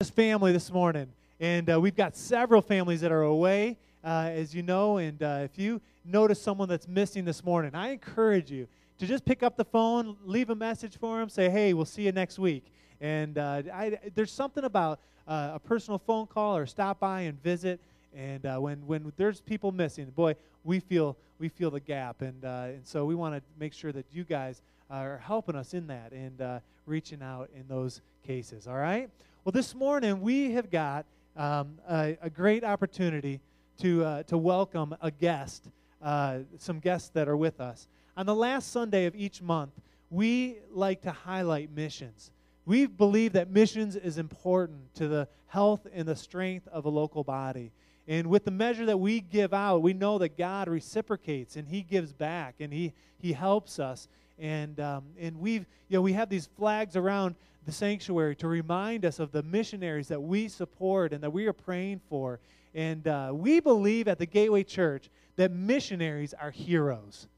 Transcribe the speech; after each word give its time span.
this 0.00 0.10
family 0.10 0.52
this 0.52 0.70
morning, 0.70 1.08
and 1.40 1.68
uh, 1.68 1.80
we've 1.80 1.96
got 1.96 2.16
several 2.16 2.62
families 2.62 3.00
that 3.00 3.10
are 3.10 3.22
away, 3.22 3.76
uh, 4.04 4.30
as 4.32 4.54
you 4.54 4.62
know. 4.62 4.98
And 4.98 5.20
uh, 5.20 5.40
if 5.42 5.58
you 5.58 5.80
notice 6.04 6.40
someone 6.40 6.68
that's 6.68 6.86
missing 6.86 7.24
this 7.24 7.42
morning, 7.42 7.74
I 7.74 7.88
encourage 7.88 8.48
you 8.48 8.68
to 9.00 9.08
just 9.08 9.24
pick 9.24 9.42
up 9.42 9.56
the 9.56 9.64
phone, 9.64 10.16
leave 10.24 10.50
a 10.50 10.54
message 10.54 10.96
for 11.00 11.18
them, 11.18 11.28
say, 11.28 11.50
"Hey, 11.50 11.74
we'll 11.74 11.84
see 11.84 12.02
you 12.02 12.12
next 12.12 12.38
week." 12.38 12.62
And 13.00 13.38
uh, 13.38 13.62
I, 13.74 13.98
there's 14.14 14.30
something 14.30 14.62
about 14.62 15.00
uh, 15.26 15.50
a 15.54 15.58
personal 15.58 15.98
phone 15.98 16.28
call 16.28 16.56
or 16.56 16.64
stop 16.64 17.00
by 17.00 17.22
and 17.22 17.42
visit. 17.42 17.80
And 18.14 18.46
uh, 18.46 18.58
when 18.58 18.86
when 18.86 19.12
there's 19.16 19.40
people 19.40 19.72
missing, 19.72 20.04
boy, 20.10 20.36
we 20.62 20.78
feel 20.78 21.16
we 21.40 21.48
feel 21.48 21.72
the 21.72 21.80
gap, 21.80 22.22
and 22.22 22.44
and 22.44 22.86
so 22.86 23.04
we 23.04 23.16
want 23.16 23.34
to 23.34 23.42
make 23.58 23.72
sure 23.72 23.90
that 23.90 24.06
you 24.12 24.22
guys 24.22 24.62
are 24.92 25.18
helping 25.18 25.56
us 25.56 25.74
in 25.74 25.88
that 25.88 26.12
and 26.12 26.60
reaching 26.86 27.20
out 27.20 27.50
in 27.52 27.64
those 27.66 28.00
cases. 28.24 28.68
All 28.68 28.76
right. 28.76 29.10
Well, 29.44 29.52
this 29.52 29.74
morning 29.74 30.20
we 30.20 30.52
have 30.52 30.70
got 30.70 31.06
um, 31.36 31.78
a, 31.88 32.18
a, 32.20 32.28
great 32.28 32.64
opportunity 32.64 33.40
to, 33.80 34.04
uh, 34.04 34.22
to 34.24 34.36
welcome 34.36 34.94
a 35.00 35.10
guest, 35.12 35.70
uh, 36.02 36.40
some 36.58 36.80
guests 36.80 37.10
that 37.10 37.28
are 37.28 37.36
with 37.36 37.60
us. 37.60 37.86
On 38.16 38.26
the 38.26 38.34
last 38.34 38.72
Sunday 38.72 39.06
of 39.06 39.14
each 39.14 39.40
month, 39.40 39.70
we 40.10 40.58
like 40.70 41.02
to 41.02 41.12
highlight 41.12 41.70
missions. 41.70 42.32
We 42.66 42.86
believe 42.86 43.32
that 43.34 43.48
missions 43.48 43.94
is 43.94 44.18
important 44.18 44.92
to 44.96 45.06
the 45.06 45.28
health 45.46 45.86
and 45.94 46.06
the 46.06 46.16
strength 46.16 46.66
of 46.68 46.84
a 46.84 46.90
local 46.90 47.22
body. 47.22 47.70
And 48.08 48.26
with 48.26 48.44
the 48.44 48.50
measure 48.50 48.86
that 48.86 48.98
we 48.98 49.20
give 49.20 49.54
out, 49.54 49.82
we 49.82 49.92
know 49.92 50.18
that 50.18 50.36
God 50.36 50.68
reciprocates 50.68 51.54
and 51.56 51.68
He 51.68 51.82
gives 51.82 52.12
back 52.12 52.56
and 52.58 52.72
He, 52.72 52.92
he 53.18 53.32
helps 53.32 53.78
us. 53.78 54.08
And, 54.38 54.78
um, 54.80 55.04
and 55.18 55.38
we've, 55.38 55.64
you 55.88 55.96
know, 55.96 56.02
we 56.02 56.12
have 56.14 56.28
these 56.28 56.48
flags 56.56 56.96
around 56.96 57.36
the 57.68 57.74
sanctuary 57.74 58.34
to 58.34 58.48
remind 58.48 59.04
us 59.04 59.18
of 59.18 59.30
the 59.30 59.42
missionaries 59.42 60.08
that 60.08 60.22
we 60.22 60.48
support 60.48 61.12
and 61.12 61.22
that 61.22 61.30
we 61.30 61.46
are 61.46 61.52
praying 61.52 62.00
for. 62.08 62.40
And 62.74 63.06
uh, 63.06 63.30
we 63.34 63.60
believe 63.60 64.08
at 64.08 64.18
the 64.18 64.24
Gateway 64.24 64.64
Church 64.64 65.10
that 65.36 65.52
missionaries 65.52 66.32
are 66.32 66.50
heroes. 66.50 67.28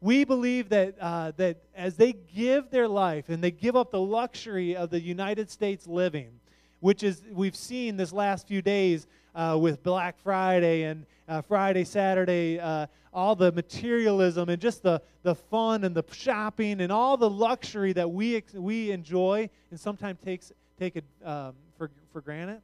We 0.00 0.24
believe 0.24 0.70
that, 0.70 0.96
uh, 1.00 1.32
that 1.36 1.58
as 1.72 1.94
they 1.96 2.14
give 2.34 2.70
their 2.70 2.88
life 2.88 3.28
and 3.28 3.42
they 3.42 3.52
give 3.52 3.76
up 3.76 3.92
the 3.92 4.00
luxury 4.00 4.74
of 4.74 4.90
the 4.90 5.00
United 5.00 5.48
States 5.48 5.86
living, 5.86 6.40
which 6.80 7.04
is 7.04 7.22
we've 7.30 7.54
seen 7.54 7.96
this 7.96 8.12
last 8.12 8.48
few 8.48 8.60
days 8.60 9.06
uh, 9.34 9.58
with 9.60 9.82
Black 9.82 10.18
Friday 10.22 10.84
and 10.84 11.06
uh, 11.28 11.42
Friday, 11.42 11.84
Saturday, 11.84 12.58
uh, 12.58 12.86
all 13.12 13.36
the 13.36 13.52
materialism 13.52 14.48
and 14.48 14.60
just 14.60 14.82
the, 14.82 15.00
the 15.22 15.34
fun 15.34 15.84
and 15.84 15.94
the 15.94 16.04
shopping 16.12 16.80
and 16.80 16.90
all 16.90 17.16
the 17.16 17.30
luxury 17.30 17.92
that 17.92 18.10
we, 18.10 18.42
we 18.54 18.90
enjoy 18.90 19.48
and 19.70 19.78
sometimes 19.78 20.18
takes, 20.20 20.52
take 20.78 20.96
it 20.96 21.04
um, 21.24 21.54
for, 21.78 21.90
for 22.12 22.20
granted. 22.20 22.60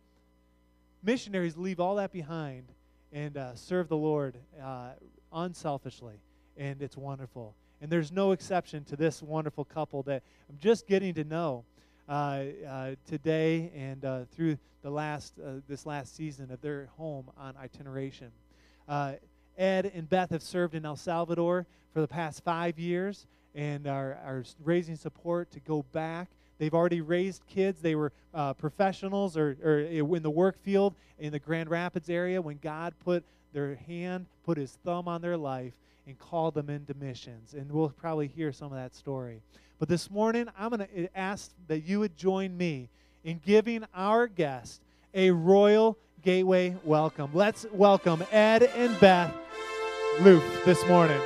Missionaries 1.03 1.57
leave 1.57 1.81
all 1.81 1.97
that 1.97 2.13
behind 2.13 2.65
and 3.13 3.37
uh, 3.37 3.55
serve 3.55 3.89
the 3.89 3.97
Lord 3.97 4.37
uh, 4.63 4.91
unselfishly, 5.33 6.21
and 6.57 6.83
it's 6.83 6.97
wonderful. 6.97 7.55
And 7.81 7.91
there's 7.91 8.13
no 8.13 8.33
exception 8.33 8.85
to 8.85 8.97
this 8.97 9.23
wonderful 9.23 9.65
couple 9.65 10.03
that 10.05 10.23
I'm 10.49 10.59
just 10.59 10.87
getting 10.87 11.15
to 11.15 11.25
know. 11.25 11.65
Uh, 12.09 12.45
uh, 12.69 12.95
today 13.07 13.71
and 13.77 14.05
uh, 14.05 14.25
through 14.33 14.59
the 14.83 14.91
last 14.91 15.35
this 15.69 15.87
last 15.87 16.17
season 16.17 16.51
of 16.51 16.61
their 16.61 16.89
home 16.97 17.31
on 17.39 17.55
itineration. 17.57 18.33
Ed 18.89 19.93
and 19.95 20.09
Beth 20.09 20.31
have 20.31 20.43
served 20.43 20.75
in 20.75 20.85
El 20.85 20.97
Salvador 20.97 21.67
for 21.93 22.01
the 22.01 22.09
past 22.09 22.43
five 22.43 22.79
years 22.79 23.27
and 23.55 23.87
are, 23.87 24.19
are 24.25 24.45
raising 24.65 24.97
support 24.97 25.51
to 25.53 25.61
go 25.61 25.85
back. 25.93 26.29
They've 26.59 26.75
already 26.75 27.01
raised 27.01 27.47
kids. 27.47 27.81
They 27.81 27.95
were 27.95 28.13
uh, 28.35 28.55
professionals 28.55 29.37
or, 29.37 29.57
or 29.63 29.81
in 29.81 30.23
the 30.23 30.31
work 30.31 30.61
field 30.63 30.95
in 31.19 31.33
the 31.33 31.39
Grand 31.39 31.71
Rapids 31.71 32.11
area 32.11 32.41
when 32.41 32.59
God 32.63 32.95
put 33.05 33.25
their 33.53 33.77
hand, 33.87 34.27
put 34.45 34.57
his 34.59 34.79
thumb 34.85 35.09
on 35.09 35.21
their 35.21 35.37
life, 35.37 35.75
and 36.07 36.19
called 36.19 36.55
them 36.55 36.71
into 36.71 36.95
missions. 36.95 37.55
And 37.55 37.71
we'll 37.71 37.91
probably 37.91 38.29
hear 38.29 38.53
some 38.53 38.73
of 38.73 38.79
that 38.79 38.95
story. 38.95 39.43
But 39.81 39.89
this 39.89 40.11
morning, 40.11 40.47
I'm 40.59 40.69
going 40.69 40.81
to 40.81 41.05
eh, 41.05 41.07
ask 41.15 41.51
that 41.67 41.85
you 41.85 42.01
would 42.01 42.15
join 42.15 42.55
me 42.55 42.91
in 43.25 43.41
giving 43.45 43.83
our 43.95 44.27
guest 44.27 44.83
a 45.15 45.31
royal 45.31 45.97
gateway 46.21 46.77
welcome. 46.85 47.31
Let's 47.33 47.65
welcome 47.73 48.23
Ed 48.31 48.65
and 48.65 49.01
Beth 49.01 49.33
Loef 50.19 50.65
this 50.67 50.87
morning. 50.87 51.19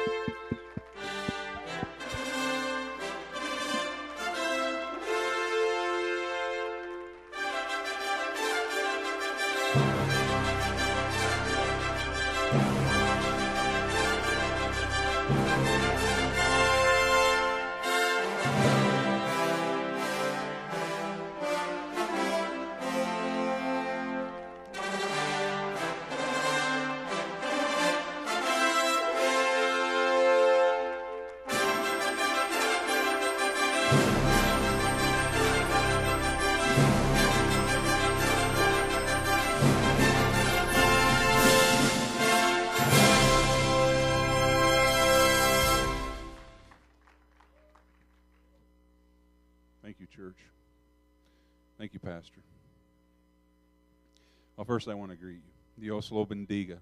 First 54.85 54.93
I 54.93 54.99
want 54.99 55.11
to 55.11 55.17
greet 55.17 55.37
you. 55.37 55.87
Dios 55.87 56.13
lo 56.13 56.27
bendiga. 56.27 56.79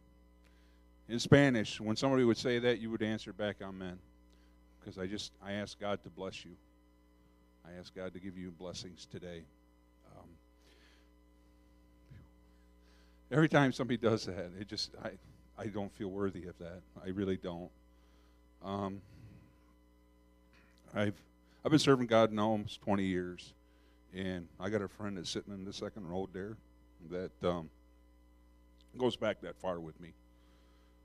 In 1.09 1.19
Spanish, 1.19 1.81
when 1.81 1.97
somebody 1.97 2.25
would 2.25 2.37
say 2.37 2.59
that, 2.59 2.81
you 2.81 2.91
would 2.91 3.03
answer 3.03 3.33
back, 3.33 3.57
Amen. 3.63 3.99
Because 4.81 4.99
I 4.99 5.07
just, 5.07 5.33
I 5.45 5.53
ask 5.53 5.79
God 5.79 6.03
to 6.03 6.11
bless 6.11 6.45
you. 6.45 6.53
I 7.65 7.79
ask 7.79 7.95
God 7.95 8.13
to 8.15 8.19
give 8.19 8.37
you 8.37 8.51
blessings 8.51 9.07
today. 9.07 9.45
Um, 10.17 10.29
every 13.31 13.49
time 13.49 13.73
somebody 13.73 13.99
does 13.99 14.27
that, 14.27 14.51
it 14.59 14.67
just, 14.67 14.91
I, 15.05 15.11
I 15.57 15.67
don't 15.67 15.93
feel 15.93 16.09
worthy 16.09 16.47
of 16.47 16.59
that. 16.59 16.81
I 17.05 17.11
really 17.11 17.37
don't. 17.37 17.71
Um, 18.65 19.01
I've, 20.93 21.15
I've 21.65 21.71
been 21.71 21.79
serving 21.79 22.07
God 22.07 22.33
now 22.33 22.49
almost 22.49 22.81
20 22.81 23.05
years. 23.05 23.55
And 24.13 24.49
I 24.59 24.71
got 24.71 24.83
a 24.83 24.89
friend 24.89 25.17
that's 25.17 25.31
sitting 25.31 25.55
in 25.55 25.65
the 25.65 25.73
second 25.73 26.09
row 26.09 26.29
there 26.33 26.57
that 27.11 27.33
um, 27.45 27.71
goes 28.99 29.17
back 29.17 29.41
that 29.43 29.57
far 29.57 29.81
with 29.81 30.01
me. 30.01 30.13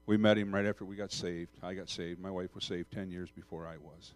We 0.06 0.18
met 0.18 0.38
him 0.38 0.54
right 0.54 0.66
after 0.66 0.86
we 0.86 0.96
got 0.96 1.12
saved. 1.12 1.52
I 1.62 1.74
got 1.74 1.90
saved. 1.90 2.20
My 2.20 2.32
wife 2.32 2.56
was 2.56 2.64
saved 2.64 2.92
10 2.92 3.12
years 3.12 3.30
before 3.30 3.68
I 3.68 3.78
was. 3.78 4.14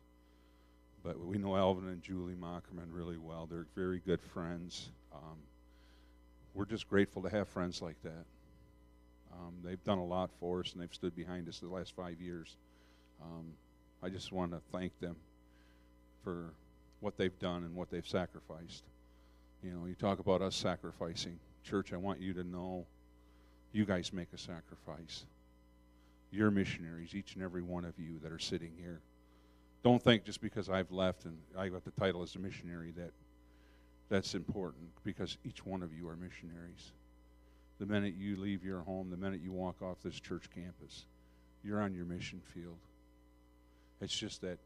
But 1.03 1.19
we 1.19 1.37
know 1.37 1.55
Alvin 1.55 1.89
and 1.89 2.01
Julie 2.01 2.35
Mockerman 2.35 2.91
really 2.91 3.17
well. 3.17 3.47
They're 3.49 3.67
very 3.75 3.99
good 3.99 4.21
friends. 4.21 4.89
Um, 5.13 5.37
we're 6.53 6.65
just 6.65 6.87
grateful 6.87 7.21
to 7.23 7.29
have 7.29 7.47
friends 7.49 7.81
like 7.81 8.01
that. 8.03 8.25
Um, 9.33 9.55
they've 9.63 9.83
done 9.83 9.97
a 9.97 10.05
lot 10.05 10.29
for 10.39 10.59
us, 10.59 10.73
and 10.73 10.81
they've 10.81 10.93
stood 10.93 11.15
behind 11.15 11.47
us 11.49 11.59
the 11.59 11.67
last 11.67 11.95
five 11.95 12.19
years. 12.21 12.55
Um, 13.21 13.53
I 14.03 14.09
just 14.09 14.31
want 14.31 14.51
to 14.51 14.59
thank 14.71 14.97
them 14.99 15.15
for 16.23 16.53
what 16.99 17.17
they've 17.17 17.37
done 17.39 17.63
and 17.63 17.75
what 17.75 17.89
they've 17.89 18.07
sacrificed. 18.07 18.83
You 19.63 19.71
know, 19.71 19.85
you 19.85 19.95
talk 19.95 20.19
about 20.19 20.41
us 20.41 20.55
sacrificing. 20.55 21.39
Church, 21.63 21.93
I 21.93 21.97
want 21.97 22.19
you 22.19 22.33
to 22.33 22.43
know 22.43 22.85
you 23.71 23.85
guys 23.85 24.11
make 24.13 24.27
a 24.33 24.37
sacrifice. 24.37 25.25
You're 26.31 26.51
missionaries, 26.51 27.13
each 27.13 27.35
and 27.35 27.43
every 27.43 27.61
one 27.61 27.85
of 27.85 27.97
you 27.97 28.19
that 28.23 28.31
are 28.31 28.39
sitting 28.39 28.71
here. 28.77 29.01
Don't 29.83 30.01
think 30.01 30.23
just 30.23 30.41
because 30.41 30.69
I've 30.69 30.91
left 30.91 31.25
and 31.25 31.37
I 31.57 31.69
got 31.69 31.83
the 31.83 31.91
title 31.91 32.21
as 32.21 32.35
a 32.35 32.39
missionary 32.39 32.91
that 32.97 33.11
that's 34.09 34.35
important 34.35 34.89
because 35.03 35.37
each 35.43 35.65
one 35.65 35.81
of 35.81 35.93
you 35.93 36.07
are 36.09 36.15
missionaries. 36.15 36.91
The 37.79 37.85
minute 37.85 38.13
you 38.17 38.37
leave 38.37 38.63
your 38.63 38.81
home, 38.81 39.09
the 39.09 39.17
minute 39.17 39.41
you 39.41 39.51
walk 39.51 39.81
off 39.81 39.97
this 40.03 40.19
church 40.19 40.49
campus, 40.53 41.05
you're 41.63 41.81
on 41.81 41.93
your 41.93 42.05
mission 42.05 42.41
field. 42.43 42.77
It's 44.01 44.15
just 44.15 44.41
that 44.41 44.59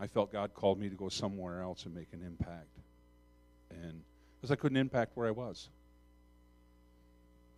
I 0.00 0.06
felt 0.06 0.32
God 0.32 0.54
called 0.54 0.80
me 0.80 0.88
to 0.88 0.96
go 0.96 1.08
somewhere 1.08 1.60
else 1.60 1.84
and 1.84 1.94
make 1.94 2.08
an 2.12 2.22
impact. 2.26 2.78
And 3.70 4.02
because 4.36 4.50
I 4.50 4.56
couldn't 4.56 4.78
impact 4.78 5.12
where 5.14 5.28
I 5.28 5.32
was. 5.32 5.68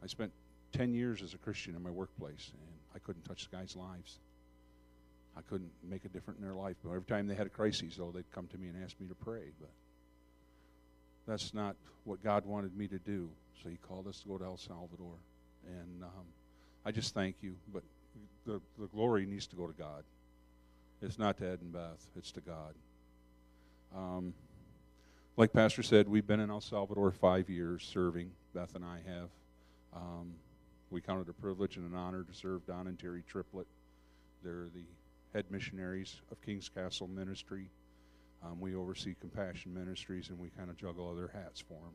I 0.02 0.08
spent 0.08 0.32
10 0.72 0.94
years 0.94 1.22
as 1.22 1.34
a 1.34 1.38
Christian 1.38 1.74
in 1.74 1.82
my 1.82 1.90
workplace, 1.90 2.50
and 2.52 2.60
I 2.94 2.98
couldn't 2.98 3.22
touch 3.24 3.48
the 3.48 3.56
guys' 3.56 3.76
lives. 3.76 4.18
I 5.36 5.40
couldn't 5.42 5.70
make 5.82 6.04
a 6.04 6.08
difference 6.08 6.38
in 6.40 6.44
their 6.44 6.54
life. 6.54 6.76
But 6.82 6.90
every 6.90 7.04
time 7.04 7.26
they 7.26 7.34
had 7.34 7.46
a 7.46 7.50
crisis, 7.50 7.96
though, 7.96 8.10
they'd 8.10 8.30
come 8.32 8.46
to 8.48 8.58
me 8.58 8.68
and 8.68 8.82
ask 8.82 8.98
me 9.00 9.06
to 9.08 9.14
pray. 9.14 9.50
But 9.60 9.70
that's 11.26 11.54
not 11.54 11.76
what 12.04 12.22
God 12.22 12.44
wanted 12.44 12.76
me 12.76 12.86
to 12.88 12.98
do. 12.98 13.30
So 13.62 13.68
He 13.68 13.76
called 13.76 14.06
us 14.06 14.20
to 14.20 14.28
go 14.28 14.38
to 14.38 14.44
El 14.44 14.56
Salvador. 14.58 15.14
And 15.66 16.02
um, 16.02 16.26
I 16.84 16.92
just 16.92 17.14
thank 17.14 17.36
you. 17.40 17.54
But 17.72 17.82
the, 18.44 18.60
the 18.78 18.86
glory 18.88 19.24
needs 19.24 19.46
to 19.48 19.56
go 19.56 19.66
to 19.66 19.72
God. 19.72 20.04
It's 21.00 21.18
not 21.18 21.38
to 21.38 21.46
Ed 21.46 21.58
and 21.62 21.72
Beth, 21.72 22.06
it's 22.16 22.30
to 22.32 22.40
God. 22.40 22.74
Um, 23.94 24.34
like 25.36 25.52
Pastor 25.52 25.82
said, 25.82 26.08
we've 26.08 26.26
been 26.26 26.40
in 26.40 26.50
El 26.50 26.60
Salvador 26.60 27.10
five 27.10 27.48
years 27.48 27.88
serving. 27.90 28.30
Beth 28.54 28.74
and 28.74 28.84
I 28.84 28.98
have. 29.06 29.28
Um, 29.94 30.34
we 30.92 31.00
count 31.00 31.26
it 31.26 31.30
a 31.30 31.32
privilege 31.32 31.76
and 31.76 31.90
an 31.90 31.98
honor 31.98 32.22
to 32.22 32.34
serve 32.34 32.66
Don 32.66 32.86
and 32.86 32.98
Terry 32.98 33.22
Triplett. 33.26 33.66
They're 34.44 34.68
the 34.74 34.84
head 35.32 35.46
missionaries 35.50 36.20
of 36.30 36.40
King's 36.42 36.68
Castle 36.68 37.08
Ministry. 37.08 37.70
Um, 38.44 38.60
we 38.60 38.74
oversee 38.74 39.14
Compassion 39.18 39.72
Ministries, 39.72 40.28
and 40.28 40.38
we 40.38 40.50
kind 40.50 40.68
of 40.68 40.76
juggle 40.76 41.08
other 41.08 41.30
hats 41.32 41.60
for 41.60 41.74
them. 41.74 41.94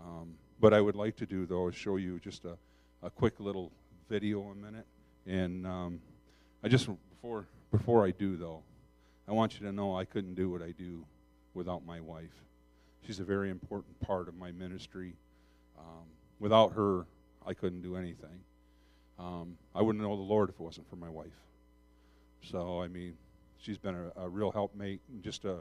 Um, 0.00 0.34
but 0.60 0.72
I 0.72 0.80
would 0.80 0.96
like 0.96 1.16
to 1.16 1.26
do, 1.26 1.44
though, 1.44 1.68
is 1.68 1.74
show 1.74 1.96
you 1.96 2.18
just 2.20 2.44
a, 2.46 2.56
a 3.02 3.10
quick 3.10 3.38
little 3.38 3.70
video 4.08 4.40
a 4.40 4.54
minute. 4.54 4.86
And 5.26 5.66
um, 5.66 6.00
I 6.64 6.68
just, 6.68 6.88
before, 7.10 7.46
before 7.70 8.06
I 8.06 8.12
do, 8.12 8.36
though, 8.36 8.62
I 9.28 9.32
want 9.32 9.60
you 9.60 9.66
to 9.66 9.72
know 9.72 9.94
I 9.94 10.06
couldn't 10.06 10.34
do 10.34 10.50
what 10.50 10.62
I 10.62 10.70
do 10.70 11.04
without 11.52 11.84
my 11.84 12.00
wife. 12.00 12.44
She's 13.06 13.20
a 13.20 13.24
very 13.24 13.50
important 13.50 14.00
part 14.00 14.28
of 14.28 14.36
my 14.36 14.52
ministry. 14.52 15.12
Um, 15.78 16.06
without 16.38 16.72
her, 16.72 17.06
I 17.46 17.54
couldn't 17.54 17.82
do 17.82 17.96
anything. 17.96 18.40
Um, 19.18 19.56
I 19.74 19.82
wouldn't 19.82 20.02
know 20.02 20.16
the 20.16 20.22
Lord 20.22 20.48
if 20.48 20.56
it 20.56 20.60
wasn't 20.60 20.88
for 20.88 20.96
my 20.96 21.08
wife. 21.08 21.28
So, 22.42 22.80
I 22.82 22.88
mean, 22.88 23.14
she's 23.58 23.78
been 23.78 23.94
a, 23.94 24.22
a 24.22 24.28
real 24.28 24.50
helpmate 24.50 25.00
and 25.08 25.22
just 25.22 25.44
a, 25.44 25.58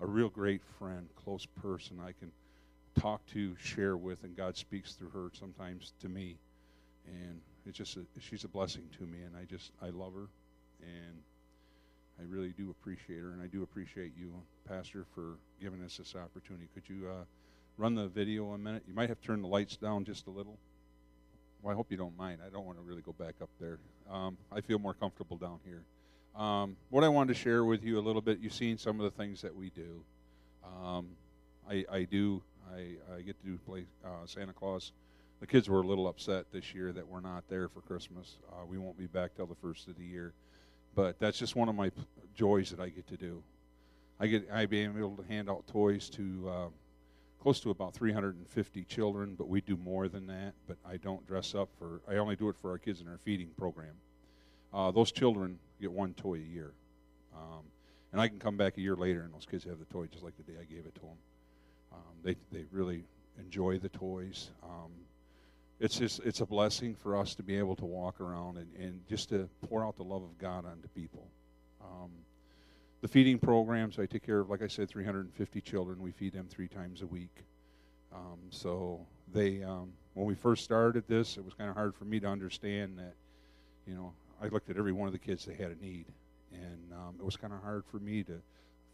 a 0.00 0.06
real 0.06 0.28
great 0.28 0.62
friend, 0.78 1.08
close 1.24 1.46
person 1.46 1.98
I 2.00 2.12
can 2.12 2.30
talk 2.98 3.24
to, 3.28 3.56
share 3.56 3.96
with, 3.96 4.24
and 4.24 4.36
God 4.36 4.56
speaks 4.56 4.92
through 4.92 5.10
her 5.10 5.30
sometimes 5.32 5.92
to 6.00 6.08
me. 6.08 6.36
And 7.06 7.40
it's 7.66 7.78
just 7.78 7.96
a, 7.96 8.00
she's 8.20 8.44
a 8.44 8.48
blessing 8.48 8.84
to 8.98 9.04
me, 9.04 9.22
and 9.22 9.36
I 9.36 9.44
just 9.44 9.72
I 9.80 9.88
love 9.90 10.12
her, 10.14 10.28
and 10.82 11.22
I 12.18 12.24
really 12.28 12.50
do 12.50 12.70
appreciate 12.70 13.20
her, 13.20 13.30
and 13.30 13.42
I 13.42 13.46
do 13.46 13.62
appreciate 13.62 14.12
you, 14.18 14.32
Pastor, 14.66 15.06
for 15.14 15.38
giving 15.60 15.82
us 15.82 15.96
this 15.96 16.14
opportunity. 16.14 16.68
Could 16.74 16.88
you 16.88 17.08
uh, 17.08 17.24
run 17.76 17.94
the 17.94 18.08
video 18.08 18.52
a 18.52 18.58
minute? 18.58 18.82
You 18.86 18.94
might 18.94 19.08
have 19.08 19.20
to 19.20 19.26
turn 19.26 19.40
the 19.40 19.48
lights 19.48 19.76
down 19.76 20.04
just 20.04 20.26
a 20.26 20.30
little. 20.30 20.58
Well, 21.62 21.72
I 21.72 21.76
hope 21.76 21.90
you 21.90 21.96
don't 21.96 22.16
mind. 22.16 22.40
I 22.44 22.50
don't 22.50 22.64
want 22.64 22.78
to 22.78 22.82
really 22.82 23.02
go 23.02 23.12
back 23.12 23.34
up 23.42 23.50
there. 23.60 23.78
Um, 24.10 24.36
I 24.52 24.60
feel 24.60 24.78
more 24.78 24.94
comfortable 24.94 25.36
down 25.36 25.58
here. 25.64 25.82
Um, 26.40 26.76
what 26.90 27.02
I 27.02 27.08
wanted 27.08 27.34
to 27.34 27.40
share 27.40 27.64
with 27.64 27.82
you 27.82 27.98
a 27.98 28.00
little 28.00 28.22
bit, 28.22 28.38
you've 28.40 28.54
seen 28.54 28.78
some 28.78 29.00
of 29.00 29.04
the 29.04 29.10
things 29.22 29.42
that 29.42 29.54
we 29.54 29.70
do. 29.70 30.02
Um, 30.64 31.08
I, 31.68 31.84
I, 31.90 32.04
do, 32.04 32.42
I, 32.72 33.16
I, 33.16 33.22
get 33.22 33.40
to 33.40 33.46
do 33.46 33.58
play 33.66 33.84
uh, 34.04 34.26
Santa 34.26 34.52
Claus. 34.52 34.92
The 35.40 35.46
kids 35.46 35.68
were 35.68 35.80
a 35.80 35.86
little 35.86 36.06
upset 36.06 36.46
this 36.52 36.74
year 36.74 36.92
that 36.92 37.06
we're 37.06 37.20
not 37.20 37.44
there 37.48 37.68
for 37.68 37.80
Christmas. 37.80 38.36
Uh, 38.52 38.64
we 38.66 38.78
won't 38.78 38.98
be 38.98 39.06
back 39.06 39.34
till 39.34 39.46
the 39.46 39.54
first 39.56 39.88
of 39.88 39.96
the 39.96 40.04
year, 40.04 40.32
but 40.94 41.18
that's 41.18 41.38
just 41.38 41.56
one 41.56 41.68
of 41.68 41.74
my 41.74 41.90
joys 42.36 42.70
that 42.70 42.80
I 42.80 42.88
get 42.88 43.06
to 43.08 43.16
do. 43.16 43.42
I 44.20 44.26
get 44.26 44.48
I 44.52 44.66
being 44.66 44.96
able 44.96 45.16
to 45.16 45.24
hand 45.24 45.48
out 45.48 45.66
toys 45.66 46.08
to 46.10 46.48
uh, 46.48 46.68
close 47.40 47.60
to 47.60 47.70
about 47.70 47.94
350 47.94 48.84
children, 48.84 49.34
but 49.36 49.48
we 49.48 49.60
do 49.60 49.76
more 49.76 50.08
than 50.08 50.26
that. 50.26 50.54
But 50.66 50.76
I 50.88 50.96
don't 50.96 51.26
dress 51.26 51.54
up 51.54 51.68
for. 51.78 52.00
I 52.08 52.16
only 52.16 52.36
do 52.36 52.48
it 52.48 52.56
for 52.56 52.70
our 52.70 52.78
kids 52.78 53.00
in 53.00 53.08
our 53.08 53.18
feeding 53.18 53.50
program. 53.56 53.94
Uh, 54.72 54.90
those 54.90 55.12
children 55.12 55.58
get 55.80 55.92
one 55.92 56.14
toy 56.14 56.34
a 56.34 56.54
year. 56.54 56.72
Um, 57.34 57.62
and 58.12 58.20
I 58.20 58.28
can 58.28 58.38
come 58.38 58.56
back 58.56 58.76
a 58.76 58.80
year 58.80 58.96
later 58.96 59.22
and 59.22 59.32
those 59.32 59.46
kids 59.46 59.64
have 59.64 59.78
the 59.78 59.84
toy 59.86 60.06
just 60.06 60.24
like 60.24 60.36
the 60.36 60.42
day 60.42 60.58
I 60.60 60.64
gave 60.64 60.86
it 60.86 60.94
to 60.96 61.00
them. 61.00 61.18
Um, 61.92 62.14
they, 62.22 62.36
they 62.52 62.64
really 62.70 63.04
enjoy 63.38 63.78
the 63.78 63.88
toys. 63.88 64.50
Um, 64.62 64.90
it's 65.80 65.98
just 65.98 66.20
it's 66.24 66.40
a 66.40 66.46
blessing 66.46 66.94
for 66.94 67.16
us 67.16 67.34
to 67.36 67.42
be 67.42 67.56
able 67.56 67.76
to 67.76 67.84
walk 67.84 68.20
around 68.20 68.56
and, 68.56 68.74
and 68.76 69.00
just 69.08 69.28
to 69.28 69.48
pour 69.68 69.84
out 69.84 69.96
the 69.96 70.02
love 70.02 70.22
of 70.22 70.36
God 70.38 70.64
onto 70.66 70.88
people. 70.88 71.28
The 73.00 73.08
feeding 73.08 73.38
programs, 73.38 73.98
I 73.98 74.06
take 74.06 74.26
care 74.26 74.40
of, 74.40 74.50
like 74.50 74.62
I 74.62 74.66
said, 74.66 74.88
350 74.88 75.60
children. 75.60 76.00
We 76.00 76.10
feed 76.10 76.32
them 76.32 76.46
three 76.48 76.66
times 76.66 77.02
a 77.02 77.06
week. 77.06 77.44
Um, 78.12 78.38
so 78.50 79.06
they, 79.32 79.62
um, 79.62 79.92
when 80.14 80.26
we 80.26 80.34
first 80.34 80.64
started 80.64 81.04
this, 81.06 81.36
it 81.36 81.44
was 81.44 81.54
kind 81.54 81.70
of 81.70 81.76
hard 81.76 81.94
for 81.94 82.04
me 82.04 82.18
to 82.20 82.26
understand 82.26 82.98
that, 82.98 83.14
you 83.86 83.94
know, 83.94 84.12
I 84.42 84.48
looked 84.48 84.70
at 84.70 84.76
every 84.76 84.92
one 84.92 85.06
of 85.06 85.12
the 85.12 85.18
kids 85.18 85.44
that 85.44 85.56
had 85.56 85.70
a 85.70 85.76
need, 85.76 86.06
and 86.52 86.92
um, 86.92 87.14
it 87.18 87.24
was 87.24 87.36
kind 87.36 87.52
of 87.52 87.62
hard 87.62 87.84
for 87.90 87.98
me 87.98 88.22
to 88.24 88.40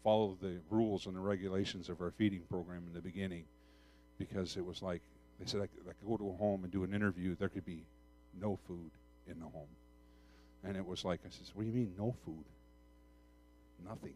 follow 0.03 0.37
the 0.39 0.57
rules 0.69 1.07
and 1.07 1.15
the 1.15 1.19
regulations 1.19 1.89
of 1.89 2.01
our 2.01 2.11
feeding 2.11 2.41
program 2.49 2.83
in 2.87 2.93
the 2.93 3.01
beginning 3.01 3.43
because 4.19 4.55
it 4.55 4.65
was 4.65 4.81
like 4.81 5.01
they 5.39 5.45
said 5.45 5.61
I 5.61 5.67
could, 5.67 5.81
I 5.81 5.93
could 5.93 6.07
go 6.07 6.17
to 6.17 6.29
a 6.29 6.33
home 6.33 6.63
and 6.63 6.71
do 6.71 6.83
an 6.83 6.93
interview. 6.93 7.35
There 7.35 7.49
could 7.49 7.65
be 7.65 7.83
no 8.39 8.57
food 8.67 8.91
in 9.27 9.39
the 9.39 9.45
home, 9.45 9.67
and 10.63 10.77
it 10.77 10.85
was 10.85 11.03
like 11.03 11.21
I 11.25 11.29
said, 11.29 11.47
"What 11.53 11.63
do 11.63 11.69
you 11.69 11.75
mean 11.75 11.93
no 11.97 12.15
food? 12.23 12.45
Nothing. 13.83 14.13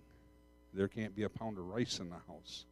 There 0.73 0.87
can't 0.87 1.15
be 1.15 1.23
a 1.23 1.29
pound 1.29 1.57
of 1.57 1.65
rice 1.65 1.99
in 1.99 2.09
the 2.09 2.17
house. 2.27 2.65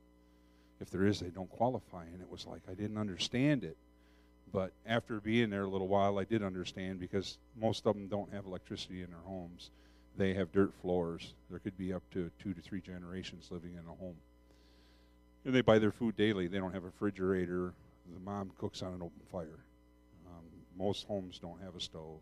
If 0.80 0.92
there 0.92 1.06
is, 1.06 1.20
they 1.20 1.30
don't 1.30 1.50
qualify." 1.50 2.06
And 2.06 2.22
it 2.22 2.30
was 2.30 2.46
like 2.46 2.62
I 2.70 2.74
didn't 2.74 2.98
understand 2.98 3.64
it 3.64 3.78
but 4.52 4.72
after 4.86 5.20
being 5.20 5.50
there 5.50 5.64
a 5.64 5.70
little 5.70 5.88
while, 5.88 6.20
I 6.20 6.24
did 6.24 6.44
understand 6.44 7.00
because 7.00 7.38
most 7.60 7.86
of 7.86 7.96
them 7.96 8.08
don't 8.08 8.32
have 8.34 8.46
electricity 8.46 9.02
in 9.02 9.10
their 9.10 9.20
homes. 9.26 9.72
They 10.16 10.34
have 10.34 10.52
dirt 10.52 10.74
floors. 10.82 11.34
There 11.50 11.60
could 11.60 11.78
be 11.78 11.94
up 11.94 12.04
to 12.14 12.32
two 12.42 12.54
to 12.54 12.62
three 12.62 12.82
generations 12.82 13.50
living 13.52 13.74
in 13.74 13.86
a 13.88 13.96
home. 13.96 14.16
And 15.46 15.54
they 15.54 15.62
buy 15.62 15.80
their 15.80 15.92
food 15.92 16.18
daily. 16.18 16.48
They 16.48 16.58
don't 16.58 16.74
have 16.74 16.84
a 16.84 16.88
refrigerator. 16.88 17.74
The 18.12 18.20
mom 18.20 18.52
cooks 18.58 18.82
on 18.82 18.94
an 18.94 19.02
open 19.02 19.22
fire. 19.32 19.60
Um, 20.28 20.44
most 20.78 21.06
homes 21.08 21.40
don't 21.40 21.62
have 21.62 21.76
a 21.76 21.82
stove. 21.82 22.20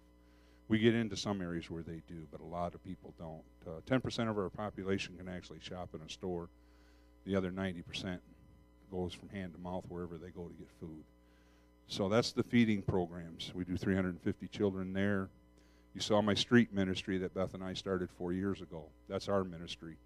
We 0.68 0.80
get 0.80 0.96
into 0.96 1.16
some 1.16 1.42
areas 1.42 1.70
where 1.70 1.84
they 1.84 2.02
do, 2.08 2.28
but 2.32 2.42
a 2.42 2.46
lot 2.46 2.74
of 2.74 2.84
people 2.84 3.14
don't. 3.20 3.44
Uh, 3.68 3.82
10% 3.88 4.30
of 4.30 4.38
our 4.38 4.50
population 4.50 5.16
can 5.18 5.28
actually 5.28 5.60
shop 5.60 5.90
in 5.94 6.02
a 6.02 6.10
store. 6.10 6.50
The 7.26 7.36
other 7.36 7.52
90% 7.52 8.18
goes 8.92 9.14
from 9.14 9.30
hand 9.30 9.54
to 9.54 9.60
mouth 9.60 9.84
wherever 9.90 10.18
they 10.18 10.30
go 10.30 10.44
to 10.48 10.54
get 10.54 10.70
food. 10.80 11.04
So 11.88 12.10
that's 12.10 12.32
the 12.32 12.44
feeding 12.44 12.82
programs. 12.82 13.52
We 13.54 13.64
do 13.64 13.78
350 13.78 14.48
children 14.48 14.94
there. 14.94 15.30
You 15.94 16.02
saw 16.02 16.22
my 16.22 16.34
street 16.34 16.74
ministry 16.74 17.18
that 17.20 17.34
Beth 17.34 17.54
and 17.54 17.64
I 17.64 17.74
started 17.74 18.10
four 18.18 18.34
years 18.34 18.62
ago. 18.62 18.86
That's 19.08 19.30
our 19.30 19.44
ministry. 19.44 19.98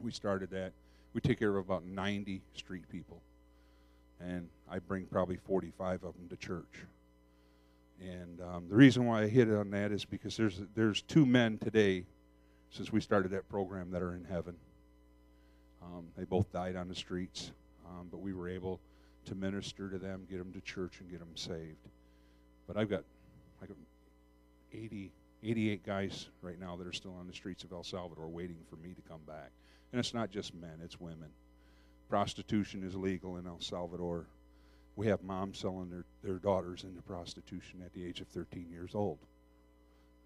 We 0.00 0.10
started 0.10 0.50
that. 0.50 0.72
We 1.12 1.20
take 1.20 1.38
care 1.38 1.56
of 1.56 1.64
about 1.64 1.84
90 1.84 2.40
street 2.54 2.88
people. 2.90 3.20
And 4.20 4.48
I 4.70 4.78
bring 4.78 5.06
probably 5.06 5.36
45 5.36 6.04
of 6.04 6.14
them 6.14 6.28
to 6.28 6.36
church. 6.36 6.86
And 8.00 8.40
um, 8.40 8.66
the 8.68 8.76
reason 8.76 9.04
why 9.04 9.22
I 9.22 9.28
hit 9.28 9.50
on 9.50 9.70
that 9.70 9.92
is 9.92 10.04
because 10.04 10.36
there's, 10.36 10.60
there's 10.74 11.02
two 11.02 11.26
men 11.26 11.58
today, 11.58 12.04
since 12.70 12.90
we 12.90 13.00
started 13.00 13.32
that 13.32 13.48
program, 13.48 13.90
that 13.90 14.02
are 14.02 14.14
in 14.14 14.24
heaven. 14.24 14.56
Um, 15.82 16.06
they 16.16 16.24
both 16.24 16.50
died 16.52 16.76
on 16.76 16.88
the 16.88 16.94
streets, 16.94 17.52
um, 17.86 18.08
but 18.10 18.20
we 18.20 18.32
were 18.32 18.48
able 18.48 18.80
to 19.26 19.34
minister 19.34 19.90
to 19.90 19.98
them, 19.98 20.26
get 20.30 20.38
them 20.38 20.52
to 20.52 20.60
church, 20.60 21.00
and 21.00 21.10
get 21.10 21.18
them 21.18 21.34
saved. 21.34 21.88
But 22.66 22.76
I've 22.76 22.88
got, 22.88 23.04
got 23.60 23.76
80, 24.72 25.10
88 25.42 25.84
guys 25.84 26.28
right 26.42 26.58
now 26.58 26.76
that 26.76 26.86
are 26.86 26.92
still 26.92 27.14
on 27.18 27.26
the 27.26 27.34
streets 27.34 27.64
of 27.64 27.72
El 27.72 27.84
Salvador 27.84 28.28
waiting 28.28 28.56
for 28.68 28.76
me 28.76 28.94
to 28.94 29.02
come 29.08 29.20
back. 29.26 29.50
And 29.92 29.98
it's 29.98 30.14
not 30.14 30.30
just 30.30 30.54
men, 30.54 30.78
it's 30.82 31.00
women. 31.00 31.28
Prostitution 32.08 32.82
is 32.82 32.94
legal 32.94 33.36
in 33.36 33.46
El 33.46 33.60
Salvador. 33.60 34.26
We 34.96 35.06
have 35.08 35.22
moms 35.22 35.58
selling 35.58 35.90
their, 35.90 36.04
their 36.22 36.34
daughters 36.34 36.84
into 36.84 37.00
prostitution 37.02 37.82
at 37.84 37.92
the 37.92 38.04
age 38.04 38.20
of 38.20 38.28
13 38.28 38.66
years 38.70 38.94
old. 38.94 39.18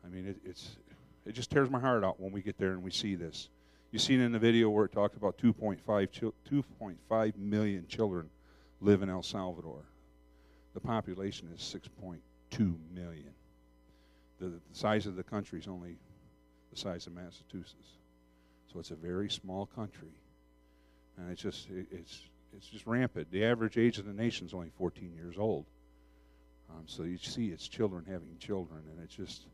I 0.04 0.08
mean, 0.08 0.26
it, 0.26 0.36
it's, 0.44 0.76
it 1.24 1.32
just 1.32 1.50
tears 1.50 1.70
my 1.70 1.80
heart 1.80 2.04
out 2.04 2.20
when 2.20 2.32
we 2.32 2.42
get 2.42 2.58
there 2.58 2.72
and 2.72 2.82
we 2.82 2.90
see 2.90 3.14
this. 3.14 3.48
You've 3.90 4.02
seen 4.02 4.20
in 4.20 4.32
the 4.32 4.38
video 4.38 4.70
where 4.70 4.84
it 4.84 4.92
talked 4.92 5.16
about 5.16 5.38
2.5, 5.38 6.32
2.5 6.50 7.36
million 7.36 7.86
children 7.86 8.28
live 8.80 9.02
in 9.02 9.08
El 9.08 9.22
Salvador. 9.22 9.84
The 10.74 10.80
population 10.80 11.48
is 11.54 11.60
6.2 11.60 12.74
million. 12.92 13.30
The, 14.40 14.46
the 14.46 14.60
size 14.72 15.06
of 15.06 15.14
the 15.14 15.22
country 15.22 15.60
is 15.60 15.68
only 15.68 15.96
the 16.72 16.76
size 16.76 17.06
of 17.06 17.14
Massachusetts. 17.14 17.98
So 18.72 18.80
it's 18.80 18.90
a 18.90 18.96
very 18.96 19.30
small 19.30 19.66
country. 19.66 20.10
And 21.16 21.30
it's 21.30 21.40
just, 21.40 21.70
it, 21.70 21.86
it's, 21.92 22.22
it's 22.56 22.66
just 22.66 22.86
rampant. 22.86 23.30
The 23.30 23.44
average 23.44 23.78
age 23.78 23.98
of 23.98 24.06
the 24.06 24.12
nation 24.12 24.48
is 24.48 24.54
only 24.54 24.70
14 24.76 25.12
years 25.14 25.36
old. 25.38 25.66
Um, 26.71 26.85
so 26.87 27.02
you 27.02 27.18
see 27.18 27.49
it's 27.49 27.68
children 27.68 28.04
having 28.06 28.37
children, 28.38 28.83
and 28.90 29.02
it's 29.02 29.14
just, 29.14 29.47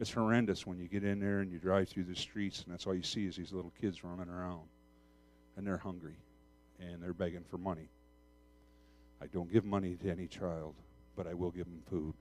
it's 0.00 0.12
horrendous 0.12 0.66
when 0.66 0.78
you 0.78 0.88
get 0.88 1.04
in 1.04 1.20
there 1.20 1.40
and 1.40 1.50
you 1.50 1.58
drive 1.58 1.88
through 1.88 2.04
the 2.04 2.16
streets, 2.16 2.62
and 2.62 2.72
that's 2.72 2.86
all 2.86 2.94
you 2.94 3.02
see 3.02 3.26
is 3.26 3.36
these 3.36 3.52
little 3.52 3.72
kids 3.80 4.04
running 4.04 4.28
around. 4.28 4.64
And 5.56 5.66
they're 5.66 5.78
hungry, 5.78 6.16
and 6.80 7.02
they're 7.02 7.14
begging 7.14 7.44
for 7.50 7.58
money. 7.58 7.88
I 9.22 9.26
don't 9.26 9.50
give 9.50 9.64
money 9.64 9.96
to 9.96 10.10
any 10.10 10.26
child, 10.26 10.74
but 11.16 11.26
I 11.26 11.34
will 11.34 11.50
give 11.50 11.64
them 11.64 11.82
food. 11.88 12.14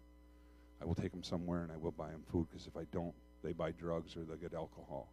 I 0.81 0.85
will 0.85 0.95
take 0.95 1.11
them 1.11 1.23
somewhere 1.23 1.63
and 1.63 1.71
I 1.71 1.77
will 1.77 1.91
buy 1.91 2.09
them 2.09 2.23
food 2.31 2.47
because 2.49 2.67
if 2.67 2.77
I 2.77 2.83
don't, 2.91 3.13
they 3.43 3.51
buy 3.51 3.71
drugs 3.71 4.15
or 4.15 4.21
they 4.21 4.37
get 4.37 4.53
alcohol. 4.53 5.09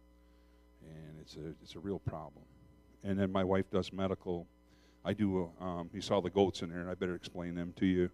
And 0.81 1.19
it's 1.19 1.35
a, 1.35 1.53
it's 1.61 1.75
a 1.75 1.79
real 1.79 1.99
problem. 1.99 2.45
And 3.03 3.19
then 3.19 3.31
my 3.31 3.43
wife 3.43 3.69
does 3.69 3.91
medical 3.91 4.47
I 5.05 5.13
do, 5.13 5.49
um, 5.59 5.89
you 5.93 6.01
saw 6.01 6.21
the 6.21 6.29
goats 6.29 6.61
in 6.61 6.69
there, 6.69 6.79
and 6.79 6.89
I 6.89 6.93
better 6.93 7.15
explain 7.15 7.55
them 7.55 7.73
to 7.77 7.85
you. 7.85 8.09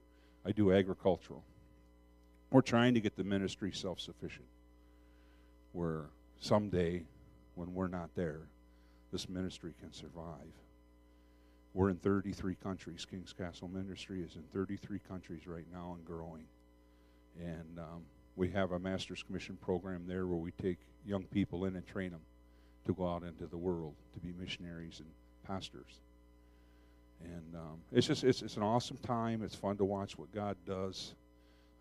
I 0.45 0.51
do 0.51 0.71
agricultural. 0.71 1.43
We're 2.51 2.61
trying 2.61 2.93
to 2.95 3.01
get 3.01 3.15
the 3.15 3.23
ministry 3.23 3.71
self 3.71 3.99
sufficient, 3.99 4.47
where 5.73 6.05
someday, 6.39 7.03
when 7.55 7.73
we're 7.73 7.87
not 7.87 8.09
there, 8.15 8.41
this 9.11 9.29
ministry 9.29 9.73
can 9.79 9.93
survive. 9.93 10.53
We're 11.73 11.89
in 11.89 11.97
33 11.97 12.55
countries. 12.55 13.05
King's 13.09 13.33
Castle 13.33 13.67
Ministry 13.67 14.21
is 14.21 14.35
in 14.35 14.43
33 14.53 14.99
countries 15.07 15.45
right 15.45 15.65
now 15.71 15.95
and 15.95 16.05
growing. 16.05 16.45
And 17.39 17.77
um, 17.77 18.01
we 18.35 18.49
have 18.51 18.71
a 18.71 18.79
Master's 18.79 19.21
Commission 19.21 19.57
program 19.61 20.05
there 20.07 20.25
where 20.25 20.37
we 20.37 20.51
take 20.51 20.79
young 21.05 21.23
people 21.25 21.65
in 21.65 21.75
and 21.75 21.85
train 21.85 22.11
them 22.11 22.21
to 22.85 22.93
go 22.93 23.07
out 23.07 23.23
into 23.23 23.45
the 23.45 23.57
world 23.57 23.93
to 24.13 24.19
be 24.19 24.33
missionaries 24.39 24.99
and 24.99 25.09
pastors. 25.45 25.99
And 27.23 27.55
um, 27.55 27.79
it's 27.91 28.07
just 28.07 28.23
it's, 28.23 28.41
it's 28.41 28.57
an 28.57 28.63
awesome 28.63 28.97
time. 28.97 29.43
It's 29.43 29.55
fun 29.55 29.77
to 29.77 29.85
watch 29.85 30.17
what 30.17 30.33
God 30.33 30.55
does. 30.65 31.13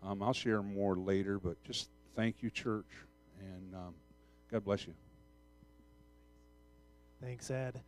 Um, 0.03 0.21
I'll 0.21 0.33
share 0.33 0.61
more 0.61 0.95
later, 0.95 1.39
but 1.39 1.61
just 1.63 1.89
thank 2.15 2.41
you, 2.41 2.49
church, 2.49 2.85
and 3.39 3.75
um, 3.75 3.93
God 4.51 4.63
bless 4.63 4.87
you. 4.87 4.93
Thanks, 7.21 7.51
Ed. 7.51 7.81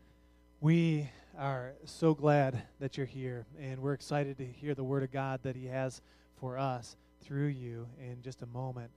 We 0.60 1.10
are 1.38 1.74
so 1.86 2.14
glad 2.14 2.62
that 2.80 2.98
you're 2.98 3.06
here, 3.06 3.46
and 3.60 3.80
we're 3.80 3.94
excited 3.94 4.38
to 4.38 4.46
hear 4.46 4.76
the 4.76 4.84
Word 4.84 5.04
of 5.04 5.12
God 5.12 5.40
that 5.44 5.56
He 5.56 5.68
has 5.68 6.02
for 6.40 6.58
us 6.58 6.98
through 7.22 7.48
you 7.48 7.88
in 8.00 8.22
just 8.22 8.42
a 8.42 8.46
moment. 8.48 8.92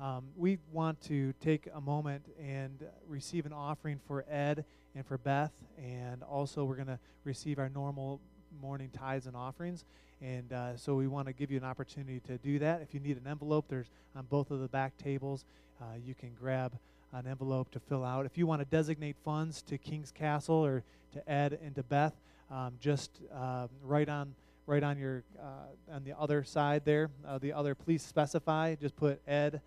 Um, 0.00 0.26
we 0.36 0.58
want 0.70 1.00
to 1.02 1.32
take 1.40 1.68
a 1.74 1.80
moment 1.80 2.24
and 2.40 2.84
receive 3.08 3.46
an 3.46 3.52
offering 3.52 3.98
for 4.06 4.24
Ed 4.30 4.64
and 4.98 5.06
for 5.06 5.16
Beth, 5.16 5.52
and 5.78 6.24
also 6.24 6.64
we're 6.64 6.74
going 6.74 6.88
to 6.88 6.98
receive 7.22 7.60
our 7.60 7.68
normal 7.68 8.20
morning 8.60 8.90
tithes 8.92 9.26
and 9.26 9.36
offerings. 9.36 9.84
And 10.20 10.52
uh, 10.52 10.76
so 10.76 10.96
we 10.96 11.06
want 11.06 11.28
to 11.28 11.32
give 11.32 11.52
you 11.52 11.56
an 11.56 11.62
opportunity 11.62 12.18
to 12.26 12.36
do 12.38 12.58
that. 12.58 12.82
If 12.82 12.92
you 12.94 12.98
need 12.98 13.16
an 13.16 13.28
envelope, 13.28 13.66
there's 13.68 13.86
on 14.16 14.26
both 14.28 14.50
of 14.50 14.58
the 14.58 14.66
back 14.66 14.98
tables. 14.98 15.44
Uh, 15.80 15.84
you 16.04 16.16
can 16.16 16.30
grab 16.34 16.72
an 17.12 17.28
envelope 17.28 17.70
to 17.70 17.78
fill 17.78 18.04
out. 18.04 18.26
If 18.26 18.36
you 18.36 18.48
want 18.48 18.60
to 18.60 18.64
designate 18.64 19.14
funds 19.24 19.62
to 19.62 19.78
King's 19.78 20.10
Castle 20.10 20.56
or 20.56 20.82
to 21.12 21.30
Ed 21.30 21.60
and 21.64 21.76
to 21.76 21.84
Beth, 21.84 22.14
um, 22.50 22.74
just 22.80 23.20
uh, 23.32 23.68
right 23.84 24.08
on 24.08 24.34
right 24.66 24.82
on 24.82 24.98
your 24.98 25.22
uh, 25.40 25.94
on 25.94 26.02
the 26.02 26.18
other 26.18 26.42
side 26.42 26.84
there, 26.84 27.08
uh, 27.24 27.38
the 27.38 27.52
other 27.52 27.76
please 27.76 28.02
specify. 28.02 28.74
Just 28.74 28.96
put 28.96 29.20
Ed 29.28 29.60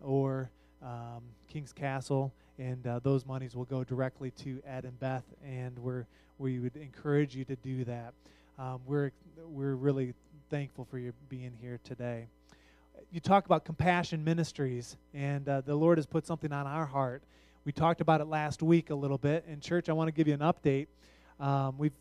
or 0.00 0.50
um, 0.82 1.22
King's 1.48 1.72
Castle, 1.72 2.32
and 2.58 2.86
uh, 2.86 3.00
those 3.02 3.26
monies 3.26 3.56
will 3.56 3.64
go 3.64 3.84
directly 3.84 4.30
to 4.42 4.62
Ed 4.66 4.84
and 4.84 4.98
Beth, 4.98 5.24
and 5.44 5.78
we're 5.78 6.06
we 6.38 6.58
would 6.58 6.76
encourage 6.76 7.36
you 7.36 7.44
to 7.44 7.56
do 7.56 7.84
that. 7.84 8.14
Um, 8.58 8.80
we're 8.86 9.12
we're 9.46 9.74
really 9.74 10.14
thankful 10.50 10.86
for 10.90 10.98
you 10.98 11.12
being 11.28 11.52
here 11.60 11.78
today 11.84 12.26
you 13.10 13.20
talk 13.20 13.44
about 13.46 13.64
compassion 13.64 14.24
ministries, 14.24 14.96
and 15.12 15.48
uh, 15.48 15.60
the 15.60 15.74
Lord 15.74 15.98
has 15.98 16.06
put 16.06 16.26
something 16.26 16.52
on 16.52 16.66
our 16.66 16.86
heart. 16.86 17.22
We 17.64 17.72
talked 17.72 18.00
about 18.00 18.20
it 18.20 18.26
last 18.26 18.62
week 18.62 18.90
a 18.90 18.94
little 18.94 19.18
bit. 19.18 19.44
In 19.48 19.60
church, 19.60 19.88
I 19.88 19.92
want 19.92 20.08
to 20.08 20.12
give 20.12 20.26
you 20.26 20.34
an 20.34 20.40
update. 20.40 20.86
Um, 21.38 21.76
we've, 21.78 21.92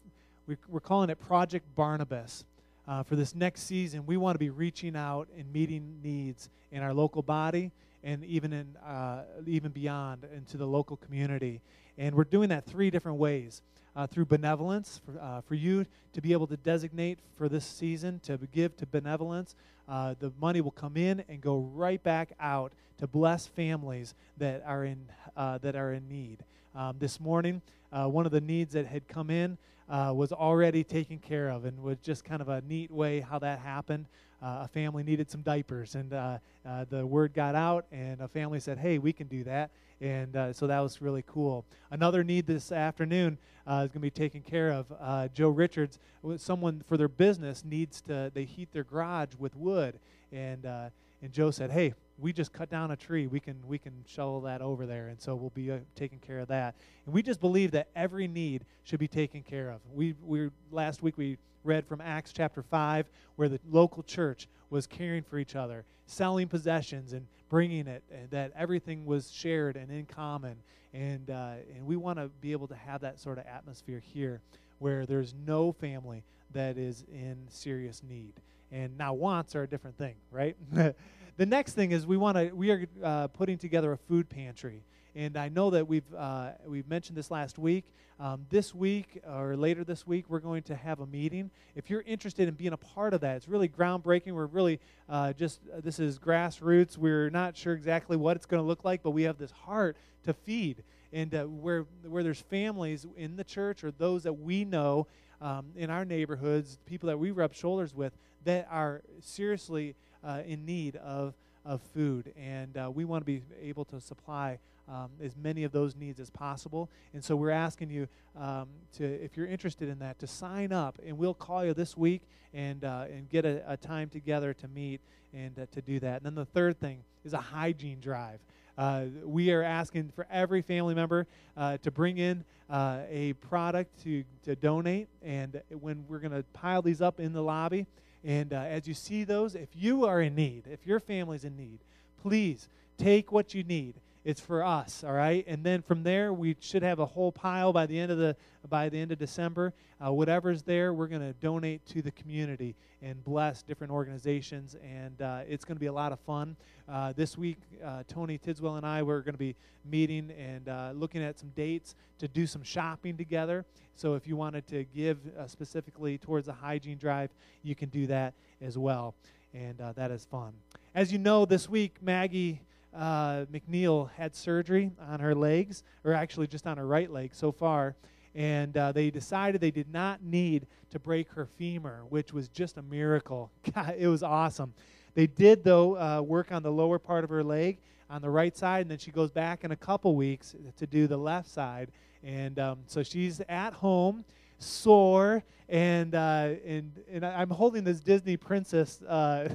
we're 0.67 0.79
calling 0.79 1.09
it 1.09 1.19
Project 1.19 1.65
Barnabas. 1.75 2.45
Uh, 2.87 3.03
for 3.03 3.15
this 3.15 3.35
next 3.35 3.63
season, 3.63 4.05
we 4.05 4.17
want 4.17 4.35
to 4.35 4.39
be 4.39 4.49
reaching 4.49 4.95
out 4.95 5.27
and 5.37 5.51
meeting 5.53 5.99
needs 6.03 6.49
in 6.71 6.81
our 6.81 6.93
local 6.93 7.21
body 7.21 7.71
and 8.03 8.23
even 8.25 8.53
in 8.53 8.75
uh, 8.77 9.23
even 9.45 9.71
beyond 9.71 10.25
into 10.35 10.57
the 10.57 10.65
local 10.65 10.97
community. 10.97 11.61
And 11.97 12.15
we're 12.15 12.23
doing 12.23 12.49
that 12.49 12.65
three 12.65 12.89
different 12.89 13.17
ways 13.17 13.61
uh, 13.95 14.07
through 14.07 14.25
benevolence, 14.25 15.01
for, 15.05 15.19
uh, 15.19 15.41
for 15.41 15.55
you 15.55 15.85
to 16.13 16.21
be 16.21 16.31
able 16.31 16.47
to 16.47 16.57
designate 16.57 17.19
for 17.37 17.49
this 17.49 17.65
season 17.65 18.19
to 18.23 18.37
give 18.51 18.75
to 18.77 18.85
benevolence. 18.85 19.55
Uh, 19.87 20.15
the 20.19 20.31
money 20.39 20.61
will 20.61 20.71
come 20.71 20.95
in 20.95 21.23
and 21.27 21.41
go 21.41 21.69
right 21.73 22.01
back 22.03 22.31
out 22.39 22.71
to 22.97 23.07
bless 23.07 23.47
families 23.47 24.13
that 24.37 24.63
are 24.65 24.85
in, 24.85 25.05
uh, 25.35 25.57
that 25.57 25.75
are 25.75 25.93
in 25.93 26.07
need. 26.07 26.37
Um, 26.75 26.95
this 26.99 27.19
morning, 27.19 27.61
uh, 27.91 28.05
one 28.07 28.25
of 28.25 28.31
the 28.31 28.39
needs 28.39 28.73
that 28.73 28.85
had 28.85 29.07
come 29.07 29.29
in 29.29 29.57
uh, 29.89 30.13
was 30.15 30.31
already 30.31 30.83
taken 30.83 31.17
care 31.17 31.49
of 31.49 31.65
and 31.65 31.83
was 31.83 31.97
just 31.99 32.23
kind 32.23 32.41
of 32.41 32.47
a 32.47 32.61
neat 32.61 32.91
way 32.91 33.19
how 33.19 33.39
that 33.39 33.59
happened. 33.59 34.05
Uh, 34.41 34.61
a 34.63 34.67
family 34.67 35.03
needed 35.03 35.29
some 35.29 35.41
diapers, 35.41 35.95
and 35.95 36.13
uh, 36.13 36.37
uh, 36.67 36.85
the 36.89 37.05
word 37.05 37.33
got 37.33 37.55
out, 37.55 37.85
and 37.91 38.21
a 38.21 38.27
family 38.27 38.59
said, 38.59 38.77
"Hey, 38.77 38.97
we 38.97 39.13
can 39.13 39.27
do 39.27 39.43
that." 39.43 39.71
And 39.99 40.35
uh, 40.35 40.53
so 40.53 40.65
that 40.65 40.79
was 40.79 41.01
really 41.01 41.23
cool. 41.27 41.63
Another 41.91 42.23
need 42.23 42.47
this 42.47 42.71
afternoon 42.71 43.37
uh, 43.67 43.83
is 43.85 43.89
going 43.89 43.91
to 43.91 43.99
be 43.99 44.09
taken 44.09 44.41
care 44.41 44.71
of. 44.71 44.87
Uh, 44.99 45.27
Joe 45.27 45.49
Richards, 45.49 45.99
someone 46.37 46.83
for 46.87 46.97
their 46.97 47.07
business 47.07 47.63
needs 47.63 48.01
to 48.01 48.31
they 48.33 48.45
heat 48.45 48.71
their 48.71 48.83
garage 48.83 49.35
with 49.37 49.55
wood, 49.55 49.99
and 50.31 50.65
and 50.65 51.31
Joe 51.31 51.51
said, 51.51 51.69
"Hey, 51.69 51.93
we 52.21 52.31
just 52.31 52.53
cut 52.53 52.69
down 52.69 52.91
a 52.91 52.95
tree. 52.95 53.27
We 53.27 53.39
can 53.39 53.57
we 53.67 53.77
can 53.77 53.93
shovel 54.07 54.41
that 54.41 54.61
over 54.61 54.85
there, 54.85 55.07
and 55.07 55.19
so 55.19 55.35
we'll 55.35 55.49
be 55.49 55.71
uh, 55.71 55.79
taking 55.95 56.19
care 56.19 56.39
of 56.39 56.47
that. 56.49 56.75
And 57.05 57.13
we 57.13 57.21
just 57.21 57.41
believe 57.41 57.71
that 57.71 57.87
every 57.95 58.27
need 58.27 58.65
should 58.83 58.99
be 58.99 59.07
taken 59.07 59.41
care 59.41 59.69
of. 59.69 59.81
We 59.93 60.15
we 60.23 60.49
last 60.71 61.01
week 61.01 61.17
we 61.17 61.37
read 61.63 61.85
from 61.85 62.01
Acts 62.01 62.33
chapter 62.33 62.61
5, 62.61 63.07
where 63.35 63.49
the 63.49 63.59
local 63.69 64.03
church 64.03 64.47
was 64.69 64.87
caring 64.87 65.23
for 65.23 65.37
each 65.37 65.55
other, 65.55 65.85
selling 66.05 66.47
possessions 66.47 67.13
and 67.13 67.27
bringing 67.49 67.87
it, 67.87 68.03
and 68.11 68.29
that 68.31 68.51
everything 68.55 69.05
was 69.05 69.31
shared 69.31 69.75
and 69.75 69.91
in 69.91 70.05
common. 70.05 70.55
And, 70.93 71.29
uh, 71.29 71.53
and 71.75 71.85
we 71.85 71.95
want 71.95 72.19
to 72.19 72.29
be 72.41 72.51
able 72.51 72.67
to 72.67 72.75
have 72.75 73.01
that 73.01 73.19
sort 73.19 73.37
of 73.37 73.45
atmosphere 73.45 74.01
here 74.13 74.41
where 74.79 75.05
there's 75.05 75.33
no 75.45 75.71
family 75.71 76.23
that 76.53 76.77
is 76.77 77.05
in 77.11 77.37
serious 77.49 78.01
need. 78.07 78.33
And 78.71 78.97
now 78.97 79.13
wants 79.13 79.55
are 79.55 79.63
a 79.63 79.67
different 79.67 79.97
thing, 79.97 80.15
right? 80.31 80.55
the 80.71 81.45
next 81.45 81.73
thing 81.73 81.91
is 81.91 82.05
we 82.05 82.17
want 82.17 82.37
to 82.37 82.51
we 82.51 82.71
are 82.71 82.85
uh, 83.03 83.27
putting 83.27 83.57
together 83.57 83.91
a 83.91 83.97
food 83.97 84.29
pantry 84.29 84.83
and 85.15 85.37
I 85.37 85.49
know 85.49 85.69
that 85.71 85.87
we've 85.87 86.13
uh, 86.15 86.51
we've 86.65 86.87
mentioned 86.87 87.17
this 87.17 87.31
last 87.31 87.57
week. 87.57 87.85
Um, 88.19 88.45
this 88.49 88.75
week 88.75 89.19
or 89.27 89.57
later 89.57 89.83
this 89.83 90.05
week, 90.05 90.25
we're 90.29 90.39
going 90.39 90.61
to 90.63 90.75
have 90.75 90.99
a 90.99 91.07
meeting. 91.07 91.49
If 91.75 91.89
you're 91.89 92.03
interested 92.03 92.47
in 92.47 92.53
being 92.53 92.73
a 92.73 92.77
part 92.77 93.15
of 93.15 93.21
that, 93.21 93.37
it's 93.37 93.47
really 93.47 93.67
groundbreaking. 93.67 94.33
We're 94.33 94.45
really 94.45 94.79
uh, 95.09 95.33
just 95.33 95.59
uh, 95.75 95.81
this 95.81 95.99
is 95.99 96.19
grassroots. 96.19 96.97
We're 96.97 97.29
not 97.29 97.57
sure 97.57 97.73
exactly 97.73 98.17
what 98.17 98.35
it's 98.35 98.45
going 98.45 98.61
to 98.61 98.67
look 98.67 98.85
like, 98.85 99.01
but 99.01 99.11
we 99.11 99.23
have 99.23 99.37
this 99.37 99.51
heart 99.51 99.97
to 100.23 100.33
feed. 100.33 100.83
And 101.11 101.33
uh, 101.33 101.45
where 101.45 101.85
where 102.07 102.23
there's 102.23 102.41
families 102.41 103.05
in 103.17 103.35
the 103.35 103.43
church 103.43 103.83
or 103.83 103.91
those 103.91 104.23
that 104.23 104.33
we 104.33 104.65
know 104.65 105.07
um, 105.41 105.65
in 105.75 105.89
our 105.89 106.05
neighborhoods, 106.05 106.77
people 106.85 107.07
that 107.07 107.17
we 107.17 107.31
rub 107.31 107.53
shoulders 107.55 107.95
with, 107.95 108.13
that 108.45 108.67
are 108.69 109.01
seriously 109.19 109.95
uh, 110.23 110.41
in 110.45 110.65
need 110.65 110.95
of 110.97 111.33
of 111.65 111.81
food, 111.93 112.33
and 112.37 112.77
uh, 112.77 112.89
we 112.93 113.05
want 113.05 113.21
to 113.21 113.25
be 113.25 113.41
able 113.61 113.85
to 113.85 113.99
supply 113.99 114.59
um, 114.89 115.09
as 115.23 115.35
many 115.35 115.63
of 115.63 115.71
those 115.71 115.95
needs 115.95 116.19
as 116.19 116.29
possible. 116.29 116.89
And 117.13 117.23
so 117.23 117.35
we're 117.35 117.51
asking 117.51 117.89
you 117.89 118.07
um, 118.39 118.67
to, 118.97 119.05
if 119.05 119.37
you're 119.37 119.47
interested 119.47 119.89
in 119.89 119.99
that, 119.99 120.19
to 120.19 120.27
sign 120.27 120.71
up, 120.71 120.99
and 121.05 121.17
we'll 121.17 121.33
call 121.33 121.65
you 121.65 121.73
this 121.73 121.95
week 121.97 122.21
and 122.53 122.83
uh, 122.83 123.05
and 123.09 123.29
get 123.29 123.45
a, 123.45 123.63
a, 123.65 123.77
time 123.77 124.09
together 124.09 124.53
to 124.53 124.67
meet 124.67 124.99
and 125.33 125.57
uh, 125.57 125.65
to 125.71 125.81
do 125.81 125.99
that. 125.99 126.17
And 126.17 126.25
then 126.25 126.35
the 126.35 126.45
third 126.45 126.79
thing 126.79 127.03
is 127.23 127.33
a 127.33 127.37
hygiene 127.37 127.99
drive. 127.99 128.39
Uh, 128.77 129.05
we 129.23 129.51
are 129.51 129.63
asking 129.63 130.11
for 130.15 130.25
every 130.31 130.61
family 130.61 130.95
member 130.95 131.27
uh, 131.55 131.77
to 131.77 131.91
bring 131.91 132.17
in 132.17 132.43
uh, 132.69 133.01
a 133.09 133.33
product 133.33 134.03
to, 134.03 134.23
to 134.43 134.55
donate. 134.55 135.07
And 135.21 135.61
when 135.69 136.05
we're 136.07 136.19
going 136.19 136.31
to 136.31 136.43
pile 136.53 136.81
these 136.81 137.01
up 137.01 137.19
in 137.19 137.33
the 137.33 137.43
lobby, 137.43 137.85
and 138.23 138.53
uh, 138.53 138.57
as 138.57 138.87
you 138.87 138.93
see 138.93 139.23
those, 139.23 139.55
if 139.55 139.69
you 139.75 140.05
are 140.05 140.21
in 140.21 140.35
need, 140.35 140.63
if 140.67 140.85
your 140.85 140.99
family's 140.99 141.43
in 141.43 141.57
need, 141.57 141.79
please 142.21 142.69
take 142.97 143.31
what 143.31 143.53
you 143.53 143.63
need 143.63 143.95
it's 144.23 144.41
for 144.41 144.63
us 144.63 145.03
all 145.03 145.13
right? 145.13 145.43
And 145.47 145.63
then 145.63 145.81
from 145.81 146.03
there 146.03 146.33
we 146.33 146.55
should 146.59 146.83
have 146.83 146.99
a 146.99 147.05
whole 147.05 147.31
pile 147.31 147.73
by 147.73 147.85
the 147.85 147.99
end 147.99 148.11
of 148.11 148.17
the 148.17 148.35
by 148.69 148.89
the 148.89 148.99
end 148.99 149.11
of 149.11 149.17
december. 149.17 149.73
Uh, 150.03 150.13
whatever's 150.13 150.61
there 150.63 150.93
we're 150.93 151.07
going 151.07 151.21
to 151.21 151.33
donate 151.33 151.85
to 151.87 152.01
the 152.01 152.11
community 152.11 152.75
and 153.01 153.23
bless 153.23 153.63
different 153.63 153.91
organizations 153.91 154.75
and 154.83 155.21
uh, 155.21 155.41
it's 155.47 155.65
going 155.65 155.75
to 155.75 155.79
be 155.79 155.87
a 155.87 155.93
lot 155.93 156.11
of 156.11 156.19
fun. 156.19 156.55
Uh, 156.87 157.13
this 157.13 157.37
week 157.37 157.57
uh, 157.83 158.03
tony 158.07 158.37
tidswell 158.37 158.75
and 158.75 158.85
i 158.85 159.01
we're 159.01 159.21
going 159.21 159.33
to 159.33 159.39
be 159.39 159.55
meeting 159.85 160.31
and 160.37 160.69
uh, 160.69 160.91
looking 160.93 161.23
at 161.23 161.39
some 161.39 161.49
dates 161.55 161.95
to 162.19 162.27
do 162.27 162.45
some 162.45 162.63
shopping 162.63 163.17
together. 163.17 163.65
So 163.95 164.13
if 164.13 164.27
you 164.27 164.35
wanted 164.35 164.67
to 164.67 164.83
give 164.95 165.17
uh, 165.37 165.47
specifically 165.47 166.17
towards 166.17 166.45
the 166.45 166.53
hygiene 166.53 166.97
drive 166.97 167.31
you 167.63 167.75
can 167.75 167.89
do 167.89 168.07
that 168.07 168.33
as 168.61 168.77
well. 168.77 169.15
And 169.53 169.77
that 169.95 170.11
is 170.11 170.23
fun. 170.25 170.53
As 170.95 171.11
you 171.11 171.17
know 171.17 171.45
this 171.45 171.67
week 171.67 171.95
maggie 172.01 172.61
uh, 172.93 173.45
McNeil 173.51 174.11
had 174.11 174.35
surgery 174.35 174.91
on 175.09 175.19
her 175.19 175.33
legs, 175.35 175.83
or 176.03 176.13
actually 176.13 176.47
just 176.47 176.67
on 176.67 176.77
her 176.77 176.85
right 176.85 177.09
leg 177.09 177.33
so 177.33 177.51
far, 177.51 177.95
and 178.35 178.75
uh, 178.77 178.91
they 178.91 179.11
decided 179.11 179.61
they 179.61 179.71
did 179.71 179.91
not 179.91 180.23
need 180.23 180.67
to 180.89 180.99
break 180.99 181.29
her 181.31 181.45
femur, 181.45 182.03
which 182.09 182.33
was 182.33 182.49
just 182.49 182.77
a 182.77 182.81
miracle. 182.81 183.51
God, 183.73 183.95
it 183.97 184.07
was 184.07 184.23
awesome. 184.23 184.73
They 185.13 185.27
did, 185.27 185.63
though, 185.63 185.97
uh, 185.97 186.21
work 186.21 186.51
on 186.51 186.63
the 186.63 186.71
lower 186.71 186.99
part 186.99 187.23
of 187.23 187.29
her 187.29 187.43
leg 187.43 187.79
on 188.09 188.21
the 188.21 188.29
right 188.29 188.55
side, 188.55 188.81
and 188.81 188.91
then 188.91 188.97
she 188.97 189.11
goes 189.11 189.31
back 189.31 189.63
in 189.63 189.71
a 189.71 189.75
couple 189.75 190.15
weeks 190.15 190.55
to 190.77 190.87
do 190.87 191.07
the 191.07 191.17
left 191.17 191.49
side. 191.49 191.91
And 192.23 192.59
um, 192.59 192.79
so 192.85 193.03
she's 193.03 193.41
at 193.49 193.73
home 193.73 194.23
sore, 194.59 195.43
And 195.69 196.13
uh, 196.13 196.49
and 196.65 196.91
and 197.11 197.25
I'm 197.25 197.49
holding 197.49 197.83
this 197.83 197.99
Disney 197.99 198.37
princess 198.37 199.01
uh, 199.01 199.49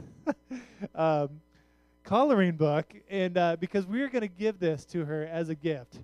um, 0.94 1.40
coloring 2.06 2.56
book, 2.56 2.94
and 3.10 3.36
uh, 3.36 3.56
because 3.58 3.84
we're 3.84 4.08
going 4.08 4.22
to 4.22 4.28
give 4.28 4.58
this 4.58 4.84
to 4.86 5.04
her 5.04 5.26
as 5.26 5.48
a 5.48 5.54
gift. 5.54 5.98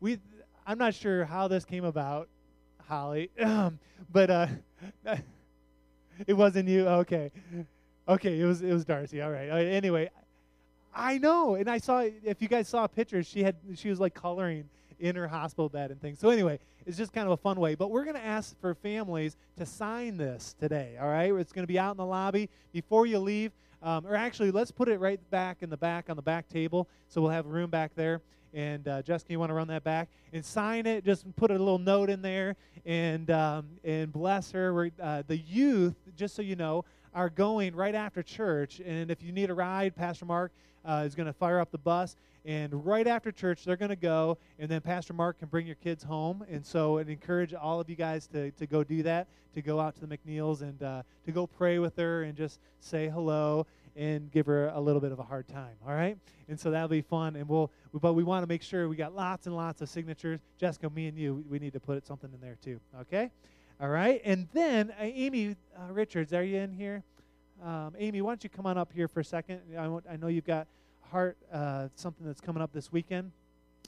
We, 0.00 0.18
I'm 0.66 0.78
not 0.78 0.94
sure 0.94 1.24
how 1.24 1.48
this 1.48 1.64
came 1.64 1.84
about, 1.84 2.28
Holly, 2.86 3.30
but 4.12 4.30
uh, 4.30 4.46
it 6.26 6.34
wasn't 6.34 6.68
you. 6.68 6.86
Okay, 6.86 7.32
okay, 8.08 8.40
it 8.40 8.44
was 8.44 8.62
it 8.62 8.72
was 8.72 8.84
Darcy. 8.84 9.20
All 9.22 9.30
right. 9.30 9.48
Uh, 9.48 9.56
anyway, 9.56 10.10
I 10.94 11.18
know, 11.18 11.54
and 11.56 11.68
I 11.68 11.78
saw 11.78 12.04
if 12.22 12.40
you 12.40 12.48
guys 12.48 12.68
saw 12.68 12.86
pictures, 12.86 13.26
she 13.26 13.42
had 13.42 13.56
she 13.74 13.88
was 13.88 13.98
like 13.98 14.14
coloring 14.14 14.68
in 15.00 15.16
her 15.16 15.28
hospital 15.28 15.68
bed 15.68 15.90
and 15.90 16.00
things. 16.00 16.18
So 16.18 16.28
anyway, 16.28 16.58
it's 16.84 16.96
just 16.96 17.12
kind 17.12 17.26
of 17.26 17.32
a 17.32 17.36
fun 17.36 17.58
way. 17.58 17.74
But 17.74 17.90
we're 17.90 18.04
going 18.04 18.16
to 18.16 18.24
ask 18.24 18.58
for 18.60 18.74
families 18.74 19.36
to 19.56 19.64
sign 19.64 20.16
this 20.16 20.54
today. 20.60 20.96
All 21.00 21.08
right, 21.08 21.32
it's 21.32 21.52
going 21.52 21.62
to 21.62 21.72
be 21.72 21.78
out 21.78 21.92
in 21.92 21.96
the 21.96 22.04
lobby 22.04 22.50
before 22.72 23.06
you 23.06 23.18
leave. 23.18 23.52
Um, 23.82 24.06
or 24.06 24.14
actually, 24.14 24.50
let's 24.50 24.70
put 24.70 24.88
it 24.88 24.98
right 24.98 25.20
back 25.30 25.58
in 25.62 25.70
the 25.70 25.76
back 25.76 26.10
on 26.10 26.16
the 26.16 26.22
back 26.22 26.48
table, 26.48 26.88
so 27.08 27.20
we'll 27.20 27.30
have 27.30 27.46
room 27.46 27.70
back 27.70 27.92
there. 27.94 28.20
And 28.54 28.88
uh, 28.88 29.02
Jessica, 29.02 29.32
you 29.32 29.38
want 29.38 29.50
to 29.50 29.54
run 29.54 29.68
that 29.68 29.84
back 29.84 30.08
and 30.32 30.44
sign 30.44 30.86
it? 30.86 31.04
Just 31.04 31.24
put 31.36 31.50
a 31.50 31.54
little 31.54 31.78
note 31.78 32.08
in 32.10 32.22
there 32.22 32.56
and 32.86 33.30
um, 33.30 33.66
and 33.84 34.12
bless 34.12 34.50
her. 34.52 34.90
Uh, 35.00 35.22
the 35.26 35.36
youth, 35.36 35.94
just 36.16 36.34
so 36.34 36.42
you 36.42 36.56
know, 36.56 36.84
are 37.18 37.28
going 37.28 37.74
right 37.74 37.96
after 37.96 38.22
church. 38.22 38.80
And 38.80 39.10
if 39.10 39.24
you 39.24 39.32
need 39.32 39.50
a 39.50 39.54
ride, 39.54 39.96
Pastor 39.96 40.24
Mark 40.24 40.52
uh, 40.84 41.02
is 41.04 41.16
going 41.16 41.26
to 41.26 41.32
fire 41.32 41.58
up 41.58 41.72
the 41.72 41.78
bus. 41.78 42.14
And 42.44 42.86
right 42.86 43.08
after 43.08 43.32
church, 43.32 43.64
they're 43.64 43.76
going 43.76 43.88
to 43.88 43.96
go, 43.96 44.38
and 44.60 44.70
then 44.70 44.80
Pastor 44.80 45.12
Mark 45.12 45.40
can 45.40 45.48
bring 45.48 45.66
your 45.66 45.74
kids 45.74 46.04
home. 46.04 46.44
And 46.48 46.64
so, 46.64 46.98
I'd 46.98 47.08
encourage 47.08 47.54
all 47.54 47.80
of 47.80 47.90
you 47.90 47.96
guys 47.96 48.28
to, 48.28 48.52
to 48.52 48.66
go 48.68 48.84
do 48.84 49.02
that, 49.02 49.26
to 49.54 49.60
go 49.60 49.80
out 49.80 49.96
to 49.96 50.06
the 50.06 50.16
McNeils 50.16 50.62
and 50.62 50.80
uh, 50.80 51.02
to 51.24 51.32
go 51.32 51.48
pray 51.48 51.80
with 51.80 51.96
her 51.96 52.22
and 52.22 52.36
just 52.36 52.60
say 52.80 53.08
hello 53.08 53.66
and 53.96 54.30
give 54.30 54.46
her 54.46 54.68
a 54.68 54.80
little 54.80 55.00
bit 55.00 55.10
of 55.10 55.18
a 55.18 55.24
hard 55.24 55.48
time. 55.48 55.74
All 55.84 55.94
right, 55.94 56.16
and 56.48 56.58
so 56.58 56.70
that'll 56.70 56.86
be 56.86 57.02
fun. 57.02 57.34
And 57.34 57.48
we'll, 57.48 57.72
but 57.92 58.12
we 58.12 58.22
want 58.22 58.44
to 58.44 58.46
make 58.46 58.62
sure 58.62 58.88
we 58.88 58.94
got 58.94 59.12
lots 59.12 59.48
and 59.48 59.56
lots 59.56 59.82
of 59.82 59.88
signatures. 59.88 60.38
Jessica, 60.56 60.88
me 60.88 61.08
and 61.08 61.18
you, 61.18 61.44
we 61.50 61.58
need 61.58 61.72
to 61.72 61.80
put 61.80 62.06
something 62.06 62.30
in 62.32 62.40
there 62.40 62.56
too. 62.62 62.80
Okay, 63.00 63.32
all 63.80 63.88
right. 63.88 64.20
And 64.24 64.48
then 64.52 64.90
uh, 64.90 65.04
Amy 65.04 65.54
uh, 65.76 65.92
Richards, 65.92 66.32
are 66.32 66.42
you 66.42 66.58
in 66.58 66.72
here? 66.72 67.04
Um, 67.64 67.94
Amy, 67.96 68.22
why 68.22 68.32
don't 68.32 68.42
you 68.42 68.50
come 68.50 68.66
on 68.66 68.76
up 68.76 68.92
here 68.92 69.06
for 69.06 69.20
a 69.20 69.24
second? 69.24 69.60
I, 69.78 69.84
I 70.10 70.16
know 70.16 70.26
you've 70.26 70.44
got 70.44 70.66
heart 71.12 71.36
uh, 71.52 71.86
something 71.94 72.26
that's 72.26 72.40
coming 72.40 72.60
up 72.60 72.72
this 72.72 72.90
weekend, 72.90 73.30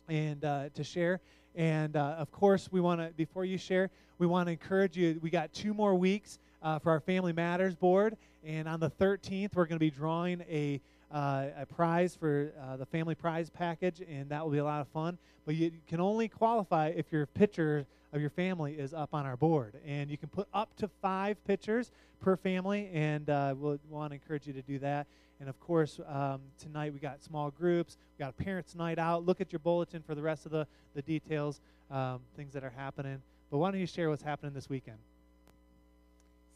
and 0.09 0.44
uh, 0.44 0.68
to 0.75 0.85
share. 0.85 1.20
And 1.56 1.97
uh, 1.97 2.14
of 2.18 2.30
course, 2.30 2.68
we 2.70 2.80
want 2.80 3.00
to 3.00 3.09
before 3.16 3.44
you 3.44 3.59
share, 3.59 3.90
we 4.18 4.28
want 4.28 4.47
to 4.47 4.52
encourage 4.52 4.97
you. 4.97 5.18
We 5.23 5.28
got 5.28 5.52
two 5.52 5.75
more 5.75 5.97
weeks 5.97 6.38
uh, 6.62 6.78
for 6.78 6.90
our 6.90 7.00
Family 7.00 7.32
Matters 7.32 7.75
board, 7.75 8.16
and 8.44 8.68
on 8.68 8.78
the 8.78 8.90
13th, 8.90 9.56
we're 9.56 9.66
going 9.66 9.76
to 9.76 9.80
be 9.80 9.90
drawing 9.90 10.42
a, 10.49 10.80
uh, 11.11 11.47
a 11.59 11.67
prize 11.67 12.14
for 12.14 12.52
uh, 12.61 12.76
the 12.76 12.87
family 12.87 13.14
prize 13.14 13.50
package, 13.50 14.00
and 14.00 14.29
that 14.31 14.45
will 14.45 14.52
be 14.52 14.59
a 14.59 14.64
lot 14.64 14.81
of 14.81 14.88
fun. 14.88 15.19
But 15.45 15.57
you 15.57 15.73
can 15.88 16.00
only 16.00 16.29
qualify 16.29 16.88
if 16.88 17.11
your 17.11 17.26
picture 17.26 17.87
of 18.12 18.21
your 18.21 18.31
family 18.31 18.75
is 18.75 18.93
up 18.93 19.11
on 19.12 19.26
our 19.26 19.37
board. 19.37 19.75
And 19.87 20.11
you 20.11 20.19
can 20.19 20.29
put 20.29 20.49
up 20.52 20.76
to 20.76 20.88
five 21.00 21.43
pictures 21.45 21.90
per 22.21 22.37
family, 22.37 22.90
and 22.93 23.29
uh, 23.29 23.55
we'll 23.57 23.79
want 23.88 24.11
to 24.11 24.14
encourage 24.14 24.47
you 24.47 24.52
to 24.52 24.62
do 24.62 24.79
that. 24.81 25.07
And 25.40 25.49
of 25.49 25.59
course, 25.59 25.99
um, 26.07 26.40
tonight 26.59 26.93
we 26.93 26.99
got 26.99 27.23
small 27.23 27.50
groups, 27.50 27.97
we 28.19 28.23
got 28.23 28.31
a 28.38 28.43
parents' 28.43 28.75
night 28.75 28.99
out. 28.99 29.25
Look 29.25 29.40
at 29.40 29.52
your 29.52 29.61
bulletin 29.61 30.02
for 30.02 30.14
the 30.14 30.23
rest 30.23 30.45
of 30.45 30.52
the, 30.52 30.67
the 30.95 31.02
details, 31.02 31.61
um, 31.90 32.21
things 32.37 32.52
that 32.52 32.62
are 32.62 32.73
happening. 32.76 33.23
But 33.50 33.59
why 33.59 33.71
don't 33.71 33.81
you 33.81 33.87
share 33.87 34.11
what's 34.11 34.23
happening 34.23 34.52
this 34.52 34.69
weekend? 34.69 34.99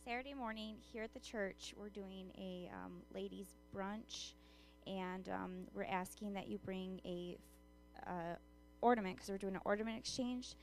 Saturday 0.05 0.35
morning 0.35 0.75
here 0.93 1.03
at 1.03 1.15
the 1.15 1.21
church, 1.21 1.73
we're 1.79 1.89
doing 1.89 2.27
a 2.37 2.71
um, 2.75 2.93
ladies' 3.15 3.57
brunch, 3.75 4.33
and 4.87 5.29
um, 5.29 5.53
we're 5.75 5.85
asking 5.85 6.35
that 6.35 6.49
you 6.49 6.59
bring 6.59 7.01
a 7.05 7.37
uh, 8.07 8.37
ornament 8.81 9.17
because 9.17 9.31
we're 9.31 9.39
doing 9.39 9.55
an 9.55 9.61
ornament 9.65 9.99
exchange. 9.99 10.55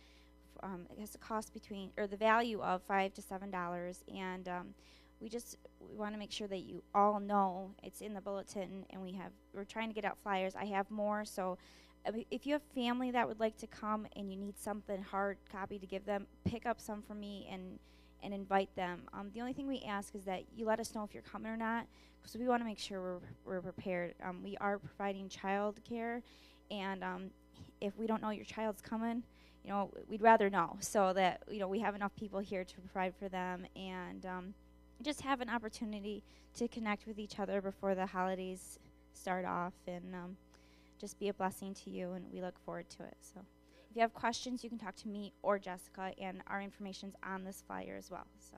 Um, 0.63 0.85
it 0.91 0.99
has 0.99 1.15
a 1.15 1.17
cost 1.17 1.53
between 1.53 1.91
or 1.97 2.07
the 2.07 2.17
value 2.17 2.61
of 2.61 2.81
five 2.83 3.13
to 3.15 3.21
seven 3.21 3.49
dollars, 3.49 4.03
and 4.13 4.47
um, 4.47 4.67
we 5.19 5.29
just 5.29 5.57
we 5.79 5.95
want 5.95 6.13
to 6.13 6.19
make 6.19 6.31
sure 6.31 6.47
that 6.47 6.59
you 6.59 6.83
all 6.93 7.19
know 7.19 7.71
it's 7.83 8.01
in 8.01 8.13
the 8.13 8.21
bulletin, 8.21 8.85
and 8.89 9.01
we 9.01 9.13
have 9.13 9.31
we're 9.53 9.63
trying 9.63 9.89
to 9.89 9.95
get 9.95 10.05
out 10.05 10.17
flyers. 10.21 10.55
I 10.55 10.65
have 10.65 10.89
more, 10.91 11.25
so 11.25 11.57
if 12.31 12.47
you 12.47 12.53
have 12.53 12.63
family 12.73 13.11
that 13.11 13.27
would 13.27 13.39
like 13.39 13.57
to 13.57 13.67
come 13.67 14.07
and 14.15 14.31
you 14.31 14.37
need 14.37 14.57
something 14.57 15.01
hard 15.03 15.37
copy 15.51 15.77
to 15.77 15.85
give 15.85 16.05
them, 16.05 16.25
pick 16.45 16.65
up 16.65 16.79
some 16.81 17.01
for 17.01 17.13
me 17.13 17.47
and 17.51 17.79
and 18.23 18.33
invite 18.33 18.73
them. 18.75 19.03
Um, 19.13 19.31
the 19.33 19.41
only 19.41 19.53
thing 19.53 19.67
we 19.67 19.83
ask 19.87 20.15
is 20.15 20.23
that 20.25 20.43
you 20.55 20.65
let 20.65 20.79
us 20.79 20.93
know 20.93 21.03
if 21.03 21.13
you're 21.13 21.23
coming 21.23 21.51
or 21.51 21.57
not, 21.57 21.87
because 22.21 22.35
we 22.37 22.47
want 22.47 22.61
to 22.61 22.65
make 22.65 22.79
sure 22.79 23.01
we're, 23.45 23.53
we're 23.53 23.61
prepared. 23.61 24.13
Um, 24.23 24.43
we 24.43 24.57
are 24.57 24.77
providing 24.77 25.29
child 25.29 25.79
care, 25.87 26.21
and 26.69 27.03
um, 27.03 27.31
if 27.79 27.97
we 27.97 28.07
don't 28.07 28.21
know 28.21 28.29
your 28.29 28.45
child's 28.45 28.81
coming, 28.81 29.23
you 29.63 29.69
know, 29.69 29.91
we'd 30.07 30.21
rather 30.21 30.49
know 30.49 30.77
so 30.79 31.13
that 31.13 31.43
you 31.49 31.59
know 31.59 31.67
we 31.67 31.79
have 31.79 31.95
enough 31.95 32.15
people 32.15 32.39
here 32.39 32.63
to 32.63 32.75
provide 32.75 33.13
for 33.15 33.29
them 33.29 33.65
and 33.75 34.25
um, 34.25 34.53
just 35.03 35.21
have 35.21 35.41
an 35.41 35.49
opportunity 35.49 36.23
to 36.55 36.67
connect 36.67 37.07
with 37.07 37.19
each 37.19 37.39
other 37.39 37.61
before 37.61 37.95
the 37.95 38.05
holidays 38.05 38.79
start 39.13 39.45
off 39.45 39.73
and 39.87 40.15
um, 40.15 40.37
just 40.99 41.19
be 41.19 41.29
a 41.29 41.33
blessing 41.33 41.73
to 41.73 41.89
you. 41.89 42.13
And 42.13 42.25
we 42.31 42.41
look 42.41 42.57
forward 42.65 42.89
to 42.97 43.03
it. 43.03 43.17
So. 43.21 43.41
If 43.91 43.97
you 43.97 44.01
have 44.03 44.13
questions, 44.13 44.63
you 44.63 44.69
can 44.69 44.79
talk 44.79 44.95
to 44.95 45.09
me 45.09 45.33
or 45.41 45.59
Jessica, 45.59 46.13
and 46.17 46.41
our 46.47 46.61
information's 46.61 47.13
on 47.23 47.43
this 47.43 47.61
flyer 47.67 47.97
as 47.97 48.09
well. 48.09 48.25
So. 48.39 48.55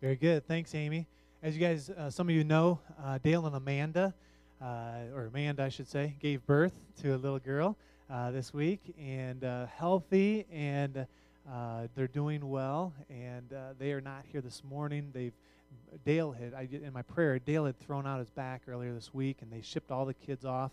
Very 0.00 0.14
good. 0.14 0.46
Thanks, 0.46 0.76
Amy. 0.76 1.08
As 1.42 1.56
you 1.56 1.60
guys, 1.60 1.90
uh, 1.90 2.08
some 2.08 2.28
of 2.28 2.34
you 2.36 2.44
know, 2.44 2.78
uh, 3.02 3.18
Dale 3.18 3.46
and 3.46 3.56
Amanda, 3.56 4.14
uh, 4.62 5.12
or 5.12 5.26
Amanda, 5.26 5.64
I 5.64 5.68
should 5.70 5.88
say, 5.88 6.14
gave 6.20 6.46
birth 6.46 6.72
to 7.02 7.16
a 7.16 7.18
little 7.18 7.40
girl 7.40 7.76
uh, 8.08 8.30
this 8.30 8.54
week, 8.54 8.94
and 8.96 9.42
uh, 9.42 9.66
healthy, 9.66 10.46
and 10.52 11.04
uh, 11.52 11.88
they're 11.96 12.06
doing 12.06 12.48
well. 12.48 12.92
And 13.10 13.52
they 13.80 13.90
are 13.90 14.00
not 14.00 14.24
here 14.30 14.40
this 14.40 14.62
morning. 14.62 15.10
They've 15.12 15.34
Dale 16.04 16.30
had, 16.30 16.54
I, 16.54 16.68
in 16.70 16.92
my 16.92 17.02
prayer, 17.02 17.40
Dale 17.40 17.64
had 17.64 17.76
thrown 17.80 18.06
out 18.06 18.20
his 18.20 18.30
back 18.30 18.62
earlier 18.68 18.94
this 18.94 19.12
week, 19.12 19.38
and 19.40 19.52
they 19.52 19.62
shipped 19.62 19.90
all 19.90 20.04
the 20.04 20.14
kids 20.14 20.44
off 20.44 20.70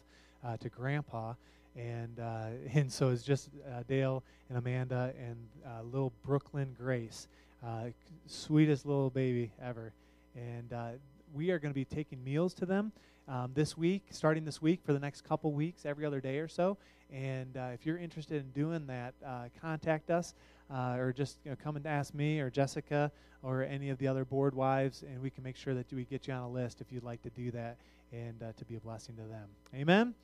to 0.60 0.70
Grandpa 0.70 1.34
and 1.76 2.20
uh, 2.20 2.48
and 2.74 2.92
so 2.92 3.10
it's 3.10 3.24
just 3.24 3.50
uh, 3.68 3.84
Dale 3.88 4.24
and 4.50 4.58
Amanda 4.58 5.14
and 5.20 5.38
uh, 5.66 5.84
little 5.84 6.14
Brooklyn 6.24 6.76
Grace, 6.78 7.28
uh, 7.66 7.86
sweetest 8.28 8.86
little 8.86 9.10
baby 9.10 9.52
ever, 9.62 9.94
and 10.36 10.72
uh, 10.74 10.90
we 11.34 11.52
are 11.52 11.60
going 11.60 11.72
to 11.72 11.76
be 11.76 11.86
taking 11.86 12.24
meals 12.24 12.54
to 12.56 12.66
them 12.66 12.92
um, 13.28 13.52
this 13.54 13.78
week, 13.78 14.04
starting 14.12 14.46
this 14.46 14.62
week 14.62 14.80
for 14.86 14.94
the 14.94 15.00
next 15.00 15.24
couple 15.24 15.52
weeks, 15.52 15.86
every 15.86 16.06
other 16.06 16.22
day 16.22 16.40
or 16.40 16.48
so. 16.48 16.78
And 17.12 17.56
uh, 17.58 17.70
if 17.74 17.86
you're 17.86 17.98
interested 17.98 18.42
in 18.42 18.50
doing 18.52 18.88
that, 18.88 19.14
contact 19.62 20.10
us. 20.10 20.34
or 20.72 21.14
just 21.16 21.38
you 21.44 21.52
know, 21.52 21.58
come 21.62 21.76
and 21.76 21.86
ask 21.86 22.14
me 22.14 22.40
or 22.40 22.50
Jessica 22.50 23.12
or 23.44 23.64
any 23.64 23.90
of 23.90 24.00
the 24.00 24.08
other 24.08 24.26
board 24.26 24.56
wives, 24.56 25.04
and 25.04 25.22
we 25.22 25.30
can 25.30 25.44
make 25.44 25.56
sure 25.56 25.76
that 25.76 25.92
we 25.94 26.06
get 26.06 26.28
you 26.28 26.34
on 26.34 26.42
a 26.42 26.50
list 26.50 26.82
if 26.82 26.92
you'd 26.92 27.04
like 27.04 27.22
to 27.22 27.30
do 27.32 27.52
that 27.52 27.78
and 28.12 28.40
to 28.58 28.66
be 28.66 28.76
a 28.76 28.80
blessing 28.80 29.16
to 29.16 29.24
them. 29.24 29.48
Amen. 29.74 30.16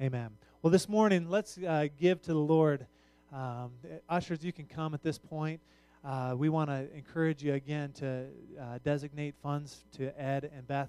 Amen. 0.00 0.30
Well, 0.62 0.70
this 0.70 0.88
morning, 0.88 1.28
let's 1.28 1.58
uh, 1.58 1.88
give 1.98 2.22
to 2.22 2.32
the 2.32 2.38
Lord. 2.38 2.86
Um, 3.32 3.72
ushers, 4.08 4.44
you 4.44 4.52
can 4.52 4.66
come 4.66 4.94
at 4.94 5.02
this 5.02 5.18
point. 5.18 5.60
Uh, 6.04 6.36
we 6.38 6.48
want 6.48 6.70
to 6.70 6.86
encourage 6.94 7.42
you 7.42 7.54
again 7.54 7.90
to 7.94 8.26
uh, 8.60 8.78
designate 8.84 9.34
funds 9.42 9.82
to 9.96 10.16
Ed 10.22 10.52
and 10.54 10.68
Beth 10.68 10.88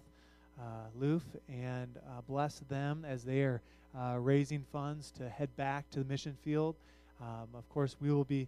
uh, 0.60 0.63
Loef 1.02 1.24
and 1.48 1.98
uh, 1.98 2.22
bless 2.28 2.60
them 2.69 3.04
as 3.04 3.24
they 3.24 3.41
are 3.41 3.62
uh, 3.98 4.17
raising 4.19 4.63
funds 4.72 5.10
to 5.17 5.28
head 5.28 5.50
back 5.58 5.89
to 5.89 6.02
the 6.02 6.06
mission 6.06 6.38
field. 6.43 6.76
Um, 7.19 7.48
of 7.56 7.67
course, 7.69 7.95
we 8.00 8.12
will 8.12 8.26
be 8.26 8.48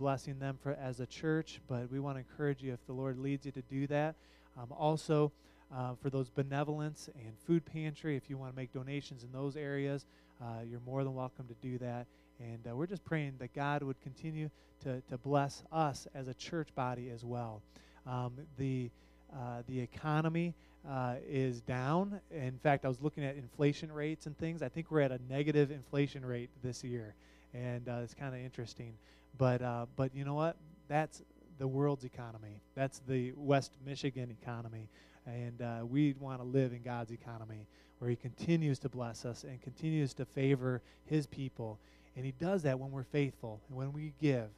blessing 0.00 0.40
them 0.40 0.58
for 0.60 0.76
as 0.82 0.98
a 0.98 1.06
church, 1.06 1.60
but 1.68 1.88
we 1.92 2.00
want 2.00 2.16
to 2.16 2.24
encourage 2.28 2.60
you 2.60 2.72
if 2.72 2.84
the 2.88 2.92
Lord 2.92 3.20
leads 3.20 3.46
you 3.46 3.52
to 3.52 3.62
do 3.70 3.86
that. 3.86 4.16
Um, 4.58 4.66
also, 4.76 5.30
uh, 5.74 5.94
for 6.00 6.10
those 6.10 6.28
benevolence 6.28 7.08
and 7.16 7.32
food 7.46 7.64
pantry. 7.64 8.16
If 8.16 8.30
you 8.30 8.36
want 8.36 8.52
to 8.52 8.56
make 8.56 8.72
donations 8.72 9.24
in 9.24 9.32
those 9.32 9.56
areas, 9.56 10.06
uh, 10.40 10.62
you're 10.68 10.80
more 10.86 11.04
than 11.04 11.14
welcome 11.14 11.46
to 11.48 11.54
do 11.62 11.78
that. 11.78 12.06
And 12.38 12.66
uh, 12.70 12.76
we're 12.76 12.86
just 12.86 13.04
praying 13.04 13.34
that 13.38 13.54
God 13.54 13.82
would 13.82 14.00
continue 14.02 14.50
to, 14.84 15.00
to 15.10 15.18
bless 15.18 15.62
us 15.72 16.06
as 16.14 16.28
a 16.28 16.34
church 16.34 16.68
body 16.74 17.10
as 17.10 17.24
well. 17.24 17.62
Um, 18.06 18.34
the, 18.58 18.90
uh, 19.32 19.62
the 19.66 19.80
economy 19.80 20.54
uh, 20.88 21.14
is 21.28 21.60
down. 21.62 22.20
In 22.30 22.58
fact, 22.62 22.84
I 22.84 22.88
was 22.88 23.00
looking 23.00 23.24
at 23.24 23.36
inflation 23.36 23.90
rates 23.90 24.26
and 24.26 24.36
things. 24.38 24.62
I 24.62 24.68
think 24.68 24.90
we're 24.90 25.00
at 25.00 25.10
a 25.10 25.18
negative 25.28 25.70
inflation 25.70 26.24
rate 26.24 26.50
this 26.62 26.84
year. 26.84 27.14
And 27.54 27.88
it's 27.88 28.14
kind 28.14 28.34
of 28.34 28.40
interesting. 28.40 28.92
But, 29.38 29.62
but 29.96 30.14
you 30.14 30.24
know 30.24 30.34
what? 30.34 30.56
That's 30.88 31.22
the 31.58 31.66
world's 31.66 32.04
economy. 32.04 32.60
That's 32.74 33.00
the 33.08 33.32
West 33.36 33.72
Michigan 33.84 34.36
economy. 34.42 34.88
And 35.26 35.60
uh, 35.60 35.84
we 35.84 36.14
want 36.20 36.40
to 36.40 36.46
live 36.46 36.72
in 36.72 36.82
God's 36.82 37.10
economy 37.10 37.66
where 37.98 38.10
He 38.10 38.16
continues 38.16 38.78
to 38.80 38.88
bless 38.88 39.24
us 39.24 39.44
and 39.44 39.60
continues 39.60 40.14
to 40.14 40.24
favor 40.24 40.82
His 41.06 41.26
people. 41.26 41.78
And 42.16 42.24
He 42.24 42.32
does 42.32 42.62
that 42.62 42.78
when 42.78 42.90
we're 42.90 43.04
faithful 43.04 43.60
and 43.68 43.76
when 43.76 43.92
we 43.92 44.12
give. 44.20 44.48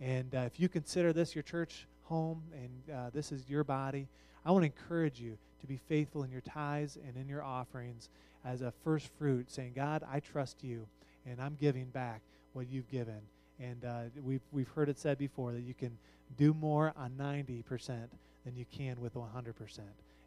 And 0.00 0.34
uh, 0.34 0.40
if 0.40 0.60
you 0.60 0.68
consider 0.68 1.12
this 1.12 1.34
your 1.34 1.42
church 1.42 1.86
home 2.04 2.42
and 2.52 2.96
uh, 2.96 3.10
this 3.12 3.32
is 3.32 3.48
your 3.48 3.64
body, 3.64 4.08
I 4.44 4.50
want 4.52 4.62
to 4.62 4.66
encourage 4.66 5.20
you 5.20 5.36
to 5.60 5.66
be 5.66 5.78
faithful 5.88 6.22
in 6.22 6.30
your 6.30 6.40
tithes 6.40 6.96
and 7.06 7.16
in 7.16 7.28
your 7.28 7.42
offerings 7.42 8.08
as 8.44 8.62
a 8.62 8.72
first 8.84 9.08
fruit, 9.18 9.50
saying, 9.50 9.72
God, 9.74 10.04
I 10.10 10.20
trust 10.20 10.62
you, 10.62 10.86
and 11.26 11.40
I'm 11.40 11.56
giving 11.60 11.86
back 11.86 12.20
what 12.52 12.68
you've 12.68 12.88
given. 12.90 13.20
And 13.60 13.84
uh, 13.84 14.00
we've, 14.22 14.40
we've 14.52 14.68
heard 14.68 14.88
it 14.88 14.98
said 14.98 15.18
before 15.18 15.52
that 15.52 15.62
you 15.62 15.74
can 15.74 15.98
do 16.36 16.54
more 16.54 16.92
on 16.96 17.12
90% 17.18 18.08
than 18.44 18.56
you 18.56 18.64
can 18.70 19.00
with 19.00 19.14
100%. 19.14 19.80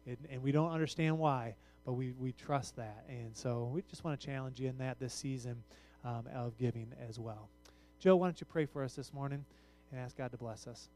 It, 0.06 0.18
and 0.30 0.42
we 0.42 0.52
don't 0.52 0.72
understand 0.72 1.18
why, 1.18 1.54
but 1.84 1.92
we, 1.92 2.12
we 2.12 2.32
trust 2.32 2.76
that. 2.76 3.04
And 3.08 3.36
so 3.36 3.70
we 3.72 3.82
just 3.82 4.04
want 4.04 4.20
to 4.20 4.26
challenge 4.26 4.60
you 4.60 4.68
in 4.68 4.78
that 4.78 4.98
this 4.98 5.14
season 5.14 5.62
um, 6.04 6.24
of 6.34 6.56
giving 6.58 6.92
as 7.08 7.18
well. 7.18 7.48
Joe, 7.98 8.16
why 8.16 8.26
don't 8.26 8.40
you 8.40 8.46
pray 8.46 8.66
for 8.66 8.82
us 8.82 8.94
this 8.94 9.12
morning 9.12 9.44
and 9.90 10.00
ask 10.00 10.16
God 10.16 10.32
to 10.32 10.36
bless 10.36 10.66
us? 10.66 10.88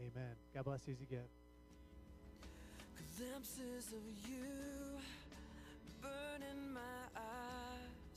Amen. 0.00 0.30
God 0.54 0.64
bless 0.64 0.86
you 0.86 0.94
as 0.94 1.00
you 1.00 1.06
give. 1.08 1.20
Glimpses 3.16 3.92
of 3.92 4.28
you 4.28 4.44
burn 6.04 6.42
in 6.52 6.72
my 6.72 7.00
eyes. 7.16 8.16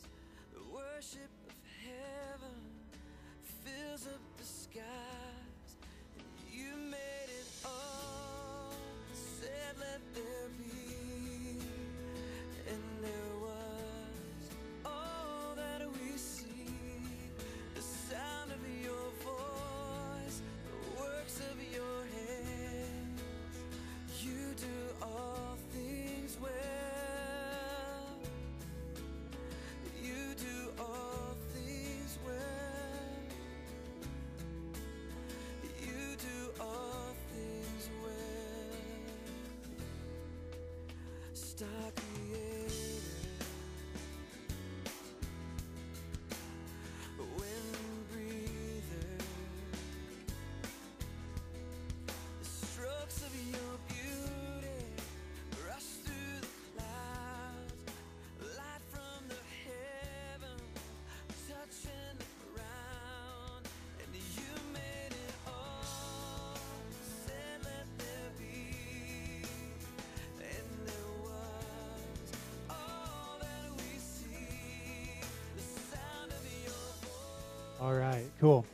The 0.53 0.63
worship 0.73 1.31
of 1.47 1.55
heaven 1.87 2.59
fills 3.63 4.07
up 4.07 4.23
the 4.37 4.43
skies. 4.43 5.69
You 6.51 6.75
made 6.75 7.31
it 7.41 7.47
all. 7.65 8.73
Said, 9.13 9.75
let 9.79 10.01
Star 41.57 41.96
cool. 78.39 78.65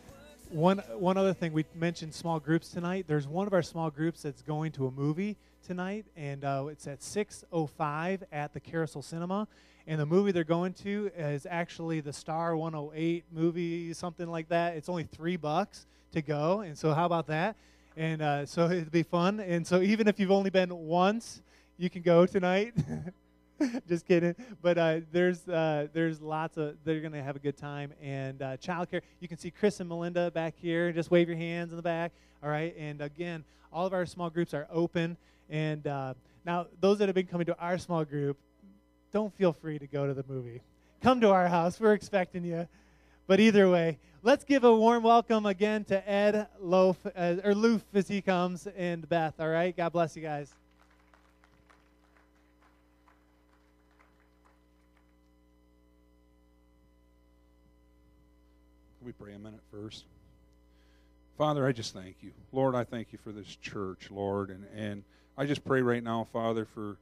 One 0.50 0.80
one 0.98 1.18
other 1.18 1.34
thing 1.34 1.54
we 1.54 1.66
mentioned 1.74 2.14
small 2.14 2.40
groups 2.40 2.70
tonight. 2.70 3.06
There's 3.08 3.28
one 3.28 3.48
of 3.48 3.54
our 3.54 3.62
small 3.62 3.90
groups 3.90 4.22
that's 4.22 4.42
going 4.42 4.72
to 4.74 4.88
a 4.88 4.92
movie 4.92 5.38
tonight, 5.66 6.06
and 6.18 6.44
uh, 6.44 6.66
it's 6.70 6.86
at 6.86 7.00
6:05 7.00 8.24
at 8.32 8.54
the 8.54 8.60
Carousel 8.60 9.02
Cinema. 9.02 9.48
And 9.86 10.00
the 10.00 10.06
movie 10.06 10.32
they're 10.32 10.46
going 10.46 10.74
to 10.76 11.12
is 11.18 11.46
actually 11.50 12.00
the 12.00 12.14
Star 12.14 12.56
108 12.56 13.26
movie, 13.34 13.94
something 13.94 14.28
like 14.28 14.48
that. 14.50 14.78
It's 14.78 14.88
only 14.88 15.04
three 15.04 15.36
bucks 15.36 15.86
to 16.14 16.22
go, 16.22 16.62
and 16.62 16.78
so 16.78 16.94
how 16.94 17.06
about 17.06 17.28
that? 17.28 17.56
And 17.98 18.22
uh, 18.22 18.46
so 18.46 18.66
it'd 18.66 18.92
be 18.92 19.04
fun. 19.04 19.40
And 19.40 19.66
so 19.66 19.82
even 19.82 20.08
if 20.08 20.20
you've 20.20 20.32
only 20.32 20.50
been 20.50 20.74
once, 20.74 21.42
you 21.78 21.90
can 21.90 22.02
go 22.02 22.26
tonight. 22.26 22.74
just 23.88 24.06
kidding. 24.08 24.36
But 24.62 24.78
uh, 24.78 25.00
there's 25.12 25.48
uh, 25.48 25.88
there's 25.94 26.22
lots 26.22 26.58
of 26.58 26.76
they're 26.84 27.02
gonna 27.02 27.24
have 27.24 27.36
a 27.36 27.40
good 27.40 27.58
time 27.58 27.94
and 28.02 28.42
uh, 28.42 28.58
childcare. 28.58 29.02
You 29.20 29.28
can 29.28 29.38
see 29.38 29.52
Chris 29.52 29.80
and 29.80 29.90
Melinda 29.90 30.32
back 30.32 30.56
here. 30.62 30.92
Just 30.92 31.12
wave 31.12 31.28
your 31.28 31.38
hands 31.38 31.72
in 31.72 31.78
the 31.78 31.84
back. 31.84 32.12
All 32.44 32.50
right. 32.50 32.76
And 32.78 33.02
again, 33.02 33.44
all 33.72 33.86
of 33.86 33.94
our 33.94 34.06
small 34.06 34.30
groups 34.30 34.54
are 34.54 34.68
open. 34.72 35.18
And 35.50 35.86
uh, 35.88 36.14
now 36.46 36.68
those 36.80 37.00
that 37.00 37.08
have 37.08 37.16
been 37.16 37.28
coming 37.28 37.46
to 37.48 37.58
our 37.58 37.78
small 37.78 38.04
group, 38.04 38.38
don't 39.12 39.34
feel 39.36 39.54
free 39.54 39.80
to 39.80 39.88
go 39.88 40.08
to 40.08 40.14
the 40.14 40.26
movie. 40.28 40.62
Come 41.02 41.22
to 41.22 41.32
our 41.32 41.48
house. 41.48 41.80
We're 41.80 41.94
expecting 41.94 42.44
you. 42.44 42.68
But 43.28 43.40
either 43.40 43.70
way, 43.70 44.00
let's 44.22 44.44
give 44.44 44.64
a 44.64 44.76
warm 44.76 45.04
welcome 45.04 45.46
again 45.46 45.86
to 45.86 46.10
Ed 46.10 46.48
Loaf 46.60 46.98
uh, 47.06 47.36
or 47.44 47.54
Loef 47.54 47.82
as 47.94 48.08
he 48.08 48.22
comes 48.22 48.68
and 48.76 49.08
Beth. 49.08 49.36
All 49.40 49.50
right. 49.50 49.76
God 49.76 49.94
bless 49.94 50.16
you 50.16 50.22
guys. 50.22 50.54
We 59.04 59.12
pray 59.12 59.34
a 59.34 59.40
minute 59.40 59.60
first? 59.70 60.06
Father, 61.38 61.68
I 61.68 61.74
just 61.74 61.94
thank 61.94 62.18
you. 62.22 62.32
Lord, 62.54 62.74
I 62.74 62.86
thank 62.86 63.12
you 63.12 63.20
for 63.22 63.34
this 63.34 63.58
church, 63.58 64.10
Lord. 64.10 64.50
And, 64.50 64.66
and 64.74 65.04
I 65.38 65.46
just 65.46 65.66
pray 65.66 65.82
right 65.82 66.02
now, 66.02 66.28
Father, 66.32 66.64
for 66.64 66.98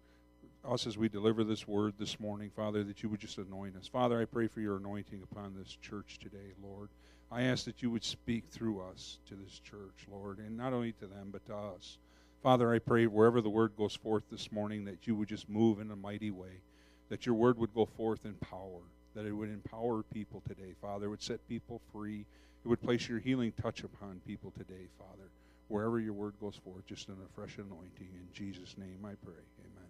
us 0.67 0.87
as 0.87 0.97
we 0.97 1.09
deliver 1.09 1.43
this 1.43 1.67
word 1.67 1.93
this 1.99 2.19
morning, 2.19 2.49
Father, 2.55 2.83
that 2.85 3.03
you 3.03 3.09
would 3.09 3.19
just 3.19 3.37
anoint 3.37 3.75
us. 3.75 3.87
Father, 3.87 4.19
I 4.19 4.25
pray 4.25 4.47
for 4.47 4.61
your 4.61 4.77
anointing 4.77 5.21
upon 5.31 5.53
this 5.55 5.77
church 5.79 6.17
today, 6.17 6.53
Lord. 6.63 6.89
I 7.31 7.43
ask 7.43 7.65
that 7.65 7.83
you 7.83 7.91
would 7.91 8.03
speak 8.03 8.45
through 8.49 8.81
us 8.81 9.19
to 9.27 9.35
this 9.35 9.59
church, 9.59 10.07
Lord, 10.11 10.39
and 10.39 10.57
not 10.57 10.73
only 10.73 10.93
to 10.93 11.05
them, 11.05 11.29
but 11.31 11.45
to 11.45 11.55
us. 11.55 11.99
Father, 12.41 12.73
I 12.73 12.79
pray 12.79 13.05
wherever 13.05 13.41
the 13.41 13.49
word 13.49 13.73
goes 13.77 13.95
forth 13.95 14.23
this 14.31 14.51
morning 14.51 14.85
that 14.85 15.05
you 15.05 15.15
would 15.15 15.29
just 15.29 15.47
move 15.47 15.79
in 15.79 15.91
a 15.91 15.95
mighty 15.95 16.31
way, 16.31 16.61
that 17.09 17.27
your 17.27 17.35
word 17.35 17.59
would 17.59 17.75
go 17.75 17.85
forth 17.85 18.25
in 18.25 18.33
power, 18.33 18.81
that 19.15 19.25
it 19.25 19.31
would 19.31 19.49
empower 19.49 20.03
people 20.03 20.41
today, 20.47 20.73
Father, 20.81 21.05
it 21.05 21.09
would 21.09 21.21
set 21.21 21.47
people 21.47 21.81
free. 21.91 22.25
It 22.63 22.67
would 22.67 22.81
place 22.81 23.07
your 23.07 23.19
healing 23.19 23.53
touch 23.61 23.83
upon 23.83 24.21
people 24.25 24.51
today, 24.57 24.87
Father. 24.97 25.29
Wherever 25.67 25.99
your 25.99 26.13
word 26.13 26.33
goes 26.39 26.55
forth, 26.63 26.85
just 26.85 27.07
in 27.07 27.15
a 27.15 27.33
fresh 27.33 27.57
anointing. 27.57 28.09
In 28.13 28.27
Jesus' 28.33 28.75
name 28.77 28.99
I 29.03 29.15
pray. 29.23 29.43
Amen. 29.59 29.89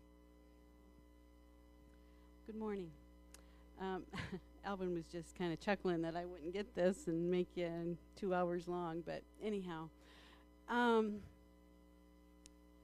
Good 2.45 2.55
morning. 2.55 2.89
Um, 3.79 4.03
Alvin 4.65 4.93
was 4.93 5.05
just 5.11 5.35
kind 5.37 5.51
of 5.51 5.59
chuckling 5.59 6.01
that 6.03 6.15
I 6.15 6.25
wouldn't 6.25 6.53
get 6.53 6.75
this 6.75 7.07
and 7.07 7.29
make 7.31 7.47
you 7.55 7.97
two 8.15 8.33
hours 8.33 8.67
long, 8.67 9.01
but 9.05 9.21
anyhow. 9.43 9.89
Um, 10.69 11.17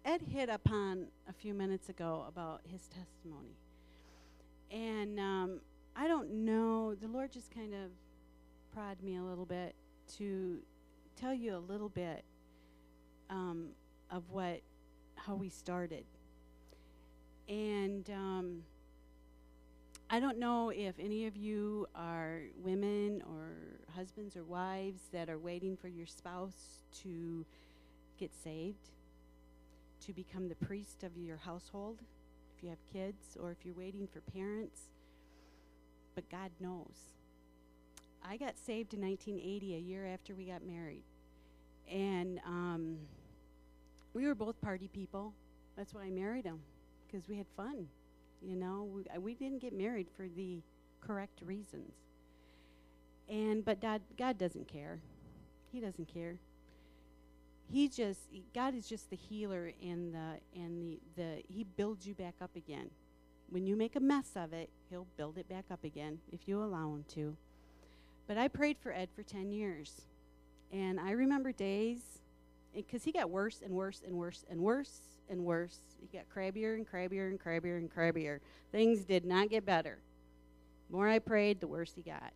Ed 0.03 0.21
hit 0.21 0.49
upon 0.49 1.07
a 1.27 1.33
few 1.33 1.53
minutes 1.53 1.89
ago 1.89 2.25
about 2.27 2.61
his 2.63 2.81
testimony. 2.87 3.57
And 4.71 5.19
um, 5.19 5.59
I 5.99 6.07
don't 6.07 6.45
know, 6.45 6.93
the 6.93 7.07
Lord 7.07 7.31
just 7.31 7.49
kind 7.51 7.73
of 7.73 7.89
prod 8.71 9.01
me 9.01 9.15
a 9.15 9.23
little 9.23 9.47
bit 9.47 9.73
to 10.17 10.59
tell 11.19 11.33
you 11.33 11.55
a 11.55 11.57
little 11.57 11.89
bit 11.89 12.23
um, 13.31 13.69
of 14.11 14.21
what, 14.29 14.61
how 15.15 15.33
we 15.33 15.49
started. 15.49 16.05
And 17.49 18.07
um, 18.11 18.63
I 20.07 20.19
don't 20.19 20.37
know 20.37 20.69
if 20.69 20.93
any 20.99 21.25
of 21.25 21.35
you 21.35 21.87
are 21.95 22.41
women 22.63 23.23
or 23.27 23.55
husbands 23.95 24.37
or 24.37 24.43
wives 24.43 25.01
that 25.11 25.29
are 25.29 25.39
waiting 25.39 25.75
for 25.75 25.87
your 25.87 26.05
spouse 26.05 26.83
to 27.01 27.43
get 28.19 28.29
saved, 28.43 28.91
to 30.05 30.13
become 30.13 30.47
the 30.47 30.55
priest 30.67 31.03
of 31.03 31.17
your 31.17 31.37
household, 31.37 31.97
if 32.55 32.63
you 32.63 32.69
have 32.69 32.77
kids, 32.93 33.35
or 33.41 33.49
if 33.49 33.65
you're 33.65 33.73
waiting 33.73 34.07
for 34.07 34.21
parents. 34.31 34.81
But 36.17 36.29
God 36.31 36.51
knows. 36.59 36.97
I 38.25 38.37
got 38.37 38.57
saved 38.57 38.95
in 38.95 39.01
1980, 39.01 39.75
a 39.75 39.79
year 39.79 40.07
after 40.07 40.35
we 40.35 40.45
got 40.45 40.65
married. 40.65 41.03
And 41.91 42.41
um, 42.45 42.97
we 44.15 44.27
were 44.27 44.35
both 44.35 44.59
party 44.61 44.89
people. 44.89 45.33
That's 45.77 45.93
why 45.93 46.05
I 46.05 46.11
married 46.11 46.45
him, 46.45 46.61
because 47.07 47.29
we 47.29 47.37
had 47.37 47.47
fun. 47.55 47.87
You 48.41 48.57
know, 48.57 48.89
we, 48.93 49.05
we 49.19 49.35
didn't 49.35 49.59
get 49.61 49.73
married 49.73 50.07
for 50.17 50.27
the 50.35 50.61
correct 51.01 51.41
reasons. 51.45 51.93
And 53.29 53.65
but 53.65 53.81
God, 53.81 54.01
God 54.17 54.39
doesn't 54.39 54.67
care. 54.67 54.99
He 55.71 55.81
doesn't 55.81 56.07
care. 56.13 56.37
he 57.71 57.89
just 57.89 58.21
God 58.55 58.75
is 58.75 58.87
just 58.87 59.09
the 59.09 59.17
healer 59.17 59.71
and 59.83 60.13
the 60.13 60.39
and 60.55 60.79
the 60.81 60.99
the 61.17 61.43
he 61.49 61.63
builds 61.63 62.07
you 62.07 62.15
back 62.15 62.35
up 62.41 62.55
again. 62.55 62.89
When 63.49 63.65
you 63.65 63.75
make 63.75 63.95
a 63.95 63.99
mess 63.99 64.31
of 64.35 64.53
it, 64.53 64.69
he'll 64.89 65.07
build 65.15 65.37
it 65.37 65.47
back 65.47 65.65
up 65.71 65.83
again 65.83 66.19
if 66.31 66.47
you 66.47 66.61
allow 66.61 66.93
him 66.93 67.05
to. 67.15 67.37
But 68.27 68.37
I 68.37 68.47
prayed 68.49 68.77
for 68.77 68.91
Ed 68.91 69.09
for 69.15 69.23
10 69.23 69.51
years. 69.51 70.01
And 70.71 70.99
I 70.99 71.11
remember 71.11 71.53
days 71.53 72.19
because 72.75 73.03
he 73.03 73.11
got 73.11 73.29
worse 73.29 73.61
and 73.63 73.73
worse 73.73 74.01
and 74.05 74.15
worse 74.15 74.43
and 74.49 74.59
worse 74.59 74.99
and 75.29 75.45
worse. 75.45 75.79
He 75.99 76.17
got 76.17 76.27
crabbier 76.29 76.75
and 76.75 76.85
crabbier 76.85 77.29
and 77.29 77.39
crabbier 77.39 77.77
and 77.77 77.89
crabbier. 77.89 78.39
Things 78.71 79.05
did 79.05 79.25
not 79.25 79.49
get 79.49 79.65
better. 79.65 79.99
The 80.89 80.95
more 80.95 81.07
I 81.07 81.19
prayed, 81.19 81.61
the 81.61 81.67
worse 81.67 81.93
he 81.95 82.01
got. 82.01 82.33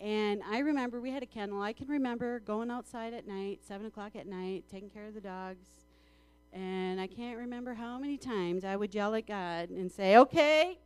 And 0.00 0.42
I 0.42 0.58
remember 0.58 1.00
we 1.00 1.10
had 1.10 1.22
a 1.22 1.26
kennel. 1.26 1.62
I 1.62 1.72
can 1.72 1.88
remember 1.88 2.40
going 2.40 2.70
outside 2.70 3.14
at 3.14 3.26
night, 3.26 3.60
7 3.66 3.86
o'clock 3.86 4.16
at 4.16 4.26
night, 4.26 4.64
taking 4.70 4.90
care 4.90 5.06
of 5.06 5.14
the 5.14 5.20
dogs. 5.20 5.66
And 6.54 7.00
I 7.00 7.08
can't 7.08 7.36
remember 7.36 7.74
how 7.74 7.98
many 7.98 8.16
times 8.16 8.64
I 8.64 8.76
would 8.76 8.94
yell 8.94 9.14
at 9.16 9.26
God 9.26 9.70
and 9.70 9.90
say, 9.90 10.16
okay, 10.16 10.78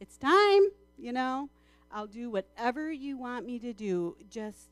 it's 0.00 0.16
time, 0.16 0.62
you 0.96 1.12
know. 1.12 1.50
I'll 1.90 2.06
do 2.06 2.30
whatever 2.30 2.92
you 2.92 3.18
want 3.18 3.44
me 3.44 3.58
to 3.58 3.72
do. 3.72 4.16
Just 4.30 4.68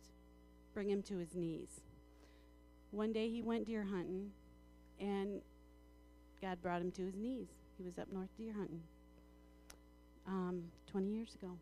bring 0.72 0.88
him 0.88 1.02
to 1.04 1.18
his 1.18 1.34
knees. 1.34 1.80
One 2.92 3.12
day 3.12 3.28
he 3.28 3.42
went 3.42 3.66
deer 3.66 3.82
hunting, 3.82 4.30
and 5.00 5.40
God 6.40 6.62
brought 6.62 6.80
him 6.80 6.92
to 6.92 7.02
his 7.02 7.16
knees. 7.16 7.48
He 7.76 7.82
was 7.82 7.98
up 7.98 8.12
north 8.12 8.30
deer 8.38 8.52
hunting 8.52 8.82
um, 10.28 10.62
20 10.90 11.08
years 11.08 11.34
ago, 11.34 11.52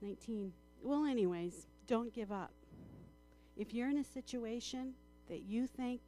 19. 0.00 0.52
Well, 0.82 1.04
anyways, 1.04 1.66
don't 1.86 2.14
give 2.14 2.32
up. 2.32 2.52
If 3.56 3.74
you're 3.74 3.90
in 3.90 3.98
a 3.98 4.04
situation 4.04 4.92
that 5.28 5.42
you 5.42 5.66
think 5.66 6.00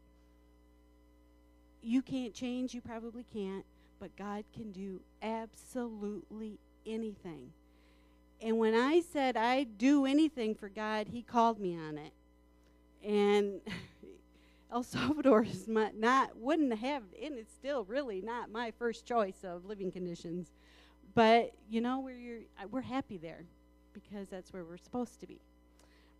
you 1.82 2.02
can't 2.02 2.34
change, 2.34 2.74
you 2.74 2.80
probably 2.80 3.24
can't, 3.32 3.64
but 4.00 4.14
God 4.16 4.44
can 4.54 4.72
do 4.72 5.00
absolutely 5.22 6.58
anything. 6.86 7.52
And 8.40 8.58
when 8.58 8.74
I 8.74 9.00
said 9.00 9.36
I'd 9.36 9.78
do 9.78 10.06
anything 10.06 10.54
for 10.54 10.68
God, 10.68 11.08
He 11.08 11.22
called 11.22 11.58
me 11.58 11.76
on 11.76 11.98
it. 11.98 12.12
And 13.04 13.60
El 14.72 14.82
Salvador 14.82 15.44
is 15.44 15.66
my, 15.66 15.90
not 15.96 16.36
wouldn't 16.36 16.78
have, 16.78 17.02
and 17.22 17.38
it's 17.38 17.52
still 17.52 17.84
really 17.84 18.20
not 18.20 18.50
my 18.50 18.70
first 18.72 19.06
choice 19.06 19.42
of 19.42 19.64
living 19.64 19.90
conditions. 19.90 20.48
But 21.14 21.52
you 21.68 21.80
know, 21.80 22.00
we're 22.00 22.42
we're 22.70 22.82
happy 22.82 23.16
there 23.16 23.44
because 23.92 24.28
that's 24.28 24.52
where 24.52 24.64
we're 24.64 24.76
supposed 24.76 25.20
to 25.20 25.26
be. 25.26 25.40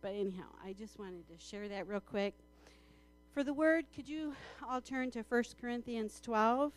But 0.01 0.15
anyhow, 0.15 0.47
I 0.65 0.73
just 0.73 0.99
wanted 0.99 1.29
to 1.29 1.45
share 1.45 1.69
that 1.69 1.87
real 1.87 2.01
quick. 2.01 2.35
For 3.39 3.45
the 3.45 3.55
word, 3.55 3.85
could 3.95 4.09
you 4.09 4.35
all 4.69 4.81
turn 4.81 5.13
to 5.13 5.23
1 5.23 5.45
Corinthians 5.61 6.21
12? 6.25 6.73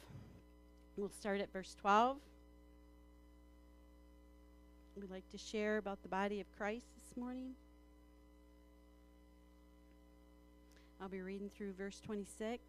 We'll 0.95 1.09
start 1.09 1.41
at 1.41 1.51
verse 1.51 1.75
12. 1.81 2.17
We'd 4.95 5.09
like 5.09 5.27
to 5.31 5.39
share 5.39 5.79
about 5.79 6.03
the 6.03 6.07
body 6.07 6.39
of 6.39 6.45
Christ 6.55 6.85
this 6.93 7.17
morning. 7.17 7.53
I'll 11.01 11.09
be 11.09 11.21
reading 11.21 11.49
through 11.49 11.73
verse 11.73 11.99
26. 11.99 12.61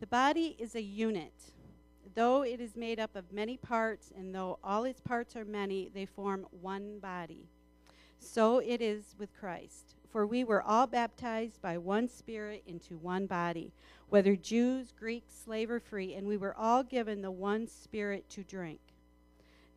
The 0.00 0.06
body 0.08 0.56
is 0.58 0.74
a 0.74 0.82
unit. 0.82 1.52
Though 2.16 2.42
it 2.42 2.60
is 2.60 2.74
made 2.74 2.98
up 2.98 3.14
of 3.14 3.32
many 3.32 3.56
parts, 3.56 4.10
and 4.18 4.34
though 4.34 4.58
all 4.64 4.82
its 4.82 4.98
parts 5.00 5.36
are 5.36 5.44
many, 5.44 5.92
they 5.94 6.06
form 6.06 6.48
one 6.60 6.98
body. 6.98 7.46
So 8.22 8.60
it 8.60 8.80
is 8.80 9.14
with 9.18 9.34
Christ. 9.38 9.96
For 10.08 10.26
we 10.26 10.44
were 10.44 10.62
all 10.62 10.86
baptized 10.86 11.60
by 11.60 11.76
one 11.76 12.08
Spirit 12.08 12.62
into 12.66 12.96
one 12.96 13.26
body, 13.26 13.72
whether 14.08 14.36
Jews, 14.36 14.92
Greeks, 14.92 15.32
slave, 15.44 15.70
or 15.70 15.80
free, 15.80 16.14
and 16.14 16.26
we 16.26 16.36
were 16.36 16.56
all 16.56 16.82
given 16.82 17.22
the 17.22 17.30
one 17.30 17.66
Spirit 17.66 18.28
to 18.30 18.44
drink. 18.44 18.80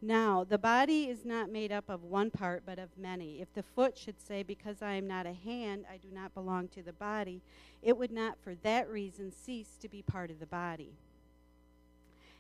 Now, 0.02 0.44
the 0.44 0.58
body 0.58 1.06
is 1.06 1.26
not 1.26 1.50
made 1.50 1.72
up 1.72 1.90
of 1.90 2.04
one 2.04 2.30
part, 2.30 2.64
but 2.66 2.78
of 2.78 2.90
many. 2.98 3.42
If 3.42 3.54
the 3.54 3.64
foot 3.64 3.98
should 3.98 4.22
say, 4.22 4.44
Because 4.44 4.82
I 4.82 4.94
am 4.94 5.08
not 5.08 5.26
a 5.26 5.34
hand, 5.34 5.86
I 5.92 5.98
do 5.98 6.10
not 6.14 6.34
belong 6.34 6.68
to 6.70 6.84
the 6.84 6.94
body, 6.94 7.42
it 7.82 7.98
would 7.98 8.12
not 8.12 8.38
for 8.44 8.56
that 8.56 8.90
reason 8.90 9.32
cease 9.32 9.78
to 9.82 9.90
be 9.90 10.02
part 10.02 10.30
of 10.30 10.40
the 10.40 10.46
body. 10.46 10.94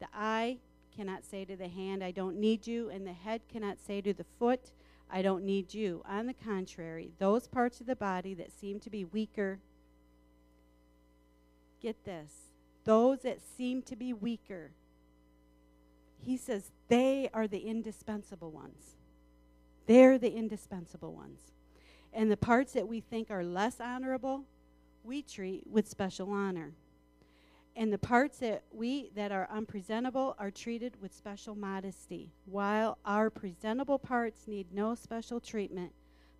The 0.00 0.08
eye 0.14 0.58
cannot 0.96 1.24
say 1.24 1.44
to 1.44 1.56
the 1.56 1.68
hand, 1.68 2.02
I 2.02 2.10
don't 2.10 2.36
need 2.36 2.66
you, 2.66 2.90
and 2.90 3.06
the 3.06 3.12
head 3.12 3.42
cannot 3.52 3.78
say 3.78 4.00
to 4.00 4.12
the 4.12 4.24
foot, 4.38 4.72
I 5.10 5.22
don't 5.22 5.44
need 5.44 5.74
you. 5.74 6.02
On 6.08 6.26
the 6.26 6.34
contrary, 6.34 7.12
those 7.18 7.46
parts 7.46 7.80
of 7.80 7.86
the 7.86 7.96
body 7.96 8.34
that 8.34 8.52
seem 8.52 8.80
to 8.80 8.90
be 8.90 9.04
weaker, 9.04 9.60
get 11.80 12.04
this, 12.04 12.32
those 12.84 13.20
that 13.20 13.40
seem 13.56 13.82
to 13.82 13.96
be 13.96 14.12
weaker, 14.12 14.72
he 16.18 16.36
says 16.36 16.70
they 16.88 17.28
are 17.32 17.46
the 17.46 17.60
indispensable 17.60 18.50
ones. 18.50 18.96
They're 19.86 20.18
the 20.18 20.32
indispensable 20.32 21.12
ones. 21.12 21.40
And 22.12 22.30
the 22.30 22.36
parts 22.36 22.72
that 22.72 22.88
we 22.88 23.00
think 23.00 23.30
are 23.30 23.44
less 23.44 23.80
honorable, 23.80 24.44
we 25.02 25.22
treat 25.22 25.66
with 25.66 25.88
special 25.88 26.30
honor. 26.30 26.72
And 27.76 27.92
the 27.92 27.98
parts 27.98 28.38
that 28.38 28.64
we 28.72 29.10
that 29.14 29.32
are 29.32 29.48
unpresentable 29.50 30.34
are 30.38 30.50
treated 30.50 31.00
with 31.00 31.14
special 31.14 31.54
modesty, 31.54 32.32
while 32.44 32.98
our 33.04 33.30
presentable 33.30 33.98
parts 33.98 34.46
need 34.46 34.66
no 34.72 34.94
special 34.94 35.40
treatment. 35.40 35.92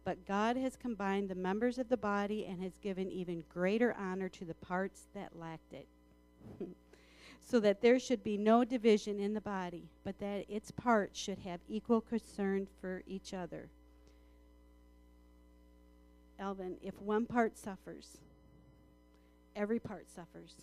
But 0.05 0.27
God 0.27 0.57
has 0.57 0.77
combined 0.77 1.29
the 1.29 1.35
members 1.35 1.79
of 1.79 1.89
the 1.89 1.97
body 1.97 2.47
and 2.47 2.63
has 2.63 2.79
given 2.79 3.11
even 3.11 3.45
greater 3.49 3.95
honor 3.99 4.29
to 4.31 4.45
the 4.45 4.55
parts 4.55 5.09
that 5.15 5.37
lacked 5.37 5.73
it. 5.73 5.87
so 7.41 7.61
that 7.61 7.81
there 7.81 7.99
should 7.99 8.23
be 8.23 8.37
no 8.37 8.65
division 8.65 9.19
in 9.19 9.35
the 9.35 9.41
body, 9.41 9.91
but 10.05 10.19
that 10.21 10.45
its 10.49 10.71
parts 10.71 11.19
should 11.19 11.39
have 11.39 11.61
equal 11.69 12.01
concern 12.01 12.67
for 12.81 13.03
each 13.07 13.35
other. 13.35 13.69
Elvin, 16.39 16.77
if 16.81 17.01
one 17.01 17.27
part 17.27 17.59
suffers, 17.59 18.19
every 19.55 19.79
part 19.79 20.07
suffers. 20.09 20.55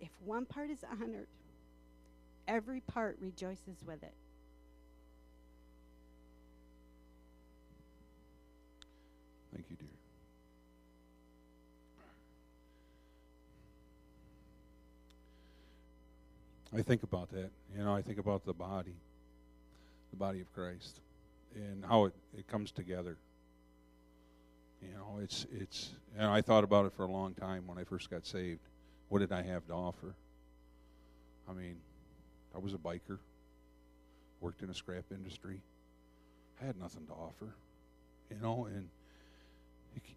If 0.00 0.10
one 0.24 0.44
part 0.44 0.70
is 0.70 0.84
honored, 0.84 1.26
every 2.46 2.80
part 2.80 3.18
rejoices 3.20 3.76
with 3.84 4.02
it. 4.02 4.14
Thank 9.52 9.66
you, 9.70 9.76
dear. 9.76 9.88
I 16.78 16.82
think 16.82 17.02
about 17.02 17.30
that. 17.30 17.50
You 17.76 17.82
know, 17.82 17.94
I 17.94 18.02
think 18.02 18.18
about 18.18 18.44
the 18.44 18.52
body, 18.52 18.94
the 20.10 20.16
body 20.16 20.40
of 20.40 20.52
Christ, 20.52 21.00
and 21.54 21.84
how 21.84 22.04
it, 22.04 22.14
it 22.36 22.46
comes 22.46 22.70
together. 22.70 23.16
You 24.82 24.94
know, 24.94 25.18
it's 25.22 25.46
it's. 25.50 25.90
And 26.16 26.26
I 26.26 26.40
thought 26.40 26.64
about 26.64 26.86
it 26.86 26.92
for 26.92 27.04
a 27.04 27.10
long 27.10 27.34
time 27.34 27.66
when 27.66 27.78
I 27.78 27.84
first 27.84 28.10
got 28.10 28.26
saved. 28.26 28.60
What 29.08 29.20
did 29.20 29.32
I 29.32 29.42
have 29.42 29.66
to 29.68 29.72
offer? 29.72 30.14
I 31.48 31.52
mean, 31.52 31.76
I 32.54 32.58
was 32.58 32.74
a 32.74 32.78
biker, 32.78 33.18
worked 34.40 34.62
in 34.62 34.70
a 34.70 34.74
scrap 34.74 35.04
industry. 35.10 35.60
I 36.60 36.66
had 36.66 36.78
nothing 36.78 37.06
to 37.06 37.12
offer, 37.12 37.54
you 38.30 38.36
know, 38.42 38.66
and 38.66 38.88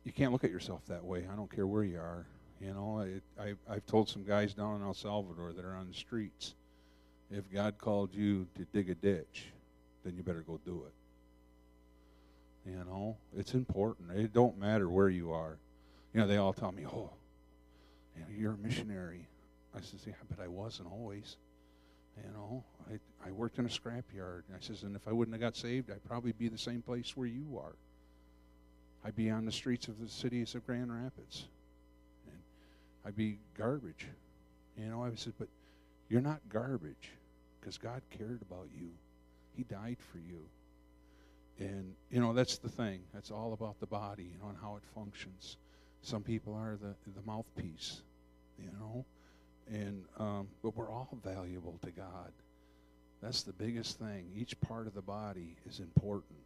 you, 0.03 0.11
can't 0.11 0.31
look 0.31 0.43
at 0.43 0.51
yourself 0.51 0.81
that 0.87 1.03
way. 1.03 1.25
I 1.31 1.35
don't 1.35 1.53
care 1.53 1.67
where 1.67 1.83
you 1.83 1.99
are. 1.99 2.25
You 2.59 2.73
know, 2.73 2.99
it, 2.99 3.23
I, 3.39 3.53
I've 3.71 3.85
told 3.85 4.09
some 4.09 4.23
guys 4.23 4.53
down 4.53 4.75
in 4.75 4.81
El 4.83 4.93
Salvador 4.93 5.53
that 5.53 5.65
are 5.65 5.75
on 5.75 5.87
the 5.87 5.93
streets, 5.93 6.55
if 7.31 7.51
God 7.51 7.77
called 7.77 8.13
you 8.13 8.47
to 8.57 8.65
dig 8.73 8.89
a 8.89 8.95
ditch, 8.95 9.45
then 10.03 10.15
you 10.15 10.23
better 10.23 10.43
go 10.45 10.59
do 10.65 10.83
it. 10.85 12.69
You 12.71 12.83
know, 12.85 13.17
it's 13.35 13.53
important. 13.53 14.11
It 14.11 14.33
don't 14.33 14.59
matter 14.59 14.89
where 14.89 15.09
you 15.09 15.31
are. 15.31 15.57
You 16.13 16.21
know, 16.21 16.27
they 16.27 16.37
all 16.37 16.53
tell 16.53 16.71
me, 16.71 16.85
"Oh, 16.85 17.09
you're 18.29 18.53
a 18.53 18.57
missionary." 18.57 19.27
I 19.75 19.81
says, 19.81 20.05
"Yeah, 20.05 20.13
but 20.29 20.39
I 20.39 20.47
wasn't 20.47 20.91
always." 20.91 21.37
You 22.17 22.31
know, 22.33 22.63
I 22.89 22.99
I 23.27 23.31
worked 23.31 23.57
in 23.57 23.65
a 23.65 23.69
scrapyard. 23.69 24.43
I 24.55 24.59
says, 24.59 24.83
"And 24.83 24.95
if 24.95 25.07
I 25.07 25.11
wouldn't 25.11 25.33
have 25.33 25.41
got 25.41 25.55
saved, 25.55 25.89
I'd 25.89 26.03
probably 26.03 26.33
be 26.33 26.49
the 26.49 26.57
same 26.57 26.81
place 26.81 27.15
where 27.15 27.27
you 27.27 27.57
are." 27.57 27.75
I'd 29.03 29.15
be 29.15 29.29
on 29.31 29.45
the 29.45 29.51
streets 29.51 29.87
of 29.87 29.99
the 29.99 30.07
cities 30.07 30.53
of 30.55 30.65
Grand 30.65 30.93
Rapids. 30.93 31.47
And 32.27 32.39
I'd 33.05 33.15
be 33.15 33.39
garbage. 33.57 34.07
You 34.77 34.85
know, 34.85 35.03
I 35.03 35.15
said, 35.15 35.33
but 35.39 35.47
you're 36.09 36.21
not 36.21 36.39
garbage 36.49 37.11
because 37.59 37.77
God 37.77 38.01
cared 38.11 38.41
about 38.41 38.67
you. 38.77 38.89
He 39.55 39.63
died 39.63 39.97
for 40.11 40.19
you. 40.19 40.45
And, 41.59 41.95
you 42.09 42.19
know, 42.19 42.33
that's 42.33 42.57
the 42.57 42.69
thing. 42.69 43.01
That's 43.13 43.31
all 43.31 43.53
about 43.53 43.79
the 43.79 43.85
body, 43.87 44.23
you 44.23 44.39
know, 44.41 44.49
and 44.49 44.57
how 44.57 44.77
it 44.77 44.83
functions. 44.95 45.57
Some 46.01 46.23
people 46.23 46.53
are 46.55 46.77
the, 46.81 46.95
the 47.11 47.25
mouthpiece, 47.25 48.01
you 48.57 48.69
know. 48.79 49.05
And 49.71 50.03
um, 50.17 50.47
but 50.63 50.75
we're 50.75 50.89
all 50.91 51.17
valuable 51.23 51.77
to 51.83 51.91
God. 51.91 52.31
That's 53.21 53.43
the 53.43 53.53
biggest 53.53 53.99
thing. 53.99 54.25
Each 54.35 54.59
part 54.61 54.87
of 54.87 54.95
the 54.95 55.01
body 55.01 55.55
is 55.69 55.79
important. 55.79 56.39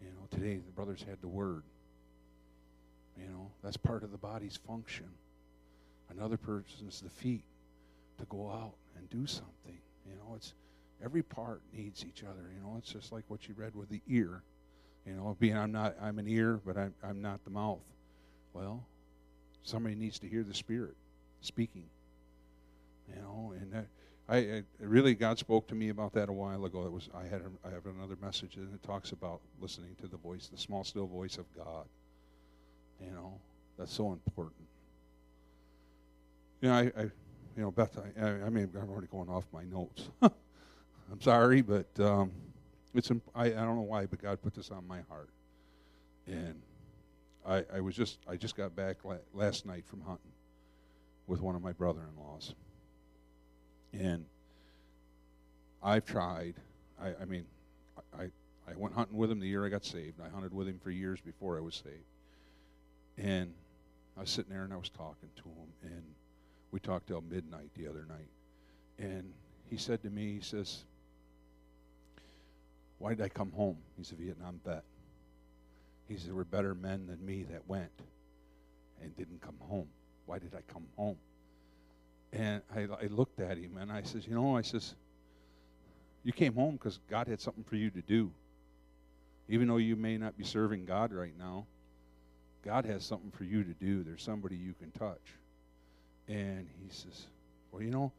You 0.00 0.08
know, 0.08 0.28
today 0.30 0.56
the 0.56 0.72
brothers 0.72 1.04
had 1.06 1.20
the 1.20 1.28
word. 1.28 1.64
You 3.20 3.28
know, 3.28 3.50
that's 3.62 3.76
part 3.76 4.04
of 4.04 4.12
the 4.12 4.18
body's 4.18 4.56
function. 4.56 5.08
Another 6.10 6.36
person's 6.36 7.00
the 7.00 7.10
feet 7.10 7.42
to 8.18 8.24
go 8.26 8.50
out 8.50 8.74
and 8.96 9.10
do 9.10 9.26
something. 9.26 9.78
You 10.06 10.14
know, 10.14 10.34
it's 10.36 10.54
every 11.04 11.22
part 11.22 11.60
needs 11.72 12.04
each 12.04 12.22
other. 12.22 12.50
You 12.54 12.62
know, 12.62 12.76
it's 12.78 12.92
just 12.92 13.10
like 13.10 13.24
what 13.26 13.48
you 13.48 13.54
read 13.56 13.74
with 13.74 13.88
the 13.88 14.00
ear. 14.08 14.42
You 15.04 15.14
know, 15.14 15.36
being 15.40 15.56
I'm 15.56 15.72
not 15.72 15.96
I'm 16.00 16.18
an 16.20 16.28
ear, 16.28 16.60
but 16.64 16.76
I'm 16.76 16.94
I'm 17.02 17.20
not 17.20 17.42
the 17.44 17.50
mouth. 17.50 17.80
Well, 18.52 18.84
somebody 19.62 19.94
needs 19.94 20.18
to 20.20 20.28
hear 20.28 20.42
the 20.42 20.54
Spirit 20.54 20.96
speaking. 21.40 21.84
You 23.08 23.20
know, 23.22 23.54
and 23.58 23.72
that, 23.72 23.86
I, 24.28 24.36
I 24.36 24.62
really 24.80 25.14
God 25.14 25.38
spoke 25.38 25.66
to 25.68 25.74
me 25.74 25.88
about 25.88 26.12
that 26.12 26.28
a 26.28 26.32
while 26.32 26.64
ago. 26.66 26.84
It 26.84 26.92
was 26.92 27.08
I 27.14 27.22
had 27.22 27.42
I 27.64 27.70
have 27.70 27.86
another 27.86 28.16
message 28.20 28.56
and 28.56 28.72
it 28.74 28.82
talks 28.82 29.12
about 29.12 29.40
listening 29.60 29.96
to 30.02 30.06
the 30.06 30.18
voice, 30.18 30.48
the 30.48 30.58
small 30.58 30.84
still 30.84 31.06
voice 31.06 31.38
of 31.38 31.46
God. 31.56 31.86
You 33.00 33.10
know, 33.12 33.40
that's 33.78 33.92
so 33.92 34.12
important. 34.12 34.66
You 36.60 36.68
know, 36.68 36.74
I, 36.74 36.80
I 36.96 37.02
you 37.58 37.64
know, 37.64 37.70
Beth, 37.70 37.98
I, 37.98 38.24
I, 38.24 38.28
I 38.46 38.50
mean, 38.50 38.70
I'm 38.80 38.90
already 38.90 39.08
going 39.08 39.28
off 39.28 39.44
my 39.52 39.64
notes. 39.64 40.10
I'm 40.22 41.20
sorry, 41.20 41.62
but 41.62 41.88
um, 41.98 42.30
it's 42.94 43.10
imp- 43.10 43.30
I, 43.34 43.46
I 43.46 43.50
don't 43.50 43.76
know 43.76 43.82
why, 43.82 44.06
but 44.06 44.20
God 44.20 44.40
put 44.42 44.54
this 44.54 44.70
on 44.70 44.86
my 44.86 45.00
heart, 45.08 45.30
and 46.26 46.60
I, 47.48 47.64
I 47.74 47.80
was 47.80 47.96
just 47.96 48.18
I 48.28 48.36
just 48.36 48.56
got 48.56 48.76
back 48.76 49.04
la- 49.04 49.16
last 49.32 49.64
night 49.64 49.86
from 49.86 50.02
hunting 50.02 50.32
with 51.26 51.40
one 51.40 51.54
of 51.54 51.62
my 51.62 51.72
brother-in-laws, 51.72 52.54
and 53.92 54.26
I've 55.82 56.04
tried. 56.04 56.54
I, 57.00 57.14
I 57.22 57.24
mean, 57.24 57.44
I, 58.18 58.24
I 58.68 58.74
went 58.76 58.94
hunting 58.94 59.16
with 59.16 59.30
him 59.30 59.40
the 59.40 59.46
year 59.46 59.64
I 59.64 59.70
got 59.70 59.84
saved. 59.84 60.20
I 60.20 60.28
hunted 60.28 60.52
with 60.52 60.68
him 60.68 60.78
for 60.82 60.90
years 60.90 61.20
before 61.20 61.56
I 61.56 61.60
was 61.60 61.74
saved, 61.74 62.04
and 63.16 63.52
I 64.16 64.20
was 64.20 64.30
sitting 64.30 64.52
there 64.52 64.64
and 64.64 64.72
I 64.72 64.76
was 64.76 64.90
talking 64.90 65.30
to 65.36 65.42
him, 65.42 65.68
and 65.82 66.02
we 66.70 66.80
talked 66.80 67.06
till 67.06 67.22
midnight 67.22 67.70
the 67.74 67.88
other 67.88 68.04
night, 68.08 68.28
and 68.98 69.32
he 69.70 69.78
said 69.78 70.02
to 70.02 70.10
me, 70.10 70.34
he 70.34 70.40
says, 70.40 70.84
"Why 72.98 73.14
did 73.14 73.22
I 73.22 73.30
come 73.30 73.52
home?" 73.52 73.78
He's 73.96 74.12
a 74.12 74.16
Vietnam 74.16 74.60
vet. 74.66 74.84
He 76.08 76.16
said, 76.16 76.28
"There 76.28 76.34
were 76.34 76.44
better 76.44 76.74
men 76.74 77.06
than 77.06 77.24
me 77.24 77.44
that 77.44 77.68
went 77.68 77.90
and 79.02 79.16
didn't 79.16 79.40
come 79.40 79.56
home. 79.60 79.88
Why 80.26 80.38
did 80.38 80.54
I 80.54 80.62
come 80.72 80.86
home?" 80.96 81.18
And 82.32 82.62
I, 82.74 82.82
I 82.82 83.06
looked 83.06 83.40
at 83.40 83.58
him 83.58 83.76
and 83.78 83.92
I 83.92 84.02
says, 84.02 84.26
"You 84.26 84.34
know," 84.34 84.56
I 84.56 84.62
says, 84.62 84.94
"You 86.24 86.32
came 86.32 86.54
home 86.54 86.74
because 86.74 86.98
God 87.08 87.28
had 87.28 87.40
something 87.40 87.64
for 87.64 87.76
you 87.76 87.90
to 87.90 88.02
do. 88.02 88.30
Even 89.48 89.68
though 89.68 89.78
you 89.78 89.96
may 89.96 90.18
not 90.18 90.36
be 90.36 90.44
serving 90.44 90.84
God 90.84 91.12
right 91.12 91.32
now, 91.38 91.66
God 92.62 92.84
has 92.84 93.04
something 93.04 93.30
for 93.30 93.44
you 93.44 93.64
to 93.64 93.72
do. 93.72 94.02
There's 94.02 94.22
somebody 94.22 94.56
you 94.56 94.74
can 94.80 94.90
touch." 94.92 95.38
And 96.28 96.68
he 96.82 96.90
says, 96.90 97.26
Well, 97.72 97.82
you 97.82 97.90
know, 97.90 98.12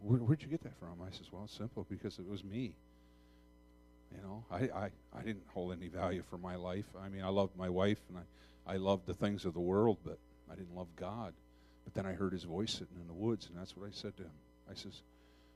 where, 0.00 0.18
where'd 0.18 0.42
you 0.42 0.48
get 0.48 0.62
that 0.62 0.78
from? 0.78 1.02
I 1.06 1.10
says, 1.10 1.26
Well, 1.30 1.44
it's 1.44 1.56
simple 1.56 1.86
because 1.88 2.18
it 2.18 2.26
was 2.26 2.42
me. 2.42 2.72
You 4.16 4.22
know, 4.22 4.44
I, 4.50 4.56
I, 4.56 4.90
I 5.16 5.22
didn't 5.22 5.44
hold 5.52 5.72
any 5.72 5.88
value 5.88 6.22
for 6.30 6.38
my 6.38 6.56
life. 6.56 6.86
I 7.00 7.08
mean, 7.08 7.22
I 7.22 7.28
loved 7.28 7.56
my 7.56 7.68
wife 7.68 7.98
and 8.08 8.18
I, 8.18 8.74
I 8.74 8.76
loved 8.76 9.06
the 9.06 9.14
things 9.14 9.44
of 9.44 9.54
the 9.54 9.60
world, 9.60 9.98
but 10.04 10.18
I 10.50 10.54
didn't 10.54 10.74
love 10.74 10.88
God. 10.96 11.34
But 11.84 11.94
then 11.94 12.06
I 12.06 12.14
heard 12.14 12.32
his 12.32 12.44
voice 12.44 12.72
sitting 12.72 12.96
in 13.00 13.06
the 13.06 13.14
woods, 13.14 13.48
and 13.48 13.58
that's 13.58 13.76
what 13.76 13.86
I 13.86 13.90
said 13.92 14.16
to 14.16 14.24
him. 14.24 14.30
I 14.70 14.74
says, 14.74 15.02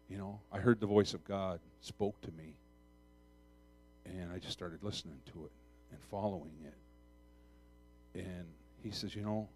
You 0.09 0.19
know, 0.19 0.39
I 0.53 0.59
heard 0.59 0.79
the 0.79 0.87
voice 0.87 1.13
of 1.15 1.25
God 1.25 1.59
spoke 1.81 2.21
to 2.23 2.31
me, 2.33 2.55
and 4.05 4.31
I 4.33 4.39
just 4.39 4.53
started 4.53 4.83
listening 4.83 5.19
to 5.33 5.45
it 5.45 5.51
and 5.91 6.01
following 6.11 6.53
it. 6.65 8.21
And 8.21 8.47
he 8.83 8.93
says, 8.93 9.17
You 9.17 9.23
know, 9.23 9.49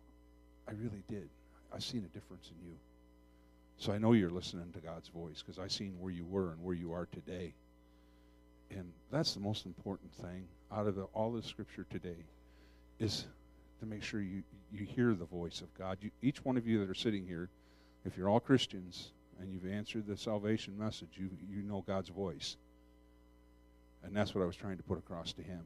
I 0.66 0.72
really 0.72 1.04
did. 1.08 1.28
I've 1.72 1.84
seen 1.84 2.04
a 2.04 2.14
difference 2.14 2.50
in 2.50 2.66
you. 2.66 2.74
So 3.78 3.92
I 3.92 3.98
know 3.98 4.12
you're 4.12 4.30
listening 4.30 4.72
to 4.72 4.80
God's 4.80 5.08
voice 5.08 5.42
because 5.44 5.58
I've 5.58 5.72
seen 5.72 5.94
where 6.00 6.12
you 6.12 6.24
were 6.24 6.52
and 6.52 6.62
where 6.62 6.74
you 6.74 6.92
are 6.92 7.06
today. 7.06 7.52
And 8.74 8.92
that's 9.10 9.34
the 9.34 9.40
most 9.40 9.66
important 9.66 10.12
thing 10.14 10.46
out 10.72 10.86
of 10.86 10.96
the, 10.96 11.04
all 11.14 11.32
the 11.32 11.42
scripture 11.42 11.86
today 11.90 12.24
is 12.98 13.26
to 13.80 13.86
make 13.86 14.02
sure 14.02 14.20
you, 14.20 14.42
you 14.72 14.84
hear 14.84 15.14
the 15.14 15.24
voice 15.24 15.60
of 15.60 15.72
God. 15.78 15.98
You, 16.00 16.10
each 16.22 16.44
one 16.44 16.56
of 16.56 16.66
you 16.66 16.80
that 16.80 16.90
are 16.90 16.94
sitting 16.94 17.26
here, 17.26 17.48
if 18.04 18.16
you're 18.16 18.28
all 18.28 18.40
Christians 18.40 19.12
and 19.40 19.52
you've 19.52 19.70
answered 19.70 20.06
the 20.06 20.16
salvation 20.16 20.76
message, 20.78 21.10
you, 21.14 21.30
you 21.48 21.62
know 21.62 21.84
God's 21.86 22.08
voice. 22.08 22.56
And 24.02 24.14
that's 24.14 24.34
what 24.34 24.42
I 24.42 24.46
was 24.46 24.56
trying 24.56 24.76
to 24.76 24.82
put 24.82 24.98
across 24.98 25.32
to 25.34 25.42
him. 25.42 25.62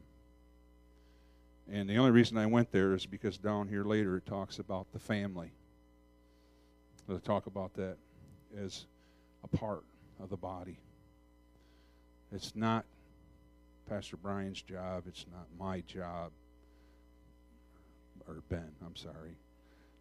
And 1.71 1.89
the 1.89 1.97
only 1.97 2.11
reason 2.11 2.37
I 2.37 2.45
went 2.45 2.71
there 2.71 2.93
is 2.93 3.05
because 3.05 3.37
down 3.37 3.67
here 3.67 3.83
later 3.83 4.17
it 4.17 4.25
talks 4.25 4.59
about 4.59 4.91
the 4.91 4.99
family. 4.99 5.51
They'll 7.07 7.19
talk 7.19 7.47
about 7.47 7.73
that 7.75 7.97
as 8.57 8.85
a 9.43 9.47
part 9.47 9.83
of 10.19 10.29
the 10.29 10.37
body. 10.37 10.77
It's 12.31 12.55
not 12.55 12.85
Pastor 13.89 14.17
Brian's 14.17 14.61
job, 14.61 15.03
it's 15.07 15.25
not 15.31 15.47
my 15.57 15.81
job. 15.81 16.31
Or 18.27 18.43
Ben, 18.47 18.71
I'm 18.85 18.95
sorry. 18.95 19.35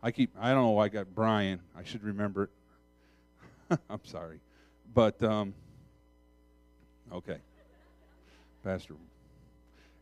I 0.02 0.10
keep 0.10 0.30
I 0.38 0.52
don't 0.52 0.62
know 0.64 0.70
why 0.70 0.84
I 0.84 0.88
got 0.88 1.14
Brian. 1.14 1.60
I 1.76 1.84
should 1.84 2.04
remember 2.04 2.50
it. 3.70 3.78
I'm 3.90 4.04
sorry. 4.04 4.40
But 4.94 5.22
um 5.22 5.54
okay. 7.12 7.38
Pastor 8.62 8.94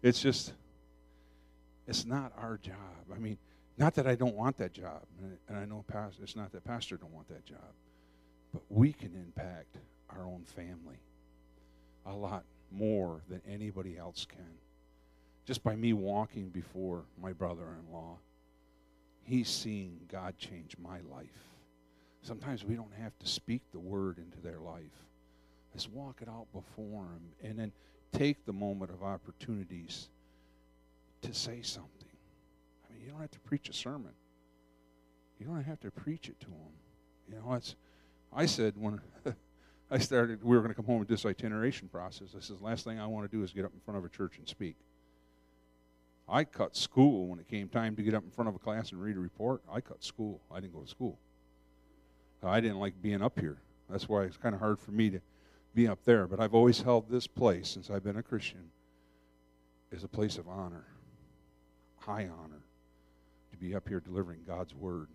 it's 0.03 0.21
just 0.21 0.53
it's 1.87 2.05
not 2.05 2.33
our 2.37 2.59
job. 2.59 2.75
I 3.15 3.19
mean, 3.19 3.39
not 3.79 3.95
that 3.95 4.09
I 4.09 4.17
don't 4.17 4.35
want 4.35 4.59
that 4.59 4.73
job, 4.73 5.03
and 5.49 5.57
I 5.57 5.65
know 5.65 5.85
pastor, 5.87 6.25
it's 6.25 6.35
not 6.35 6.51
that 6.53 6.65
pastor 6.65 6.97
don't 6.97 7.15
want 7.15 7.29
that 7.29 7.47
job, 7.47 7.73
but 8.53 8.63
we 8.69 8.93
can 8.93 9.15
impact 9.15 9.77
our 10.11 10.27
own 10.27 10.45
family 10.45 10.99
a 12.05 12.13
lot 12.13 12.43
more 12.71 13.23
than 13.29 13.41
anybody 13.49 13.97
else 13.97 14.27
can. 14.29 14.59
Just 15.45 15.63
by 15.63 15.77
me 15.77 15.93
walking 15.93 16.49
before 16.49 17.05
my 17.21 17.33
brother-in-law, 17.33 18.19
he's 19.23 19.49
seeing 19.49 20.01
God 20.09 20.37
change 20.39 20.77
my 20.79 21.01
life. 21.11 21.29
Sometimes 22.23 22.65
we 22.65 22.75
don't 22.75 22.95
have 23.01 23.17
to 23.21 23.27
speak 23.27 23.63
the 23.73 23.79
word 23.79 24.19
into 24.19 24.41
their 24.41 24.59
life. 24.59 25.07
Let's 25.73 25.89
walk 25.89 26.19
it 26.23 26.29
out 26.29 26.47
before 26.53 27.05
them, 27.05 27.33
and 27.43 27.59
then 27.59 27.73
take 28.13 28.45
the 28.45 28.53
moment 28.53 28.91
of 28.91 29.03
opportunities 29.03 30.09
to 31.23 31.33
say 31.35 31.61
something. 31.63 31.91
I 32.89 32.93
mean, 32.93 33.05
you 33.05 33.11
don't 33.11 33.21
have 33.21 33.31
to 33.33 33.41
preach 33.41 33.69
a 33.69 33.73
sermon. 33.73 34.13
You 35.39 35.47
don't 35.47 35.63
have 35.63 35.81
to 35.81 35.91
preach 35.91 36.29
it 36.29 36.41
to 36.41 36.47
them. 36.47 36.73
You 37.29 37.37
know, 37.37 37.55
it's. 37.55 37.77
I 38.33 38.47
said 38.47 38.75
when 38.77 39.01
I 39.91 39.99
started, 39.99 40.43
we 40.43 40.57
were 40.57 40.63
going 40.63 40.73
to 40.73 40.75
come 40.75 40.87
home 40.87 40.99
with 40.99 41.09
this 41.09 41.25
itineration 41.25 41.89
process. 41.89 42.35
I 42.37 42.41
said, 42.41 42.61
last 42.61 42.85
thing 42.85 42.99
I 42.99 43.07
want 43.07 43.31
to 43.31 43.37
do 43.37 43.43
is 43.45 43.53
get 43.53 43.65
up 43.65 43.73
in 43.73 43.81
front 43.81 43.99
of 43.99 44.05
a 44.05 44.09
church 44.09 44.39
and 44.39 44.49
speak. 44.49 44.77
I 46.29 46.43
cut 46.43 46.77
school 46.77 47.29
when 47.29 47.39
it 47.39 47.47
came 47.49 47.69
time 47.69 47.95
to 47.97 48.03
get 48.03 48.15
up 48.15 48.25
in 48.25 48.31
front 48.31 48.49
of 48.49 48.57
a 48.57 48.59
class 48.59 48.91
and 48.91 49.01
read 49.01 49.17
a 49.17 49.21
report. 49.21 49.63
I 49.71 49.81
cut 49.81 50.03
school. 50.03 50.41
I 50.51 50.59
didn't 50.59 50.73
go 50.73 50.81
to 50.81 50.89
school. 50.89 51.19
I 52.43 52.61
didn't 52.61 52.79
like 52.79 53.01
being 53.01 53.23
up 53.23 53.39
here. 53.39 53.59
That's 53.89 54.09
why 54.09 54.23
it's 54.23 54.37
kind 54.37 54.55
of 54.55 54.61
hard 54.61 54.79
for 54.79 54.91
me 54.91 55.11
to 55.11 55.21
be 55.75 55.89
up 55.89 56.01
there. 56.05 56.27
But 56.27 56.41
I've 56.41 56.55
always 56.55 56.81
held 56.81 57.09
this 57.09 57.27
place 57.27 57.69
since 57.69 57.91
I've 57.91 58.05
been 58.05 58.17
a 58.17 58.23
Christian 58.23 58.71
as 59.93 60.05
a 60.05 60.09
place 60.09 60.37
of 60.39 60.49
honor 60.49 60.87
high 62.07 62.29
honor 62.43 62.63
to 63.51 63.57
be 63.57 63.75
up 63.75 63.89
here 63.89 64.01
delivering 64.01 64.41
God's 64.47 64.75
word. 64.75 65.09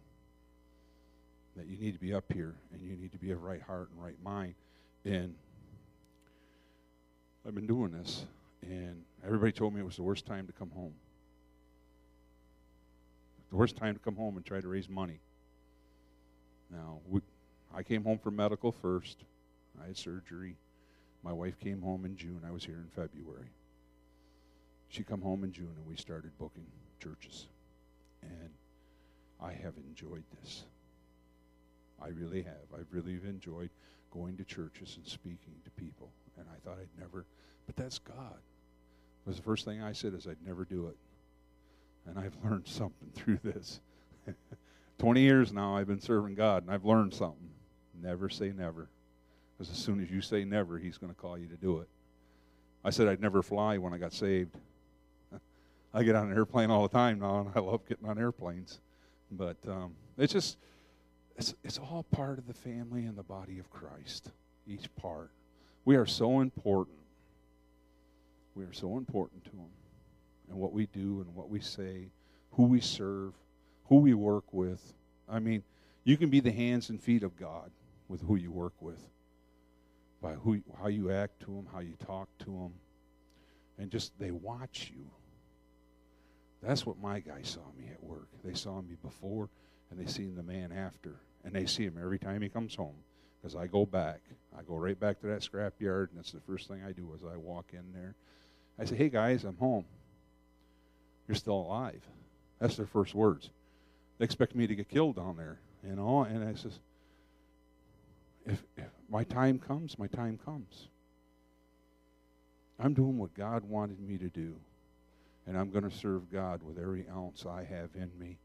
That 1.57 1.67
you 1.67 1.77
need 1.77 1.93
to 1.93 1.99
be 1.99 2.13
up 2.13 2.31
here 2.31 2.55
and 2.71 2.81
you 2.81 2.95
need 2.95 3.11
to 3.11 3.17
be 3.17 3.31
of 3.31 3.43
right 3.43 3.61
heart 3.61 3.89
and 3.93 4.03
right 4.03 4.15
mind. 4.23 4.55
And 5.03 5.35
I've 7.45 7.55
been 7.55 7.67
doing 7.67 7.91
this, 7.91 8.25
and 8.61 9.03
everybody 9.25 9.51
told 9.51 9.73
me 9.73 9.81
it 9.81 9.85
was 9.85 9.95
the 9.95 10.03
worst 10.03 10.25
time 10.27 10.45
to 10.45 10.53
come 10.53 10.69
home. 10.69 10.93
The 13.49 13.55
worst 13.55 13.75
time 13.75 13.95
to 13.95 13.99
come 13.99 14.15
home 14.15 14.37
and 14.37 14.45
try 14.45 14.61
to 14.61 14.67
raise 14.67 14.87
money. 14.87 15.19
Now, 16.71 16.99
we, 17.09 17.21
I 17.73 17.83
came 17.83 18.03
home 18.03 18.19
from 18.19 18.35
medical 18.35 18.71
first. 18.71 19.23
I 19.81 19.87
had 19.87 19.97
surgery. 19.97 20.55
My 21.23 21.33
wife 21.33 21.59
came 21.59 21.81
home 21.81 22.05
in 22.05 22.15
June. 22.15 22.41
I 22.47 22.51
was 22.51 22.63
here 22.63 22.77
in 22.77 22.87
February. 22.95 23.51
she 24.89 25.03
come 25.03 25.21
home 25.21 25.43
in 25.43 25.51
June 25.51 25.73
and 25.77 25.87
we 25.87 25.95
started 25.95 26.31
booking 26.37 26.65
churches. 27.01 27.47
And 28.21 28.49
I 29.41 29.51
have 29.51 29.73
enjoyed 29.77 30.23
this. 30.39 30.63
I 32.03 32.09
really 32.09 32.41
have. 32.43 32.67
I've 32.73 32.87
really 32.91 33.13
enjoyed 33.27 33.69
going 34.11 34.37
to 34.37 34.43
churches 34.43 34.97
and 34.97 35.05
speaking 35.05 35.53
to 35.63 35.71
people. 35.71 36.11
And 36.37 36.45
I 36.49 36.59
thought 36.65 36.77
I'd 36.79 36.99
never, 36.99 37.25
but 37.65 37.75
that's 37.75 37.99
God. 37.99 38.39
Was 39.25 39.37
the 39.37 39.43
first 39.43 39.65
thing 39.65 39.81
I 39.81 39.93
said 39.93 40.13
is 40.13 40.27
I'd 40.27 40.45
never 40.45 40.65
do 40.65 40.87
it. 40.87 40.97
And 42.07 42.19
I've 42.19 42.35
learned 42.43 42.67
something 42.67 43.09
through 43.13 43.39
this. 43.43 43.79
20 44.99 45.21
years 45.21 45.51
now 45.51 45.75
I've 45.75 45.87
been 45.87 46.01
serving 46.01 46.35
God 46.35 46.63
and 46.63 46.71
I've 46.71 46.85
learned 46.85 47.13
something. 47.13 47.49
Never 48.01 48.29
say 48.29 48.51
never. 48.51 48.89
Because 49.57 49.71
as 49.71 49.77
soon 49.77 50.01
as 50.01 50.09
you 50.09 50.21
say 50.21 50.43
never, 50.43 50.79
He's 50.79 50.97
going 50.97 51.13
to 51.13 51.19
call 51.19 51.37
you 51.37 51.47
to 51.47 51.55
do 51.55 51.79
it. 51.79 51.87
I 52.83 52.89
said 52.89 53.07
I'd 53.07 53.21
never 53.21 53.43
fly 53.43 53.77
when 53.77 53.93
I 53.93 53.97
got 53.97 54.13
saved. 54.13 54.57
I 55.93 56.03
get 56.03 56.15
on 56.15 56.31
an 56.31 56.35
airplane 56.35 56.71
all 56.71 56.81
the 56.83 56.97
time 56.97 57.19
now, 57.19 57.41
and 57.41 57.49
I 57.53 57.59
love 57.59 57.87
getting 57.87 58.07
on 58.07 58.17
airplanes. 58.17 58.79
But 59.31 59.57
um, 59.67 59.93
it's 60.17 60.33
just, 60.33 60.57
it's, 61.41 61.55
it's 61.63 61.79
all 61.79 62.05
part 62.11 62.37
of 62.37 62.45
the 62.45 62.53
family 62.53 63.05
and 63.05 63.17
the 63.17 63.23
body 63.23 63.57
of 63.57 63.67
Christ, 63.71 64.29
each 64.67 64.93
part. 64.95 65.31
We 65.85 65.95
are 65.95 66.05
so 66.05 66.39
important. 66.39 66.99
We 68.53 68.63
are 68.63 68.73
so 68.73 68.95
important 68.95 69.43
to 69.45 69.49
Him. 69.49 69.71
And 70.49 70.59
what 70.59 70.71
we 70.71 70.85
do 70.85 71.19
and 71.21 71.33
what 71.33 71.49
we 71.49 71.59
say, 71.59 72.11
who 72.51 72.65
we 72.65 72.79
serve, 72.79 73.33
who 73.85 73.95
we 73.95 74.13
work 74.13 74.43
with. 74.53 74.93
I 75.27 75.39
mean, 75.39 75.63
you 76.03 76.15
can 76.15 76.29
be 76.29 76.41
the 76.41 76.51
hands 76.51 76.91
and 76.91 77.01
feet 77.01 77.23
of 77.23 77.35
God 77.35 77.71
with 78.07 78.21
who 78.21 78.35
you 78.35 78.51
work 78.51 78.73
with, 78.79 79.03
by 80.21 80.33
who, 80.33 80.61
how 80.79 80.89
you 80.89 81.11
act 81.11 81.39
to 81.39 81.47
Him, 81.47 81.65
how 81.73 81.79
you 81.79 81.95
talk 82.05 82.29
to 82.45 82.51
Him. 82.51 82.73
And 83.79 83.89
just, 83.89 84.11
they 84.19 84.29
watch 84.29 84.91
you. 84.95 85.09
That's 86.61 86.85
what 86.85 86.99
my 87.01 87.19
guys 87.19 87.49
saw 87.49 87.65
me 87.75 87.89
at 87.91 88.03
work. 88.03 88.27
They 88.43 88.53
saw 88.53 88.79
me 88.79 88.95
before, 89.01 89.49
and 89.89 89.99
they 89.99 90.05
seen 90.05 90.35
the 90.35 90.43
man 90.43 90.71
after. 90.71 91.15
And 91.43 91.53
they 91.53 91.65
see 91.65 91.83
him 91.83 91.97
every 92.01 92.19
time 92.19 92.41
he 92.41 92.49
comes 92.49 92.75
home. 92.75 92.95
Because 93.41 93.55
I 93.55 93.67
go 93.67 93.85
back. 93.85 94.21
I 94.57 94.61
go 94.61 94.75
right 94.75 94.99
back 94.99 95.19
to 95.21 95.27
that 95.27 95.43
scrap 95.43 95.73
yard, 95.79 96.09
and 96.11 96.19
that's 96.19 96.31
the 96.31 96.41
first 96.41 96.67
thing 96.67 96.81
I 96.87 96.91
do 96.91 97.11
as 97.15 97.21
I 97.23 97.37
walk 97.37 97.67
in 97.73 97.91
there. 97.93 98.15
I 98.77 98.85
say, 98.85 98.95
hey, 98.95 99.09
guys, 99.09 99.43
I'm 99.43 99.57
home. 99.57 99.85
You're 101.27 101.35
still 101.35 101.55
alive. 101.55 102.01
That's 102.59 102.77
their 102.77 102.85
first 102.85 103.15
words. 103.15 103.49
They 104.17 104.25
expect 104.25 104.55
me 104.55 104.67
to 104.67 104.75
get 104.75 104.89
killed 104.89 105.15
down 105.15 105.37
there, 105.37 105.59
you 105.87 105.95
know? 105.95 106.23
And 106.23 106.47
I 106.47 106.53
says, 106.53 106.77
if, 108.45 108.61
if 108.77 108.85
my 109.09 109.23
time 109.23 109.57
comes, 109.57 109.97
my 109.97 110.07
time 110.07 110.39
comes. 110.43 110.87
I'm 112.79 112.93
doing 112.93 113.17
what 113.17 113.33
God 113.33 113.63
wanted 113.63 113.99
me 113.99 114.17
to 114.17 114.29
do 114.29 114.55
and 115.47 115.57
I'm 115.57 115.69
going 115.69 115.89
to 115.89 115.95
serve 115.95 116.31
God 116.31 116.61
with 116.63 116.77
every 116.77 117.05
ounce 117.09 117.45
I 117.45 117.63
have 117.63 117.89
in 117.95 118.11
me, 118.19 118.37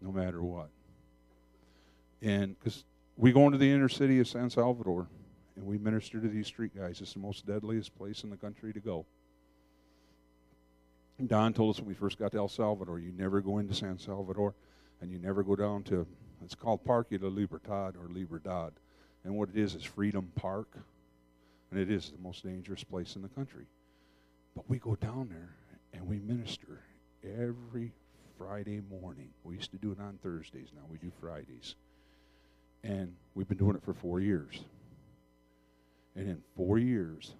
no 0.00 0.12
matter 0.12 0.42
what. 0.42 0.68
And 2.22 2.58
because 2.58 2.84
we 3.16 3.32
go 3.32 3.46
into 3.46 3.58
the 3.58 3.70
inner 3.70 3.88
city 3.88 4.20
of 4.20 4.28
San 4.28 4.50
Salvador 4.50 5.06
and 5.56 5.66
we 5.66 5.78
minister 5.78 6.20
to 6.20 6.28
these 6.28 6.46
street 6.46 6.76
guys, 6.76 7.00
it's 7.00 7.14
the 7.14 7.18
most 7.18 7.46
deadliest 7.46 7.96
place 7.96 8.24
in 8.24 8.30
the 8.30 8.36
country 8.36 8.72
to 8.72 8.80
go. 8.80 9.06
Don 11.26 11.52
told 11.52 11.74
us 11.74 11.80
when 11.80 11.88
we 11.88 11.94
first 11.94 12.18
got 12.18 12.32
to 12.32 12.38
El 12.38 12.48
Salvador, 12.48 12.98
you 12.98 13.12
never 13.12 13.40
go 13.40 13.58
into 13.58 13.74
San 13.74 13.98
Salvador 13.98 14.54
and 15.00 15.10
you 15.10 15.18
never 15.18 15.42
go 15.42 15.54
down 15.54 15.82
to, 15.84 16.06
it's 16.42 16.54
called 16.54 16.84
Parque 16.84 17.10
de 17.10 17.28
Libertad 17.28 17.94
or 17.96 18.08
Libertad. 18.08 18.72
And 19.24 19.34
what 19.34 19.50
it 19.50 19.58
is 19.58 19.74
is 19.74 19.84
Freedom 19.84 20.32
Park. 20.34 20.68
And 21.70 21.78
it 21.78 21.90
is 21.90 22.10
the 22.10 22.22
most 22.22 22.42
dangerous 22.42 22.82
place 22.82 23.16
in 23.16 23.22
the 23.22 23.28
country. 23.28 23.66
But 24.56 24.68
we 24.68 24.78
go 24.78 24.96
down 24.96 25.28
there 25.28 25.50
and 25.92 26.06
we 26.08 26.18
minister 26.18 26.80
every 27.22 27.92
Friday 28.38 28.80
morning. 28.80 29.28
We 29.44 29.56
used 29.56 29.70
to 29.72 29.76
do 29.76 29.92
it 29.92 30.00
on 30.00 30.18
Thursdays. 30.22 30.68
Now 30.74 30.82
we 30.90 30.98
do 30.98 31.12
Fridays. 31.20 31.74
And 32.82 33.14
we've 33.34 33.48
been 33.48 33.58
doing 33.58 33.76
it 33.76 33.82
for 33.82 33.94
four 33.94 34.20
years. 34.20 34.64
And 36.16 36.28
in 36.28 36.42
four 36.56 36.78
years, 36.78 37.34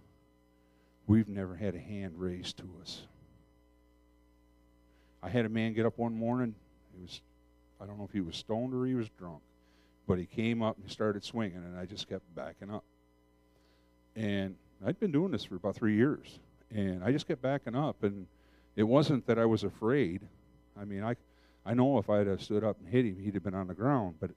we've 1.07 1.29
never 1.29 1.57
had 1.57 1.75
a 1.75 1.79
hand 1.79 2.15
raised 2.17 2.59
to 2.59 2.65
us. 2.81 3.03
I 5.23 5.29
had 5.29 5.45
a 5.45 5.49
man 5.49 5.75
get 5.75 5.87
up 5.87 5.99
one 5.99 6.15
morning. 6.15 6.55
He 6.95 7.03
was, 7.03 7.21
I 7.81 7.87
don't 7.87 7.99
know 7.99 8.05
if 8.05 8.13
he 8.13 8.21
was 8.21 8.37
stoned 8.37 8.75
or 8.75 8.87
he 8.87 8.95
was 8.95 9.09
drunk, 9.19 9.41
but 10.07 10.19
he 10.19 10.27
came 10.27 10.63
up 10.63 10.77
and 10.77 10.85
he 10.87 10.91
started 10.91 11.25
swinging, 11.25 11.59
and 11.59 11.79
I 11.79 11.85
just 11.85 12.09
kept 12.09 12.23
backing 12.35 12.71
up. 12.71 12.85
And 14.17 14.57
I'd 14.85 14.99
been 14.99 15.13
doing 15.13 15.31
this 15.31 15.45
for 15.45 15.57
about 15.57 15.77
three 15.77 15.97
years, 15.97 16.39
and 16.71 17.05
I 17.05 17.13
just 17.13 17.29
kept 17.29 17.43
backing 17.43 17.75
up, 17.75 18.03
and 18.03 18.27
it 18.77 18.85
wasn't 18.85 19.27
that 19.27 19.39
I 19.39 19.45
was 19.45 19.65
afraid. 19.65 20.23
I 20.81 20.85
mean, 20.85 21.03
I, 21.03 21.17
I 21.67 21.75
know 21.75 21.99
if 21.99 22.09
I'd 22.09 22.27
have 22.27 22.43
stood 22.43 22.65
up 22.65 22.79
and 22.79 22.89
hit 22.89 23.05
him, 23.05 23.19
he'd 23.21 23.35
have 23.35 23.45
been 23.45 23.55
on 23.55 23.67
the 23.67 23.75
ground, 23.75 24.17
but 24.21 24.31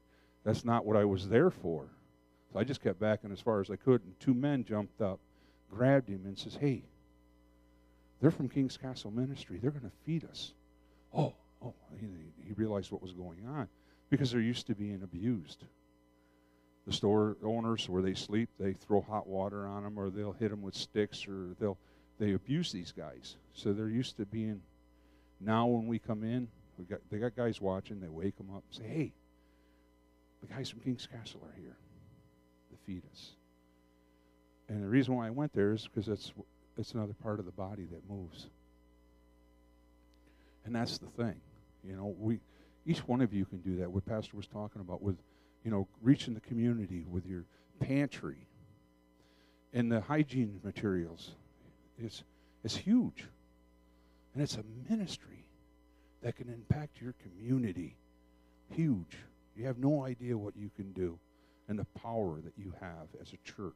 that's 0.44 0.66
not 0.66 0.86
what 0.86 0.98
I 0.98 1.06
was 1.06 1.28
there 1.28 1.50
for. 1.50 1.88
So 2.52 2.60
I 2.60 2.64
just 2.64 2.82
kept 2.82 3.00
backing 3.00 3.32
as 3.32 3.40
far 3.40 3.62
as 3.62 3.70
I 3.70 3.76
could, 3.76 4.04
and 4.04 4.20
two 4.20 4.34
men 4.34 4.64
jumped 4.64 5.02
up, 5.02 5.20
grabbed 5.72 6.10
him, 6.10 6.22
and 6.26 6.38
says, 6.38 6.56
"Hey, 6.56 6.84
they're 8.22 8.32
from 8.32 8.50
King's 8.50 8.78
Castle 8.78 9.12
Ministry. 9.12 9.58
They're 9.58 9.72
going 9.72 9.84
to 9.84 9.98
feed 10.06 10.24
us." 10.26 10.54
Oh, 11.14 11.34
oh, 11.62 11.74
he, 12.00 12.08
he 12.46 12.54
realized 12.54 12.92
what 12.92 13.02
was 13.02 13.14
going 13.14 13.46
on 13.48 13.68
because 14.10 14.32
they're 14.32 14.42
used 14.42 14.68
to 14.68 14.76
being 14.76 15.02
abused. 15.04 15.64
The 16.86 16.94
store 16.94 17.38
owners, 17.44 17.88
where 17.88 18.02
they 18.02 18.14
sleep, 18.14 18.50
they 18.60 18.74
throw 18.74 19.02
hot 19.02 19.26
water 19.26 19.66
on 19.66 19.84
them, 19.84 19.98
or 19.98 20.10
they'll 20.10 20.34
hit 20.34 20.52
them 20.52 20.62
with 20.62 20.76
sticks, 20.76 21.28
or 21.28 21.56
they'll 21.60 21.78
they 22.20 22.34
abuse 22.34 22.72
these 22.72 22.92
guys. 22.92 23.38
So 23.54 23.74
they're 23.74 23.90
used 23.90 24.18
to 24.18 24.26
being. 24.26 24.62
Now 25.40 25.66
when 25.66 25.88
we 25.88 26.00
come 26.00 26.24
in, 26.24 26.48
we 26.78 26.86
got 26.86 27.00
they 27.10 27.18
got 27.18 27.36
guys 27.36 27.60
watching. 27.60 28.00
They 28.00 28.10
wake 28.10 28.38
them 28.38 28.50
up 28.54 28.64
and 28.70 28.78
say, 28.78 28.88
"Hey, 28.88 29.14
the 30.46 30.54
guys 30.54 30.70
from 30.70 30.82
King's 30.82 31.08
Castle 31.08 31.42
are 31.44 31.60
here 31.60 31.76
to 32.72 32.78
feed 32.86 33.04
us." 33.12 33.32
And 34.70 34.84
the 34.84 34.88
reason 34.88 35.16
why 35.16 35.28
I 35.28 35.30
went 35.30 35.54
there 35.54 35.74
is 35.74 35.88
because 35.88 36.08
it's 36.08 36.32
it's 36.78 36.94
another 36.94 37.14
part 37.14 37.40
of 37.40 37.46
the 37.46 37.52
body 37.52 37.86
that 37.92 38.10
moves. 38.10 38.48
And 40.66 40.76
that's 40.76 40.98
the 40.98 41.08
thing, 41.08 41.36
you 41.84 41.96
know. 41.96 42.16
We 42.18 42.40
each 42.86 43.08
one 43.08 43.22
of 43.22 43.34
you 43.34 43.46
can 43.46 43.60
do 43.60 43.78
that. 43.78 43.92
What 43.92 44.06
Pastor 44.06 44.36
was 44.36 44.48
talking 44.48 44.82
about 44.82 45.02
with, 45.02 45.18
you 45.64 45.72
know, 45.72 45.88
reaching 46.02 46.34
the 46.34 46.42
community 46.42 47.06
with 47.10 47.26
your 47.26 47.46
pantry 47.80 48.48
and 49.74 49.92
the 49.92 50.02
hygiene 50.02 50.60
materials 50.64 51.32
is, 52.00 52.24
is 52.64 52.76
huge. 52.76 53.26
And 54.34 54.42
it's 54.42 54.56
a 54.56 54.64
ministry 54.90 55.46
that 56.22 56.36
can 56.36 56.48
impact 56.50 57.02
your 57.02 57.14
community. 57.24 57.98
Huge. 58.72 59.18
You 59.56 59.66
have 59.66 59.78
no 59.78 60.04
idea 60.04 60.38
what 60.38 60.56
you 60.56 60.70
can 60.76 60.92
do 60.94 61.20
and 61.68 61.78
the 61.78 61.86
power 62.02 62.42
that 62.42 62.54
you 62.58 62.74
have 62.80 63.08
as 63.22 63.34
a 63.34 63.38
church. 63.50 63.74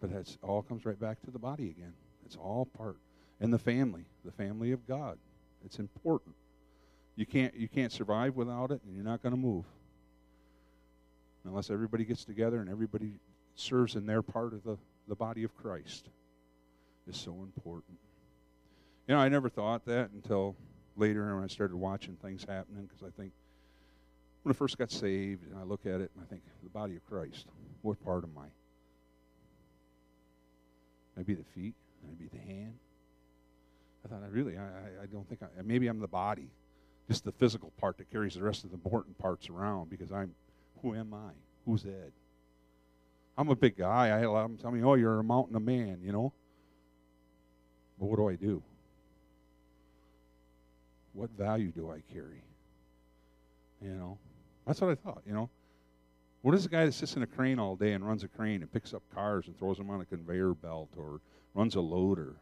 But 0.00 0.10
it 0.10 0.36
all 0.42 0.62
comes 0.62 0.84
right 0.84 0.98
back 0.98 1.22
to 1.22 1.30
the 1.30 1.38
body 1.38 1.70
again. 1.70 1.92
It's 2.26 2.36
all 2.36 2.66
part. 2.76 2.96
And 3.40 3.52
the 3.52 3.58
family, 3.58 4.04
the 4.24 4.32
family 4.32 4.72
of 4.72 4.86
God. 4.86 5.18
It's 5.64 5.78
important. 5.78 6.34
You 7.16 7.26
can't 7.26 7.54
you 7.54 7.68
can't 7.68 7.92
survive 7.92 8.36
without 8.36 8.70
it 8.70 8.80
and 8.84 8.94
you're 8.94 9.04
not 9.04 9.22
going 9.22 9.34
to 9.34 9.40
move. 9.40 9.64
Unless 11.44 11.70
everybody 11.70 12.04
gets 12.04 12.24
together 12.24 12.60
and 12.60 12.70
everybody 12.70 13.12
serves 13.54 13.96
in 13.96 14.06
their 14.06 14.22
part 14.22 14.52
of 14.54 14.62
the, 14.64 14.78
the 15.08 15.14
body 15.14 15.44
of 15.44 15.54
Christ 15.56 16.08
is 17.08 17.16
so 17.16 17.32
important. 17.42 17.98
You 19.06 19.14
know, 19.14 19.20
I 19.20 19.28
never 19.28 19.48
thought 19.48 19.84
that 19.86 20.10
until 20.10 20.56
later 20.96 21.34
when 21.34 21.44
I 21.44 21.48
started 21.48 21.76
watching 21.76 22.16
things 22.16 22.46
happening 22.48 22.86
because 22.86 23.02
I 23.02 23.10
think 23.20 23.32
when 24.42 24.52
I 24.52 24.56
first 24.56 24.78
got 24.78 24.90
saved 24.90 25.50
and 25.50 25.58
I 25.58 25.62
look 25.62 25.86
at 25.86 26.00
it 26.00 26.10
and 26.14 26.22
I 26.22 26.26
think, 26.28 26.42
the 26.62 26.70
body 26.70 26.96
of 26.96 27.04
Christ, 27.06 27.46
what 27.82 28.02
part 28.04 28.24
am 28.24 28.32
I? 28.38 28.46
Maybe 31.16 31.34
the 31.34 31.44
feet, 31.54 31.74
maybe 32.06 32.30
the 32.32 32.38
hand. 32.38 32.74
I 34.04 34.08
thought, 34.08 34.22
I 34.24 34.28
really, 34.28 34.56
I, 34.56 35.02
I 35.02 35.06
don't 35.12 35.28
think 35.28 35.42
I, 35.42 35.62
maybe 35.62 35.86
I'm 35.86 36.00
the 36.00 36.08
body, 36.08 36.48
just 37.08 37.24
the 37.24 37.32
physical 37.32 37.72
part 37.80 37.98
that 37.98 38.10
carries 38.10 38.34
the 38.34 38.42
rest 38.42 38.64
of 38.64 38.70
the 38.70 38.74
important 38.74 39.18
parts 39.18 39.48
around 39.48 39.90
because 39.90 40.10
I'm, 40.10 40.34
who 40.80 40.94
am 40.94 41.14
I? 41.14 41.32
Who's 41.66 41.84
Ed? 41.84 42.12
I'm 43.36 43.48
a 43.48 43.56
big 43.56 43.76
guy. 43.76 44.04
I 44.04 44.18
had 44.18 44.24
a 44.24 44.30
lot 44.30 44.44
of 44.44 44.50
them 44.50 44.58
tell 44.58 44.70
me, 44.70 44.82
oh, 44.82 44.94
you're 44.94 45.18
a 45.18 45.24
mountain 45.24 45.56
of 45.56 45.62
man, 45.62 45.98
you 46.02 46.12
know? 46.12 46.32
But 47.98 48.06
what 48.06 48.16
do 48.16 48.28
I 48.28 48.34
do? 48.34 48.62
What 51.12 51.30
value 51.30 51.70
do 51.70 51.90
I 51.90 52.02
carry? 52.12 52.42
You 53.80 53.90
know, 53.90 54.18
that's 54.66 54.80
what 54.80 54.90
I 54.90 54.94
thought, 54.94 55.22
you 55.26 55.32
know. 55.32 55.48
What 56.42 56.54
is 56.54 56.64
the 56.64 56.68
guy 56.68 56.84
that 56.84 56.92
sits 56.92 57.14
in 57.14 57.22
a 57.22 57.26
crane 57.26 57.58
all 57.58 57.76
day 57.76 57.92
and 57.92 58.06
runs 58.06 58.24
a 58.24 58.28
crane 58.28 58.62
and 58.62 58.72
picks 58.72 58.92
up 58.92 59.02
cars 59.14 59.46
and 59.46 59.56
throws 59.58 59.78
them 59.78 59.90
on 59.90 60.00
a 60.00 60.04
conveyor 60.04 60.54
belt 60.54 60.88
or 60.96 61.20
runs 61.54 61.76
a 61.76 61.80
loader? 61.80 62.34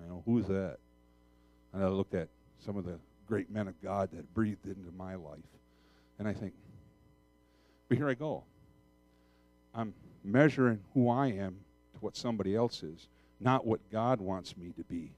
You 0.00 0.08
know, 0.08 0.22
who's 0.24 0.46
that? 0.46 0.78
And 1.72 1.84
I 1.84 1.88
looked 1.88 2.14
at 2.14 2.28
some 2.64 2.76
of 2.76 2.84
the 2.84 2.98
great 3.28 3.50
men 3.50 3.68
of 3.68 3.80
God 3.82 4.10
that 4.12 4.32
breathed 4.34 4.66
into 4.66 4.90
my 4.96 5.14
life. 5.14 5.38
And 6.18 6.26
I 6.26 6.32
think, 6.32 6.54
but 7.88 7.98
here 7.98 8.08
I 8.08 8.14
go. 8.14 8.44
I'm 9.74 9.92
measuring 10.22 10.80
who 10.94 11.10
I 11.10 11.26
am 11.28 11.56
to 11.94 12.00
what 12.00 12.16
somebody 12.16 12.54
else 12.56 12.82
is, 12.82 13.08
not 13.40 13.66
what 13.66 13.80
God 13.90 14.20
wants 14.20 14.56
me 14.56 14.72
to 14.76 14.84
be. 14.84 15.10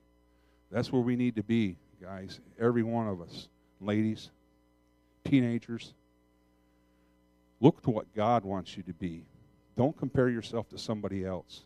That's 0.71 0.91
where 0.91 1.01
we 1.01 1.15
need 1.15 1.35
to 1.35 1.43
be, 1.43 1.77
guys. 2.01 2.39
Every 2.59 2.83
one 2.83 3.07
of 3.07 3.21
us. 3.21 3.47
Ladies, 3.79 4.31
teenagers. 5.23 5.93
Look 7.59 7.81
to 7.83 7.89
what 7.89 8.13
God 8.15 8.45
wants 8.45 8.77
you 8.77 8.83
to 8.83 8.93
be. 8.93 9.25
Don't 9.75 9.97
compare 9.97 10.29
yourself 10.29 10.69
to 10.69 10.77
somebody 10.77 11.25
else 11.25 11.61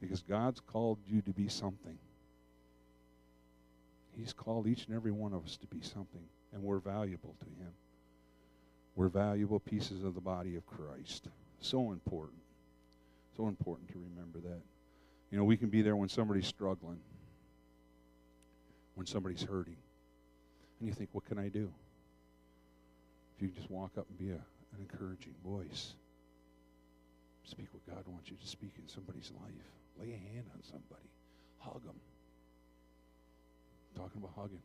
because 0.00 0.22
God's 0.22 0.60
called 0.60 0.98
you 1.06 1.22
to 1.22 1.30
be 1.30 1.48
something. 1.48 1.98
He's 4.16 4.32
called 4.32 4.66
each 4.66 4.86
and 4.86 4.96
every 4.96 5.12
one 5.12 5.32
of 5.32 5.44
us 5.44 5.56
to 5.58 5.66
be 5.66 5.80
something, 5.80 6.24
and 6.52 6.62
we're 6.62 6.80
valuable 6.80 7.34
to 7.40 7.46
Him. 7.46 7.72
We're 8.96 9.08
valuable 9.08 9.60
pieces 9.60 10.02
of 10.02 10.14
the 10.14 10.20
body 10.20 10.56
of 10.56 10.66
Christ. 10.66 11.28
So 11.60 11.92
important. 11.92 12.40
So 13.36 13.46
important 13.46 13.88
to 13.92 13.98
remember 13.98 14.40
that. 14.40 14.60
You 15.30 15.38
know, 15.38 15.44
we 15.44 15.56
can 15.56 15.68
be 15.68 15.82
there 15.82 15.94
when 15.94 16.08
somebody's 16.08 16.48
struggling, 16.48 16.98
when 18.96 19.06
somebody's 19.06 19.42
hurting. 19.42 19.76
And 20.80 20.88
you 20.88 20.94
think, 20.94 21.10
what 21.12 21.24
can 21.26 21.38
I 21.38 21.48
do? 21.48 21.70
If 23.36 23.42
you 23.42 23.48
just 23.48 23.70
walk 23.70 23.92
up 23.96 24.06
and 24.08 24.18
be 24.18 24.30
a, 24.32 24.40
an 24.74 24.80
encouraging 24.80 25.34
voice, 25.44 25.94
speak 27.44 27.68
what 27.72 27.86
God 27.94 28.04
wants 28.06 28.30
you 28.30 28.36
to 28.36 28.46
speak 28.46 28.72
in 28.78 28.88
somebody's 28.88 29.30
life, 29.40 29.52
lay 29.98 30.12
a 30.12 30.32
hand 30.32 30.46
on 30.54 30.62
somebody, 30.62 31.08
hug 31.58 31.84
them. 31.84 31.96
Talking 33.96 34.22
about 34.22 34.32
hugging. 34.36 34.62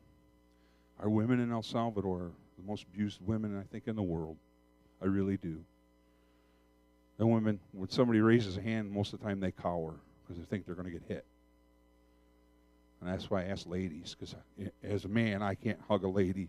Our 1.00 1.10
women 1.10 1.40
in 1.40 1.52
El 1.52 1.64
Salvador 1.64 2.18
are 2.18 2.32
the 2.58 2.68
most 2.68 2.84
abused 2.84 3.20
women, 3.26 3.58
I 3.60 3.64
think, 3.64 3.88
in 3.88 3.96
the 3.96 4.04
world. 4.04 4.38
I 5.02 5.06
really 5.06 5.38
do. 5.38 5.64
The 7.18 7.26
women, 7.26 7.60
when 7.72 7.90
somebody 7.90 8.22
raises 8.22 8.58
a 8.58 8.62
hand, 8.62 8.92
most 8.92 9.14
of 9.14 9.20
the 9.20 9.26
time 9.26 9.40
they 9.40 9.52
cower 9.52 9.96
because 10.22 10.40
they 10.40 10.46
think 10.46 10.66
they're 10.66 10.76
going 10.76 10.92
to 10.92 10.92
get 10.92 11.04
hit. 11.08 11.26
And 13.02 13.12
that's 13.12 13.30
why 13.30 13.42
I 13.42 13.46
ask 13.46 13.68
ladies, 13.68 14.16
because 14.18 14.36
as 14.84 15.06
a 15.06 15.10
man, 15.10 15.42
I 15.42 15.56
can't 15.56 15.80
hug 15.88 16.04
a 16.04 16.08
lady. 16.08 16.48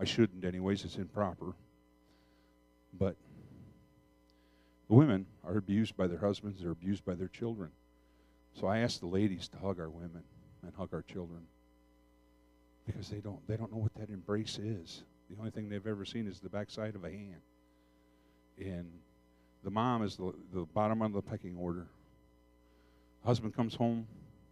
I 0.00 0.04
shouldn't, 0.04 0.44
anyways. 0.44 0.84
It's 0.84 0.96
improper. 0.96 1.54
But 2.98 3.16
the 4.88 4.94
women 4.94 5.26
are 5.44 5.56
abused 5.56 5.96
by 5.96 6.06
their 6.06 6.18
husbands, 6.18 6.60
they're 6.60 6.70
abused 6.70 7.04
by 7.04 7.14
their 7.14 7.28
children. 7.28 7.70
So 8.54 8.66
I 8.66 8.78
ask 8.78 9.00
the 9.00 9.06
ladies 9.06 9.48
to 9.48 9.58
hug 9.58 9.80
our 9.80 9.88
women 9.88 10.22
and 10.62 10.72
hug 10.74 10.90
our 10.92 11.02
children 11.02 11.46
because 12.86 13.08
they 13.08 13.18
don't 13.18 13.46
they 13.48 13.56
don't 13.56 13.72
know 13.72 13.78
what 13.78 13.94
that 13.94 14.10
embrace 14.10 14.58
is. 14.58 15.02
The 15.30 15.38
only 15.38 15.50
thing 15.50 15.68
they've 15.68 15.86
ever 15.86 16.04
seen 16.04 16.26
is 16.26 16.40
the 16.40 16.48
backside 16.48 16.94
of 16.94 17.04
a 17.04 17.10
hand. 17.10 17.40
And 18.58 18.90
the 19.64 19.70
mom 19.70 20.02
is 20.02 20.16
the, 20.16 20.34
the 20.52 20.64
bottom 20.74 21.00
of 21.00 21.12
the 21.12 21.22
pecking 21.22 21.56
order. 21.56 21.86
Husband 23.24 23.54
comes 23.54 23.74
home, 23.74 24.06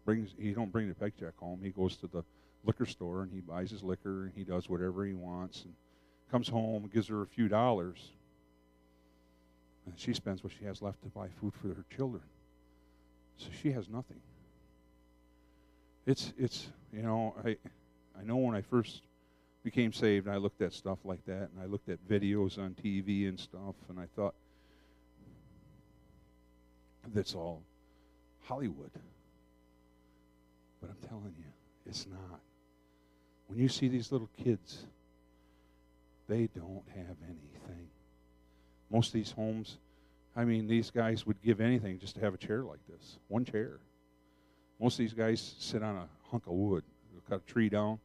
brings 0.05 0.35
he 0.39 0.53
don't 0.53 0.73
bring 0.73 0.89
the 0.89 0.95
paycheck 0.95 1.37
home. 1.37 1.61
He 1.63 1.71
goes 1.71 1.97
to 1.97 2.07
the 2.07 2.23
liquor 2.65 2.87
store 2.87 3.23
and 3.23 3.33
he 3.33 3.41
buys 3.41 3.71
his 3.71 3.83
liquor 3.83 4.25
and 4.25 4.33
he 4.35 4.45
does 4.45 4.69
whatever 4.69 5.05
he 5.05 5.13
wants 5.13 5.65
and 5.65 5.75
comes 6.31 6.49
home 6.49 6.85
and 6.85 6.93
gives 6.93 7.09
her 7.09 7.23
a 7.23 7.27
few 7.27 7.49
dollars. 7.49 8.13
And 9.91 9.99
she 9.99 10.15
spends 10.15 10.45
what 10.45 10.53
she 10.57 10.65
has 10.67 10.81
left 10.81 11.03
to 11.03 11.09
buy 11.09 11.27
food 11.41 11.53
for 11.61 11.69
her 11.69 11.85
children. 11.97 12.23
So 13.39 13.49
she 13.61 13.73
has 13.73 13.89
nothing. 13.89 14.21
It's 16.07 16.33
it's 16.39 16.69
you 16.93 17.03
know, 17.03 17.35
I 17.45 17.57
I 18.19 18.23
know 18.23 18.37
when 18.37 18.55
I 18.55 18.61
first 18.63 19.03
became 19.65 19.93
saved, 19.93 20.29
I 20.29 20.37
looked 20.37 20.63
at 20.63 20.73
stuff 20.73 20.99
like 21.05 21.25
that, 21.27 21.51
and 21.51 21.61
I 21.61 21.67
looked 21.67 21.89
at 21.89 21.99
videos 22.09 22.57
on 22.57 22.77
TV 22.83 23.29
and 23.29 23.39
stuff, 23.39 23.75
and 23.89 23.99
I 23.99 24.07
thought, 24.15 24.35
that's 27.13 27.35
all 27.35 27.63
Hollywood. 28.45 28.93
But 30.81 30.91
I'm 30.91 31.09
telling 31.09 31.35
you, 31.37 31.45
it's 31.85 32.07
not. 32.07 32.41
When 33.49 33.59
you 33.59 33.69
see 33.69 33.89
these 33.89 34.13
little 34.13 34.31
kids, 34.43 34.87
they 36.29 36.49
don't 36.55 36.85
have 36.95 37.17
anything. 37.25 37.90
Most 38.91 39.09
of 39.09 39.13
these 39.15 39.31
homes, 39.31 39.79
I 40.37 40.45
mean, 40.45 40.67
these 40.67 40.91
guys 40.91 41.27
would 41.27 41.41
give 41.43 41.61
anything 41.61 41.99
just 41.99 42.15
to 42.17 42.21
have 42.21 42.35
a 42.35 42.39
chair 42.39 42.63
like 42.63 42.81
this, 42.89 43.19
one 43.29 43.45
chair. 43.45 43.79
Most 44.81 44.95
of 44.95 44.99
these 44.99 45.15
guys 45.15 45.55
sit 45.59 45.83
on 45.83 45.97
a 45.97 46.09
hunk 46.31 46.47
of 46.47 46.53
wood. 46.53 46.85
They'll 47.13 47.39
cut 47.39 47.47
a 47.47 47.53
tree 47.53 47.69
down, 47.69 47.99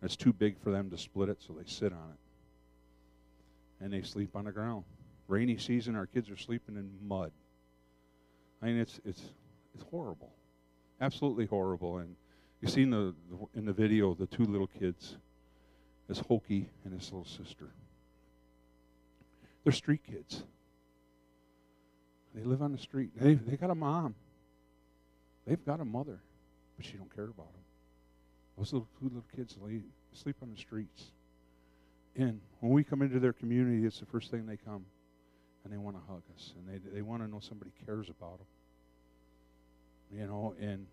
and 0.00 0.08
it's 0.08 0.16
too 0.16 0.32
big 0.32 0.58
for 0.58 0.70
them 0.70 0.90
to 0.90 0.98
split 0.98 1.28
it, 1.28 1.38
so 1.40 1.52
they 1.52 1.66
sit 1.66 1.92
on 1.92 2.10
it. 2.10 3.84
And 3.84 3.92
they 3.92 4.02
sleep 4.02 4.34
on 4.34 4.44
the 4.44 4.52
ground. 4.52 4.84
Rainy 5.28 5.58
season, 5.58 5.96
our 5.96 6.06
kids 6.06 6.30
are 6.30 6.36
sleeping 6.36 6.76
in 6.76 6.90
mud. 7.06 7.32
I 8.62 8.66
mean, 8.66 8.78
it's 8.78 9.00
it's 9.04 9.22
it's 9.74 9.84
horrible, 9.90 10.32
absolutely 11.00 11.46
horrible. 11.46 11.98
And 11.98 12.14
you 12.60 12.68
seen 12.68 12.90
the, 12.90 13.14
the 13.28 13.58
in 13.58 13.64
the 13.64 13.72
video 13.72 14.14
the 14.14 14.26
two 14.26 14.44
little 14.44 14.68
kids, 14.68 15.16
this 16.08 16.20
Hokey 16.20 16.68
and 16.84 16.94
his 16.94 17.10
little 17.12 17.24
sister. 17.24 17.70
They're 19.64 19.72
street 19.72 20.00
kids. 20.04 20.42
They 22.34 22.44
live 22.44 22.62
on 22.62 22.72
the 22.72 22.78
street. 22.78 23.10
They 23.16 23.34
they 23.34 23.56
got 23.56 23.70
a 23.70 23.74
mom. 23.74 24.14
They've 25.46 25.64
got 25.64 25.80
a 25.80 25.84
mother, 25.84 26.20
but 26.76 26.86
she 26.86 26.96
don't 26.96 27.14
care 27.14 27.24
about 27.24 27.52
them. 27.52 27.62
Those 28.56 28.72
little 28.72 28.88
two 28.98 29.06
little 29.06 29.24
kids 29.34 29.56
lay, 29.60 29.82
sleep 30.12 30.36
on 30.42 30.50
the 30.50 30.56
streets. 30.56 31.10
And 32.14 32.40
when 32.60 32.72
we 32.72 32.84
come 32.84 33.02
into 33.02 33.18
their 33.18 33.32
community, 33.32 33.86
it's 33.86 33.98
the 34.00 34.06
first 34.06 34.30
thing 34.30 34.46
they 34.46 34.58
come 34.58 34.84
and 35.64 35.72
they 35.72 35.78
want 35.78 35.96
to 35.96 36.02
hug 36.06 36.22
us 36.34 36.52
and 36.56 36.68
they, 36.68 36.90
they 36.90 37.02
want 37.02 37.22
to 37.22 37.28
know 37.28 37.40
somebody 37.40 37.70
cares 37.86 38.08
about 38.08 38.38
them. 38.38 38.46
You 40.18 40.26
know, 40.26 40.54
and 40.60 40.86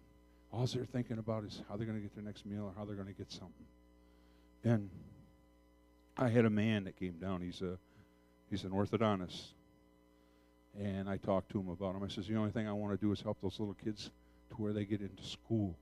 all 0.51 0.65
they're 0.65 0.85
thinking 0.85 1.17
about 1.17 1.43
is 1.43 1.61
how 1.67 1.75
they're 1.75 1.85
going 1.85 1.97
to 1.97 2.01
get 2.01 2.15
their 2.15 2.23
next 2.23 2.45
meal 2.45 2.63
or 2.63 2.73
how 2.77 2.85
they're 2.85 2.95
going 2.95 3.07
to 3.07 3.13
get 3.13 3.31
something. 3.31 3.65
And 4.63 4.89
I 6.17 6.29
had 6.29 6.45
a 6.45 6.49
man 6.49 6.85
that 6.85 6.97
came 6.97 7.17
down. 7.19 7.41
He's 7.41 7.61
a 7.61 7.77
he's 8.49 8.63
an 8.63 8.71
orthodontist. 8.71 9.41
And 10.79 11.09
I 11.09 11.17
talked 11.17 11.51
to 11.51 11.59
him 11.59 11.69
about 11.69 11.95
him. 11.95 12.03
I 12.03 12.07
says, 12.07 12.27
the 12.27 12.35
only 12.35 12.51
thing 12.51 12.67
I 12.67 12.73
want 12.73 12.99
to 12.99 13.05
do 13.05 13.11
is 13.11 13.21
help 13.21 13.41
those 13.41 13.59
little 13.59 13.75
kids 13.83 14.11
to 14.49 14.55
where 14.55 14.73
they 14.73 14.85
get 14.85 15.01
into 15.01 15.23
school 15.23 15.75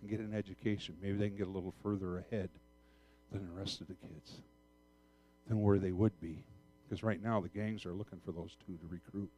and 0.00 0.10
get 0.10 0.20
an 0.20 0.34
education. 0.34 0.96
Maybe 1.02 1.18
they 1.18 1.28
can 1.28 1.36
get 1.36 1.46
a 1.46 1.50
little 1.50 1.74
further 1.82 2.18
ahead 2.18 2.48
than 3.32 3.46
the 3.46 3.60
rest 3.60 3.80
of 3.80 3.88
the 3.88 3.94
kids, 3.94 4.32
than 5.48 5.62
where 5.62 5.78
they 5.78 5.92
would 5.92 6.18
be. 6.20 6.44
Because 6.84 7.02
right 7.02 7.22
now 7.22 7.40
the 7.40 7.48
gangs 7.48 7.84
are 7.84 7.92
looking 7.92 8.20
for 8.24 8.32
those 8.32 8.56
two 8.66 8.74
to 8.74 8.86
recruit. 8.88 9.30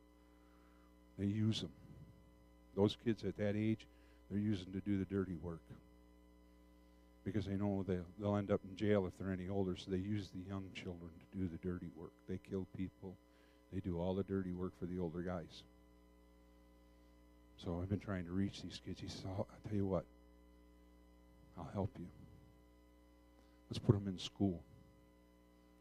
They 1.19 1.27
use 1.27 1.61
them. 1.61 1.73
Those 2.77 2.97
kids 3.05 3.25
at 3.25 3.37
that 3.39 3.57
age, 3.57 3.87
they're 4.31 4.41
using 4.41 4.73
to 4.73 4.81
do 4.81 4.99
the 4.99 5.05
dirty 5.05 5.35
work. 5.43 5.63
Because 7.31 7.47
they 7.47 7.55
know 7.55 7.85
they'll, 7.87 8.05
they'll 8.19 8.37
end 8.37 8.51
up 8.51 8.61
in 8.69 8.75
jail 8.75 9.07
if 9.07 9.17
they're 9.17 9.33
any 9.33 9.49
older, 9.49 9.77
so 9.77 9.91
they 9.91 9.99
use 9.99 10.31
the 10.35 10.49
young 10.49 10.65
children 10.75 11.11
to 11.21 11.39
do 11.39 11.49
the 11.49 11.59
dirty 11.59 11.91
work. 11.97 12.11
They 12.29 12.41
kill 12.51 12.67
people. 12.77 13.15
They 13.73 13.79
do 13.79 14.01
all 14.01 14.15
the 14.15 14.25
dirty 14.25 14.53
work 14.53 14.73
for 14.81 14.87
the 14.87 14.99
older 14.99 15.21
guys. 15.21 15.63
So 17.57 17.79
I've 17.81 17.89
been 17.89 18.01
trying 18.01 18.25
to 18.25 18.33
reach 18.33 18.63
these 18.63 18.81
kids. 18.85 19.01
He 19.01 19.09
says, 19.09 19.23
oh, 19.27 19.31
I'll, 19.31 19.49
I'll 19.53 19.69
tell 19.69 19.77
you 19.77 19.87
what, 19.87 20.05
I'll 21.57 21.71
help 21.73 21.91
you. 22.01 22.07
Let's 23.71 23.79
put 23.79 23.93
them 23.93 24.09
in 24.09 24.19
school. 24.19 24.61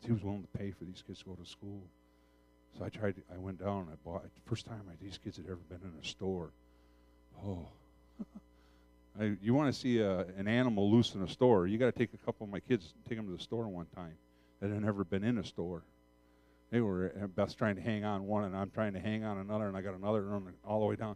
He 0.05 0.11
was 0.11 0.21
willing 0.21 0.43
to 0.43 0.57
pay 0.57 0.69
for 0.69 0.85
these 0.85 1.03
kids 1.05 1.19
to 1.19 1.25
go 1.25 1.33
to 1.33 1.49
school. 1.49 1.81
So 2.77 2.85
I 2.85 2.89
tried. 2.89 3.15
I 3.33 3.37
went 3.39 3.59
down. 3.59 3.87
I 3.91 3.95
bought. 4.07 4.25
First 4.45 4.67
time 4.67 4.81
these 5.01 5.17
kids 5.17 5.37
had 5.37 5.47
ever 5.47 5.59
been 5.67 5.81
in 5.81 5.99
a 5.99 6.05
store. 6.05 6.51
Oh, 7.43 7.67
I, 9.19 9.35
you 9.41 9.53
want 9.53 9.73
to 9.73 9.79
see 9.79 9.99
a, 9.99 10.19
an 10.37 10.47
animal 10.47 10.89
loose 10.91 11.13
in 11.15 11.21
a 11.21 11.27
store? 11.27 11.67
You 11.67 11.77
got 11.77 11.93
to 11.93 11.97
take 11.97 12.13
a 12.13 12.25
couple 12.25 12.45
of 12.45 12.51
my 12.51 12.59
kids, 12.59 12.93
take 13.07 13.17
them 13.17 13.27
to 13.27 13.35
the 13.35 13.43
store 13.43 13.67
one 13.67 13.87
time 13.95 14.13
that 14.61 14.69
had 14.69 14.81
never 14.81 15.03
been 15.03 15.23
in 15.23 15.37
a 15.37 15.43
store. 15.43 15.83
They 16.71 16.81
were 16.81 17.11
best 17.35 17.57
trying 17.57 17.75
to 17.75 17.81
hang 17.81 18.05
on 18.05 18.27
one, 18.27 18.43
and 18.43 18.55
I'm 18.55 18.69
trying 18.69 18.93
to 18.93 18.99
hang 18.99 19.23
on 19.23 19.39
another, 19.39 19.67
and 19.67 19.75
I 19.75 19.81
got 19.81 19.95
another 19.95 20.23
running 20.23 20.53
all 20.63 20.79
the 20.79 20.85
way 20.85 20.95
down, 20.95 21.15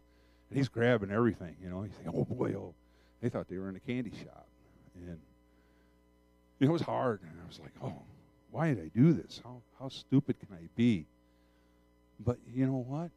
and 0.49 0.57
he's 0.57 0.67
grabbing 0.67 1.11
everything. 1.11 1.55
You 1.61 1.69
know, 1.69 1.83
he's 1.83 1.93
like, 2.03 2.13
"Oh 2.15 2.25
boy, 2.25 2.53
oh." 2.55 2.73
They 3.21 3.29
thought 3.29 3.47
they 3.47 3.57
were 3.57 3.69
in 3.69 3.75
a 3.75 3.79
candy 3.79 4.11
shop, 4.11 4.47
and 4.95 5.19
it 6.59 6.69
was 6.69 6.81
hard. 6.81 7.21
And 7.21 7.31
I 7.41 7.47
was 7.47 7.59
like, 7.59 7.71
"Oh, 7.81 8.01
why 8.53 8.73
did 8.73 8.83
I 8.83 8.91
do 8.95 9.13
this? 9.13 9.41
How, 9.43 9.61
how 9.79 9.89
stupid 9.89 10.39
can 10.39 10.49
I 10.51 10.67
be? 10.75 11.05
But 12.19 12.37
you 12.53 12.65
know 12.65 12.85
what? 12.87 13.09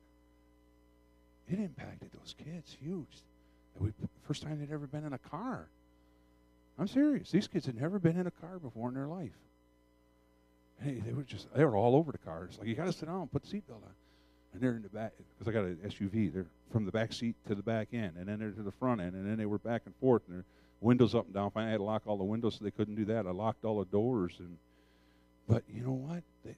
It 1.49 1.59
impacted 1.59 2.11
those 2.12 2.34
kids 2.43 2.76
huge. 2.80 3.22
We, 3.79 3.93
first 4.27 4.43
time 4.43 4.59
they'd 4.59 4.72
ever 4.72 4.87
been 4.87 5.05
in 5.05 5.12
a 5.12 5.18
car. 5.18 5.68
I'm 6.79 6.89
serious. 6.89 7.31
These 7.31 7.49
kids 7.49 7.66
had 7.66 7.81
never 7.81 7.99
been 7.99 8.18
in 8.18 8.27
a 8.27 8.31
car 8.31 8.59
before 8.59 8.89
in 8.89 8.95
their 8.95 9.07
life. 9.07 9.33
Hey, 10.83 11.03
they 11.05 11.12
were 11.12 11.22
just, 11.22 11.53
they 11.55 11.64
were 11.64 11.77
all 11.77 11.97
over 11.97 12.12
the 12.12 12.18
cars. 12.18 12.57
Like, 12.59 12.68
you 12.68 12.74
got 12.74 12.85
to 12.85 12.93
sit 12.93 13.07
down, 13.07 13.29
put 13.29 13.43
the 13.43 13.49
seatbelt 13.49 13.83
on. 13.83 13.95
And 14.53 14.62
they're 14.62 14.77
in 14.77 14.83
the 14.83 14.89
back, 14.89 15.12
because 15.39 15.49
I 15.49 15.53
got 15.53 15.64
an 15.64 15.79
SUV. 15.87 16.33
They're 16.33 16.47
from 16.70 16.85
the 16.85 16.93
back 16.93 17.12
seat 17.12 17.35
to 17.49 17.55
the 17.55 17.62
back 17.62 17.89
end, 17.93 18.12
and 18.18 18.29
then 18.29 18.39
they're 18.39 18.51
to 18.51 18.62
the 18.62 18.72
front 18.72 19.01
end, 19.01 19.14
and 19.14 19.29
then 19.29 19.39
they 19.39 19.47
were 19.47 19.59
back 19.59 19.83
and 19.87 19.95
forth, 19.97 20.22
and 20.29 20.37
their 20.37 20.45
windows 20.81 21.14
up 21.14 21.27
and 21.27 21.35
down. 21.35 21.51
Finally, 21.51 21.68
I 21.68 21.72
had 21.72 21.79
to 21.79 21.85
lock 21.85 22.03
all 22.07 22.16
the 22.16 22.24
windows 22.24 22.57
so 22.59 22.64
they 22.64 22.70
couldn't 22.70 22.95
do 22.95 23.07
that. 23.07 23.27
I 23.27 23.31
locked 23.31 23.64
all 23.64 23.79
the 23.79 23.87
doors, 23.87 24.35
and 24.39 24.57
but 25.49 25.62
you 25.72 25.83
know 25.83 25.93
what? 25.93 26.22
They, 26.45 26.57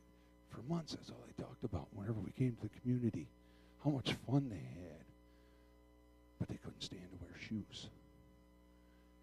for 0.50 0.62
months, 0.62 0.94
that's 0.94 1.10
all 1.10 1.22
they 1.26 1.42
talked 1.42 1.62
about 1.64 1.88
whenever 1.92 2.18
we 2.20 2.30
came 2.32 2.56
to 2.56 2.62
the 2.62 2.80
community. 2.80 3.26
How 3.84 3.90
much 3.90 4.12
fun 4.26 4.48
they 4.48 4.56
had. 4.56 4.97
Couldn't 6.68 6.82
stand 6.82 7.10
to 7.10 7.24
wear 7.24 7.32
shoes. 7.40 7.88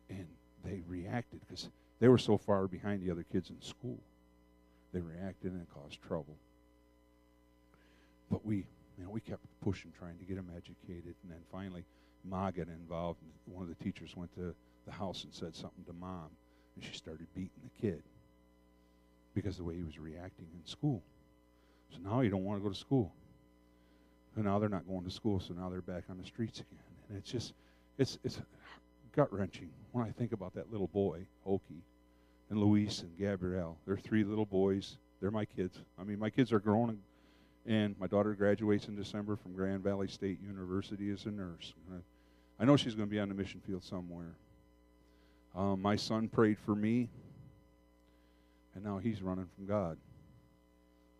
And 0.10 0.26
they 0.64 0.82
reacted 0.88 1.42
because 1.42 1.70
they 2.00 2.08
were 2.08 2.18
so 2.18 2.40
far 2.40 2.68
behind 2.68 3.06
the 3.06 3.12
other 3.12 3.24
kids 3.32 3.52
in 3.52 3.62
school. 3.62 4.00
They 4.94 5.00
reacted 5.00 5.52
and 5.52 5.62
it 5.62 5.68
caused 5.72 6.02
trouble. 6.02 6.36
But 8.32 8.44
we, 8.44 8.66
you 8.98 9.04
know, 9.04 9.12
we 9.12 9.22
kept 9.22 9.42
pushing, 9.62 9.92
trying 9.96 10.18
to 10.18 10.26
get 10.26 10.38
them 10.38 10.50
educated, 10.56 11.14
and 11.22 11.32
then 11.32 11.42
finally, 11.52 11.86
Ma 12.28 12.50
got 12.50 12.68
involved. 12.68 13.20
And 13.22 13.56
one 13.56 13.62
of 13.62 13.70
the 13.70 13.84
teachers 13.84 14.16
went 14.16 14.34
to 14.36 14.56
the 14.88 14.92
house 14.92 15.24
and 15.24 15.32
said 15.32 15.56
something 15.56 15.84
to 15.86 15.94
Mom, 15.94 16.30
and 16.76 16.84
she 16.84 16.98
started 16.98 17.28
beating 17.36 17.52
the 17.64 17.80
kid 17.80 18.02
because 19.36 19.54
of 19.54 19.58
the 19.58 19.64
way 19.66 19.76
he 19.76 19.84
was 19.84 20.00
reacting 20.00 20.48
in 20.52 20.66
school. 20.66 21.04
So 21.92 22.00
now 22.04 22.22
he 22.22 22.30
don't 22.30 22.44
want 22.44 22.60
to 22.60 22.64
go 22.64 22.74
to 22.74 22.80
school. 22.80 23.14
And 24.36 24.46
now 24.46 24.58
they're 24.58 24.68
not 24.68 24.88
going 24.88 25.04
to 25.04 25.12
school, 25.12 25.40
so 25.40 25.54
now 25.54 25.70
they're 25.70 25.82
back 25.82 26.06
on 26.10 26.18
the 26.18 26.26
streets 26.26 26.60
again. 26.60 26.95
And 27.10 27.18
it's 27.18 27.32
just, 27.32 27.54
it's 27.98 28.18
it's 28.24 28.40
gut 29.16 29.32
wrenching 29.32 29.70
when 29.92 30.06
I 30.06 30.12
think 30.12 30.32
about 30.34 30.54
that 30.56 30.72
little 30.72 30.88
boy, 30.88 31.26
Oki, 31.46 31.84
and 32.50 32.60
Luis 32.60 33.02
and 33.02 33.18
Gabrielle. 33.18 33.78
They're 33.86 33.98
three 33.98 34.24
little 34.24 34.46
boys. 34.46 34.98
They're 35.22 35.32
my 35.32 35.46
kids. 35.46 35.80
I 36.00 36.04
mean, 36.04 36.20
my 36.20 36.30
kids 36.30 36.52
are 36.52 36.60
grown, 36.60 36.90
and, 36.90 37.00
and 37.66 38.00
my 38.00 38.08
daughter 38.08 38.34
graduates 38.34 38.88
in 38.88 38.96
December 38.96 39.36
from 39.36 39.54
Grand 39.54 39.84
Valley 39.84 40.08
State 40.08 40.40
University 40.46 41.10
as 41.10 41.26
a 41.26 41.32
nurse. 41.32 41.74
I, 41.92 42.64
I 42.64 42.66
know 42.66 42.76
she's 42.76 42.96
going 42.96 43.08
to 43.08 43.12
be 43.12 43.20
on 43.20 43.30
the 43.30 43.36
mission 43.36 43.62
field 43.66 43.84
somewhere. 43.84 44.36
Um, 45.56 45.82
my 45.82 45.96
son 45.96 46.28
prayed 46.28 46.58
for 46.66 46.76
me, 46.76 47.10
and 48.76 48.84
now 48.84 48.98
he's 48.98 49.22
running 49.22 49.48
from 49.56 49.66
God. 49.66 49.98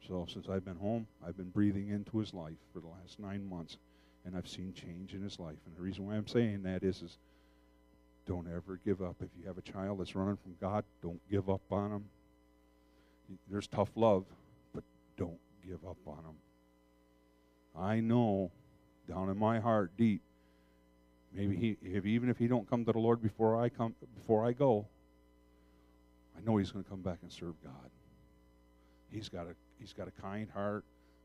So 0.08 0.28
since 0.32 0.50
I've 0.50 0.66
been 0.66 0.76
home, 0.76 1.08
I've 1.26 1.38
been 1.38 1.50
breathing 1.50 1.90
into 1.90 2.20
his 2.20 2.34
life 2.34 2.58
for 2.74 2.80
the 2.80 2.88
last 2.88 3.20
nine 3.20 3.50
months, 3.50 3.78
and 4.26 4.36
I've 4.36 4.48
seen 4.48 4.74
change 4.74 5.14
in 5.14 5.22
his 5.22 5.40
life. 5.40 5.58
And 5.66 5.76
the 5.76 5.82
reason 5.82 6.06
why 6.06 6.16
I'm 6.16 6.28
saying 6.28 6.64
that 6.64 6.84
is, 6.84 7.02
is 7.02 7.18
don't 8.26 8.48
ever 8.48 8.80
give 8.84 9.02
up. 9.02 9.18
If 9.22 9.30
you 9.40 9.46
have 9.48 9.58
a 9.58 9.62
child 9.62 10.00
that's 10.00 10.16
running 10.16 10.38
from 10.38 10.56
God, 10.60 10.84
don't 11.02 11.22
give 11.30 11.50
up 11.50 11.62
on 11.72 11.92
them. 11.92 12.06
There's 13.50 13.68
tough 13.68 13.90
love, 13.96 14.26
but 14.74 14.84
don't 15.18 15.38
give 15.66 15.84
up 15.88 15.98
on 16.08 16.24
them. 16.24 16.36
I 17.78 18.00
know 18.00 18.52
down 19.08 19.30
in 19.30 19.38
my 19.38 19.60
heart, 19.60 19.92
deep, 19.98 20.22
maybe 21.34 21.56
he, 21.56 21.78
if, 21.84 22.06
even 22.06 22.30
if 22.30 22.38
he 22.38 22.48
don't 22.48 22.68
come 22.70 22.86
to 22.86 22.92
the 22.92 23.00
Lord 23.00 23.22
before 23.22 23.62
I 23.62 23.70
come, 23.70 23.94
before 24.16 24.46
I 24.46 24.54
go, 24.54 24.88
I 26.38 26.44
know 26.44 26.58
he's 26.58 26.72
going 26.72 26.84
to 26.84 26.90
come 26.90 27.02
back 27.02 27.20
and 27.22 27.32
serve 27.32 27.56
God. 27.64 27.90
He's 29.12 29.30
got 29.30 29.46
a 29.48 29.56
he's 29.80 29.94
got 29.94 30.08
a 30.08 30.22
kind 30.22 30.50
heart. 30.50 30.84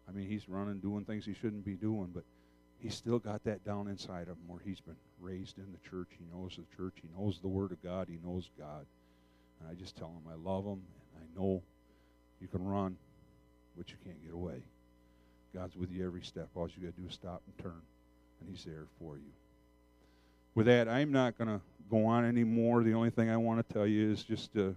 I 0.08 0.12
mean, 0.12 0.28
he's 0.28 0.48
running, 0.48 0.78
doing 0.80 1.04
things 1.04 1.24
he 1.24 1.34
shouldn't 1.34 1.64
be 1.64 1.74
doing, 1.74 2.10
but 2.12 2.24
he's 2.80 2.94
still 2.94 3.18
got 3.18 3.44
that 3.44 3.64
down 3.64 3.88
inside 3.88 4.22
of 4.22 4.36
him 4.36 4.48
where 4.48 4.60
he's 4.64 4.80
been 4.80 4.96
raised 5.20 5.58
in 5.58 5.66
the 5.72 5.88
church. 5.88 6.08
He 6.18 6.24
knows 6.32 6.56
the 6.56 6.76
church. 6.76 6.94
He 7.02 7.08
knows 7.16 7.38
the 7.40 7.48
Word 7.48 7.72
of 7.72 7.82
God. 7.82 8.08
He 8.08 8.18
knows 8.24 8.50
God. 8.58 8.86
And 9.60 9.68
I 9.68 9.74
just 9.74 9.96
tell 9.96 10.08
him 10.08 10.22
I 10.30 10.36
love 10.36 10.64
him, 10.64 10.80
and 11.14 11.22
I 11.22 11.40
know 11.40 11.62
you 12.40 12.48
can 12.48 12.64
run, 12.64 12.96
but 13.76 13.90
you 13.90 13.96
can't 14.04 14.22
get 14.24 14.32
away. 14.32 14.62
God's 15.54 15.76
with 15.76 15.90
you 15.90 16.06
every 16.06 16.22
step. 16.22 16.48
All 16.54 16.68
you 16.68 16.86
got 16.86 16.94
to 16.96 17.02
do 17.02 17.08
is 17.08 17.14
stop 17.14 17.42
and 17.46 17.64
turn, 17.64 17.82
and 18.40 18.48
he's 18.48 18.64
there 18.64 18.86
for 18.98 19.16
you. 19.16 19.32
With 20.54 20.66
that, 20.66 20.88
I'm 20.88 21.12
not 21.12 21.36
going 21.36 21.48
to 21.48 21.60
go 21.90 22.06
on 22.06 22.24
anymore. 22.24 22.82
The 22.82 22.94
only 22.94 23.10
thing 23.10 23.30
I 23.30 23.36
want 23.36 23.66
to 23.66 23.74
tell 23.74 23.86
you 23.86 24.10
is 24.10 24.22
just 24.22 24.52
to 24.54 24.74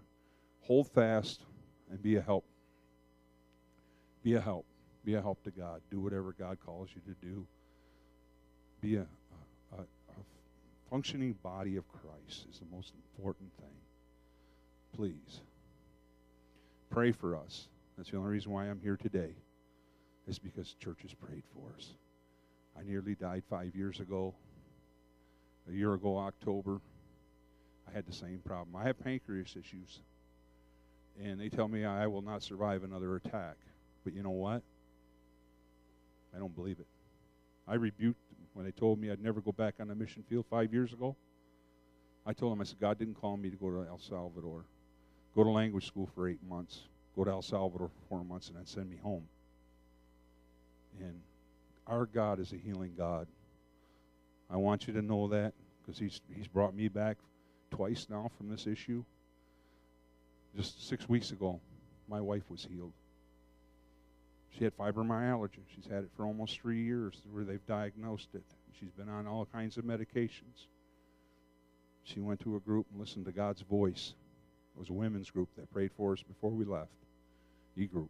hold 0.61 0.89
fast 0.91 1.41
and 1.89 2.01
be 2.01 2.15
a 2.17 2.21
help 2.21 2.45
be 4.23 4.35
a 4.35 4.41
help. 4.41 4.65
Be 5.03 5.15
a 5.15 5.21
help 5.21 5.43
to 5.43 5.51
God. 5.51 5.81
Do 5.91 5.99
whatever 5.99 6.33
God 6.37 6.57
calls 6.65 6.89
you 6.95 7.01
to 7.13 7.25
do. 7.25 7.45
Be 8.83 8.97
a, 8.97 9.07
a, 9.77 9.81
a 9.81 10.15
functioning 10.89 11.37
body 11.41 11.77
of 11.77 11.85
Christ 11.87 12.47
is 12.51 12.59
the 12.59 12.75
most 12.75 12.91
important 12.97 13.49
thing. 13.57 13.77
Please. 14.93 15.39
Pray 16.89 17.13
for 17.13 17.37
us. 17.37 17.69
That's 17.95 18.11
the 18.11 18.17
only 18.17 18.31
reason 18.31 18.51
why 18.51 18.65
I'm 18.65 18.81
here 18.81 18.97
today, 18.97 19.35
is 20.27 20.37
because 20.37 20.75
church 20.81 20.99
has 21.03 21.13
prayed 21.13 21.43
for 21.53 21.73
us. 21.77 21.91
I 22.77 22.83
nearly 22.83 23.15
died 23.15 23.43
five 23.49 23.73
years 23.73 24.01
ago. 24.01 24.33
A 25.69 25.71
year 25.71 25.93
ago, 25.93 26.17
October, 26.17 26.81
I 27.87 27.93
had 27.93 28.05
the 28.05 28.11
same 28.11 28.41
problem. 28.45 28.75
I 28.75 28.83
have 28.83 29.01
pancreas 29.01 29.55
issues, 29.57 30.01
and 31.23 31.39
they 31.39 31.47
tell 31.47 31.69
me 31.69 31.85
I 31.85 32.07
will 32.07 32.21
not 32.21 32.43
survive 32.43 32.83
another 32.83 33.15
attack. 33.15 33.55
But 34.03 34.13
you 34.13 34.23
know 34.23 34.31
what? 34.31 34.61
I 36.35 36.39
don't 36.39 36.53
believe 36.53 36.81
it. 36.81 36.87
I 37.65 37.75
rebuked 37.75 38.19
them 38.19 38.22
when 38.53 38.65
they 38.65 38.71
told 38.71 38.99
me 38.99 39.11
I'd 39.11 39.21
never 39.21 39.41
go 39.41 39.51
back 39.51 39.75
on 39.79 39.87
the 39.87 39.95
mission 39.95 40.23
field 40.29 40.45
five 40.49 40.73
years 40.73 40.93
ago. 40.93 41.15
I 42.25 42.33
told 42.33 42.53
them, 42.53 42.61
I 42.61 42.63
said, 42.63 42.79
God 42.79 42.97
didn't 42.97 43.15
call 43.15 43.35
me 43.35 43.49
to 43.49 43.57
go 43.57 43.69
to 43.69 43.87
El 43.87 43.99
Salvador, 43.99 44.63
go 45.35 45.43
to 45.43 45.49
language 45.49 45.85
school 45.85 46.09
for 46.15 46.29
eight 46.29 46.41
months, 46.47 46.83
go 47.15 47.23
to 47.23 47.31
El 47.31 47.41
Salvador 47.41 47.89
for 47.89 48.07
four 48.07 48.23
months, 48.23 48.47
and 48.47 48.57
then 48.57 48.65
send 48.65 48.89
me 48.89 48.97
home. 48.97 49.27
And 50.99 51.19
our 51.87 52.05
God 52.05 52.39
is 52.39 52.53
a 52.53 52.57
healing 52.57 52.93
God. 52.97 53.27
I 54.49 54.57
want 54.57 54.87
you 54.87 54.93
to 54.93 55.01
know 55.01 55.27
that 55.29 55.53
because 55.81 55.99
he's, 55.99 56.21
he's 56.33 56.47
brought 56.47 56.75
me 56.75 56.87
back 56.87 57.17
twice 57.71 58.07
now 58.09 58.31
from 58.37 58.49
this 58.49 58.67
issue. 58.67 59.03
Just 60.55 60.87
six 60.87 61.09
weeks 61.09 61.31
ago, 61.31 61.59
my 62.07 62.21
wife 62.21 62.43
was 62.49 62.67
healed. 62.71 62.93
She 64.57 64.63
had 64.63 64.77
fibromyalgia. 64.77 65.59
She's 65.75 65.85
had 65.85 66.03
it 66.03 66.11
for 66.15 66.25
almost 66.25 66.59
three 66.59 66.83
years 66.83 67.15
where 67.31 67.43
they've 67.43 67.65
diagnosed 67.65 68.29
it. 68.33 68.43
She's 68.79 68.91
been 68.91 69.09
on 69.09 69.27
all 69.27 69.47
kinds 69.51 69.77
of 69.77 69.85
medications. 69.85 70.67
She 72.03 72.19
went 72.19 72.41
to 72.41 72.55
a 72.55 72.59
group 72.59 72.85
and 72.91 72.99
listened 72.99 73.25
to 73.25 73.31
God's 73.31 73.61
voice. 73.61 74.13
It 74.75 74.79
was 74.79 74.89
a 74.89 74.93
women's 74.93 75.29
group 75.29 75.49
that 75.57 75.71
prayed 75.71 75.91
for 75.95 76.13
us 76.13 76.21
before 76.21 76.51
we 76.51 76.65
left. 76.65 76.91
E 77.75 77.85
group, 77.85 78.09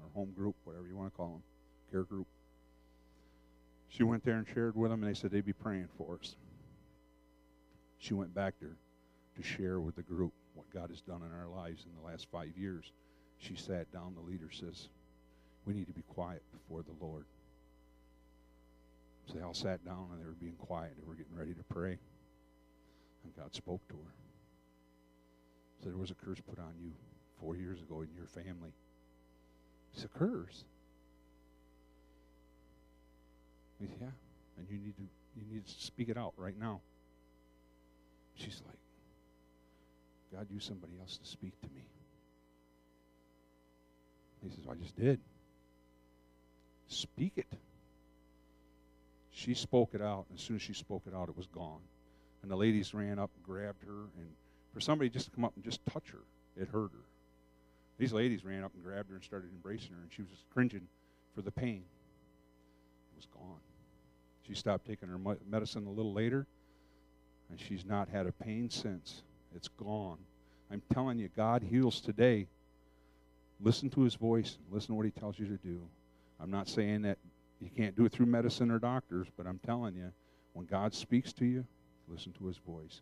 or 0.00 0.08
home 0.14 0.32
group, 0.36 0.54
whatever 0.64 0.86
you 0.86 0.96
want 0.96 1.10
to 1.10 1.16
call 1.16 1.28
them, 1.28 1.42
care 1.90 2.02
group. 2.02 2.26
She 3.88 4.02
went 4.02 4.24
there 4.24 4.36
and 4.36 4.46
shared 4.52 4.76
with 4.76 4.90
them, 4.90 5.02
and 5.02 5.10
they 5.10 5.18
said 5.18 5.30
they'd 5.30 5.46
be 5.46 5.52
praying 5.54 5.88
for 5.96 6.18
us. 6.20 6.36
She 7.98 8.12
went 8.12 8.34
back 8.34 8.54
there 8.60 8.76
to 9.36 9.42
share 9.42 9.80
with 9.80 9.96
the 9.96 10.02
group 10.02 10.32
what 10.54 10.68
God 10.70 10.90
has 10.90 11.00
done 11.00 11.22
in 11.22 11.32
our 11.32 11.48
lives 11.48 11.84
in 11.84 11.92
the 11.98 12.06
last 12.06 12.26
five 12.30 12.56
years. 12.58 12.92
She 13.38 13.54
sat 13.54 13.90
down, 13.92 14.14
the 14.14 14.30
leader 14.30 14.50
says, 14.50 14.88
we 15.66 15.74
need 15.74 15.88
to 15.88 15.92
be 15.92 16.02
quiet 16.02 16.42
before 16.52 16.82
the 16.82 17.04
Lord. 17.04 17.24
So 19.26 19.34
they 19.34 19.42
all 19.42 19.54
sat 19.54 19.84
down 19.84 20.08
and 20.12 20.20
they 20.20 20.24
were 20.24 20.36
being 20.40 20.54
quiet. 20.54 20.92
They 20.96 21.06
were 21.06 21.16
getting 21.16 21.36
ready 21.36 21.52
to 21.52 21.62
pray. 21.64 21.98
And 23.24 23.36
God 23.36 23.54
spoke 23.54 23.86
to 23.88 23.94
her. 23.94 24.14
So 25.82 25.88
there 25.88 25.98
was 25.98 26.12
a 26.12 26.14
curse 26.14 26.40
put 26.40 26.58
on 26.58 26.72
you 26.80 26.92
four 27.40 27.56
years 27.56 27.82
ago 27.82 28.02
in 28.02 28.08
your 28.14 28.26
family. 28.26 28.70
It's 29.92 30.04
a 30.04 30.08
curse. 30.08 30.64
He 33.80 33.86
said, 33.86 33.96
yeah. 34.00 34.06
And 34.58 34.66
you 34.70 34.78
need 34.78 34.96
to 34.96 35.02
you 35.36 35.44
need 35.52 35.66
to 35.66 35.72
speak 35.72 36.08
it 36.08 36.16
out 36.16 36.32
right 36.36 36.58
now. 36.58 36.80
She's 38.36 38.62
like, 38.66 38.78
God 40.32 40.46
used 40.50 40.66
somebody 40.66 40.94
else 40.98 41.18
to 41.18 41.28
speak 41.28 41.60
to 41.60 41.68
me. 41.74 41.82
He 44.42 44.48
says, 44.48 44.64
I 44.70 44.74
just 44.74 44.96
did. 44.96 45.20
Speak 46.88 47.32
it. 47.36 47.46
She 49.30 49.54
spoke 49.54 49.90
it 49.94 50.00
out. 50.00 50.26
As 50.34 50.40
soon 50.40 50.56
as 50.56 50.62
she 50.62 50.72
spoke 50.72 51.02
it 51.06 51.14
out, 51.14 51.28
it 51.28 51.36
was 51.36 51.46
gone. 51.46 51.80
And 52.42 52.50
the 52.50 52.56
ladies 52.56 52.94
ran 52.94 53.18
up 53.18 53.30
and 53.34 53.44
grabbed 53.44 53.82
her. 53.84 54.04
And 54.18 54.28
for 54.72 54.80
somebody 54.80 55.10
just 55.10 55.26
to 55.26 55.30
come 55.30 55.44
up 55.44 55.52
and 55.56 55.64
just 55.64 55.84
touch 55.86 56.10
her, 56.10 56.22
it 56.60 56.68
hurt 56.68 56.92
her. 56.92 57.04
These 57.98 58.12
ladies 58.12 58.44
ran 58.44 58.62
up 58.62 58.72
and 58.74 58.84
grabbed 58.84 59.08
her 59.10 59.16
and 59.16 59.24
started 59.24 59.50
embracing 59.52 59.92
her, 59.92 60.02
and 60.02 60.12
she 60.12 60.22
was 60.22 60.30
just 60.30 60.48
cringing 60.50 60.86
for 61.34 61.42
the 61.42 61.50
pain. 61.50 61.82
It 63.12 63.16
was 63.16 63.26
gone. 63.26 63.60
She 64.46 64.54
stopped 64.54 64.86
taking 64.86 65.08
her 65.08 65.18
medicine 65.48 65.86
a 65.86 65.90
little 65.90 66.12
later, 66.12 66.46
and 67.50 67.58
she's 67.58 67.84
not 67.84 68.08
had 68.08 68.26
a 68.26 68.32
pain 68.32 68.68
since. 68.70 69.22
It's 69.54 69.68
gone. 69.68 70.18
I'm 70.70 70.82
telling 70.92 71.18
you, 71.18 71.30
God 71.34 71.62
heals 71.62 72.00
today. 72.00 72.48
Listen 73.60 73.88
to 73.90 74.02
his 74.02 74.14
voice, 74.14 74.58
listen 74.70 74.88
to 74.88 74.94
what 74.94 75.06
he 75.06 75.10
tells 75.10 75.38
you 75.38 75.46
to 75.46 75.56
do. 75.56 75.80
I'm 76.40 76.50
not 76.50 76.68
saying 76.68 77.02
that 77.02 77.18
you 77.60 77.70
can't 77.74 77.96
do 77.96 78.04
it 78.04 78.12
through 78.12 78.26
medicine 78.26 78.70
or 78.70 78.78
doctors, 78.78 79.28
but 79.36 79.46
I'm 79.46 79.58
telling 79.64 79.94
you, 79.94 80.12
when 80.52 80.66
God 80.66 80.94
speaks 80.94 81.32
to 81.34 81.44
you, 81.44 81.64
listen 82.08 82.32
to 82.38 82.46
his 82.46 82.58
voice. 82.58 83.00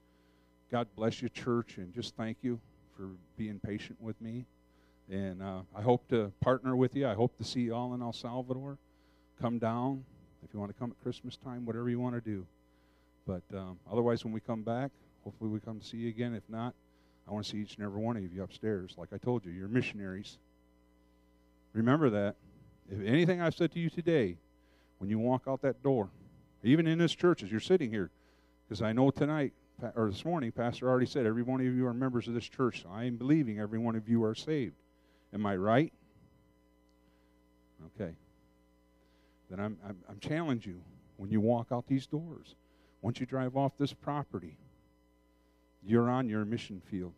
God 0.70 0.88
bless 0.96 1.22
you, 1.22 1.28
church, 1.28 1.78
and 1.78 1.92
just 1.92 2.16
thank 2.16 2.38
you 2.42 2.60
for 2.96 3.10
being 3.36 3.60
patient 3.60 4.00
with 4.00 4.20
me. 4.20 4.44
And 5.10 5.42
uh, 5.42 5.60
I 5.76 5.82
hope 5.82 6.08
to 6.08 6.32
partner 6.40 6.76
with 6.76 6.96
you. 6.96 7.06
I 7.06 7.14
hope 7.14 7.36
to 7.38 7.44
see 7.44 7.60
you 7.60 7.74
all 7.74 7.94
in 7.94 8.02
El 8.02 8.12
Salvador. 8.12 8.78
Come 9.40 9.58
down 9.58 10.04
if 10.44 10.54
you 10.54 10.60
want 10.60 10.72
to 10.72 10.78
come 10.78 10.90
at 10.90 11.02
Christmas 11.02 11.36
time, 11.36 11.66
whatever 11.66 11.90
you 11.90 12.00
want 12.00 12.14
to 12.14 12.20
do. 12.20 12.46
But 13.26 13.42
um, 13.54 13.78
otherwise, 13.90 14.24
when 14.24 14.32
we 14.32 14.40
come 14.40 14.62
back, 14.62 14.90
hopefully 15.24 15.50
we 15.50 15.60
come 15.60 15.80
to 15.80 15.86
see 15.86 15.98
you 15.98 16.08
again. 16.08 16.34
If 16.34 16.48
not, 16.48 16.74
I 17.28 17.32
want 17.32 17.44
to 17.44 17.50
see 17.50 17.58
each 17.58 17.76
and 17.76 17.84
every 17.84 18.00
one 18.00 18.16
of 18.16 18.32
you 18.32 18.42
upstairs. 18.42 18.94
Like 18.96 19.08
I 19.12 19.18
told 19.18 19.44
you, 19.44 19.52
you're 19.52 19.68
missionaries. 19.68 20.38
Remember 21.72 22.10
that. 22.10 22.36
If 22.90 23.00
anything 23.06 23.40
I've 23.40 23.54
said 23.54 23.72
to 23.72 23.80
you 23.80 23.90
today, 23.90 24.36
when 24.98 25.10
you 25.10 25.18
walk 25.18 25.42
out 25.48 25.62
that 25.62 25.82
door, 25.82 26.10
even 26.62 26.86
in 26.86 26.98
this 26.98 27.14
church 27.14 27.42
as 27.42 27.50
you're 27.50 27.60
sitting 27.60 27.90
here, 27.90 28.10
because 28.66 28.82
I 28.82 28.92
know 28.92 29.10
tonight 29.10 29.52
or 29.96 30.10
this 30.10 30.24
morning, 30.24 30.52
Pastor 30.52 30.88
already 30.88 31.06
said, 31.06 31.26
every 31.26 31.42
one 31.42 31.60
of 31.60 31.66
you 31.66 31.86
are 31.86 31.94
members 31.94 32.28
of 32.28 32.34
this 32.34 32.48
church. 32.48 32.82
So 32.82 32.88
I 32.92 33.04
am 33.04 33.16
believing 33.16 33.58
every 33.58 33.78
one 33.78 33.96
of 33.96 34.08
you 34.08 34.24
are 34.24 34.34
saved. 34.34 34.76
Am 35.32 35.44
I 35.44 35.56
right? 35.56 35.92
Okay. 38.00 38.14
Then 39.50 39.60
I'm, 39.60 39.76
I'm, 39.86 39.96
I'm 40.08 40.18
challenge 40.20 40.66
you 40.66 40.80
when 41.16 41.30
you 41.30 41.40
walk 41.40 41.68
out 41.72 41.86
these 41.86 42.06
doors. 42.06 42.54
Once 43.02 43.20
you 43.20 43.26
drive 43.26 43.56
off 43.56 43.76
this 43.76 43.92
property, 43.92 44.56
you're 45.86 46.08
on 46.08 46.28
your 46.28 46.44
mission 46.44 46.80
field. 46.90 47.12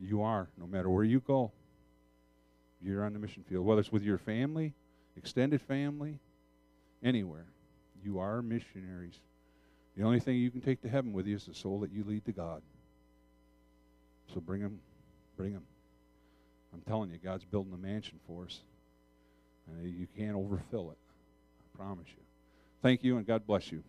You 0.00 0.22
are, 0.22 0.48
no 0.58 0.66
matter 0.66 0.90
where 0.90 1.04
you 1.04 1.20
go. 1.20 1.52
You're 2.84 3.04
on 3.04 3.14
the 3.14 3.18
mission 3.18 3.44
field, 3.48 3.64
whether 3.64 3.80
it's 3.80 3.90
with 3.90 4.02
your 4.02 4.18
family, 4.18 4.74
extended 5.16 5.62
family, 5.62 6.18
anywhere. 7.02 7.46
You 8.04 8.18
are 8.18 8.42
missionaries. 8.42 9.14
The 9.96 10.02
only 10.02 10.20
thing 10.20 10.36
you 10.36 10.50
can 10.50 10.60
take 10.60 10.82
to 10.82 10.88
heaven 10.88 11.12
with 11.12 11.26
you 11.26 11.36
is 11.36 11.46
the 11.46 11.54
soul 11.54 11.80
that 11.80 11.92
you 11.92 12.04
lead 12.04 12.26
to 12.26 12.32
God. 12.32 12.62
So 14.34 14.40
bring 14.40 14.60
them, 14.60 14.80
bring 15.36 15.54
them. 15.54 15.62
I'm 16.74 16.82
telling 16.82 17.10
you, 17.10 17.18
God's 17.22 17.44
building 17.44 17.72
a 17.72 17.78
mansion 17.78 18.18
for 18.26 18.44
us, 18.44 18.60
and 19.66 19.88
you 19.94 20.06
can't 20.18 20.36
overfill 20.36 20.90
it. 20.90 20.98
I 21.62 21.78
promise 21.78 22.08
you. 22.08 22.22
Thank 22.82 23.02
you, 23.02 23.16
and 23.16 23.26
God 23.26 23.46
bless 23.46 23.72
you. 23.72 23.82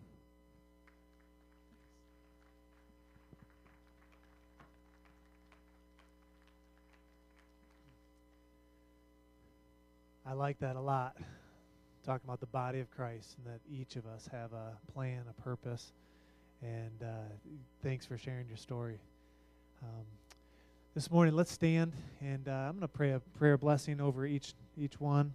I 10.28 10.32
like 10.32 10.58
that 10.58 10.74
a 10.74 10.80
lot. 10.80 11.16
Talking 12.04 12.22
about 12.24 12.40
the 12.40 12.46
body 12.46 12.80
of 12.80 12.90
Christ 12.90 13.36
and 13.38 13.54
that 13.54 13.60
each 13.70 13.94
of 13.94 14.06
us 14.06 14.28
have 14.32 14.52
a 14.52 14.72
plan, 14.92 15.22
a 15.30 15.40
purpose. 15.40 15.92
And 16.62 17.00
uh, 17.00 17.28
thanks 17.84 18.06
for 18.06 18.18
sharing 18.18 18.48
your 18.48 18.56
story. 18.56 18.98
Um, 19.84 20.04
this 20.96 21.12
morning, 21.12 21.36
let's 21.36 21.52
stand, 21.52 21.92
and 22.20 22.48
uh, 22.48 22.50
I'm 22.50 22.72
going 22.72 22.80
to 22.80 22.88
pray 22.88 23.12
a 23.12 23.20
prayer 23.38 23.56
blessing 23.56 24.00
over 24.00 24.26
each 24.26 24.54
each 24.76 24.98
one, 24.98 25.32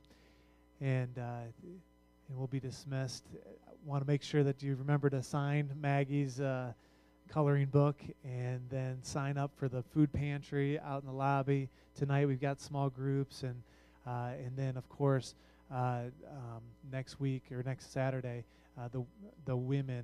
and 0.82 1.18
uh, 1.18 1.44
and 1.64 2.38
we'll 2.38 2.48
be 2.48 2.60
dismissed. 2.60 3.24
I 3.68 3.72
want 3.86 4.04
to 4.04 4.08
make 4.08 4.24
sure 4.24 4.44
that 4.44 4.62
you 4.62 4.76
remember 4.76 5.10
to 5.12 5.24
sign 5.24 5.70
Maggie's 5.80 6.42
uh, 6.42 6.74
coloring 7.30 7.68
book, 7.68 7.96
and 8.26 8.60
then 8.70 8.98
sign 9.04 9.38
up 9.38 9.52
for 9.56 9.70
the 9.70 9.84
food 9.84 10.12
pantry 10.12 10.80
out 10.80 11.02
in 11.02 11.08
the 11.08 11.16
lobby 11.16 11.70
tonight. 11.96 12.26
We've 12.26 12.42
got 12.42 12.60
small 12.60 12.89
groups 12.89 13.44
and. 13.44 13.64
Uh, 14.06 14.32
and 14.43 14.56
then, 14.56 14.78
of 14.78 14.88
course, 14.89 15.36
uh, 15.72 16.04
um, 16.28 16.62
next 16.91 17.20
week 17.20 17.43
or 17.52 17.64
next 17.64 17.93
Saturday, 17.93 18.43
uh, 18.78 18.88
the 18.91 19.04
the 19.45 19.56
women, 19.56 20.04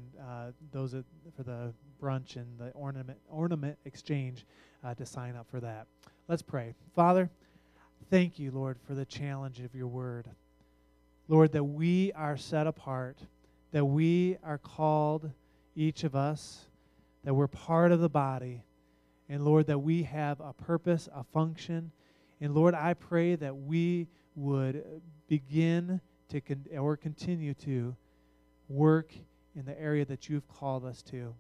those 0.72 0.95
for 1.36 1.43
the 1.43 1.74
brunch 2.02 2.36
and 2.36 2.45
the 2.60 2.70
ornament 2.72 3.18
ornament 3.30 3.78
exchange, 3.86 4.45
to 4.98 5.06
sign 5.06 5.36
up 5.36 5.48
for 5.50 5.60
that. 5.60 5.88
Let's 6.28 6.41
pray, 6.41 6.76
Father. 6.95 7.30
Thank 8.10 8.39
you, 8.39 8.52
Lord, 8.52 8.78
for 8.86 8.93
the 8.93 9.06
challenge 9.06 9.60
of 9.60 9.74
your 9.74 9.88
word. 9.88 10.30
Lord, 11.28 11.52
that 11.54 11.64
we 11.64 12.14
are 12.14 12.38
set 12.38 12.68
apart, 12.68 13.18
that 13.72 13.84
we 13.84 14.38
are 14.43 14.58
called, 14.58 15.32
each 15.76 16.04
of 16.04 16.16
us, 16.16 16.68
that 17.24 17.34
we're 17.34 17.48
part 17.48 17.91
of 17.91 18.00
the 18.00 18.10
body, 18.10 18.64
and 19.28 19.43
Lord, 19.43 19.68
that 19.68 19.80
we 19.80 20.04
have 20.04 20.39
a 20.39 20.54
purpose, 20.54 21.10
a 21.14 21.24
function, 21.24 21.91
and 22.40 22.54
Lord, 22.54 22.76
I 22.76 22.94
pray 22.94 23.36
that 23.36 23.56
we 23.56 24.08
would 24.36 24.84
begin 25.28 26.02
to 26.30 26.42
con- 26.42 26.66
or 26.78 26.96
continue 26.98 27.54
to 27.56 27.96
work 28.70 29.14
in 29.56 29.66
the 29.66 29.80
area 29.80 30.06
that 30.06 30.30
you've 30.30 30.48
called 30.48 30.86
us 30.86 31.02
to. 31.04 31.34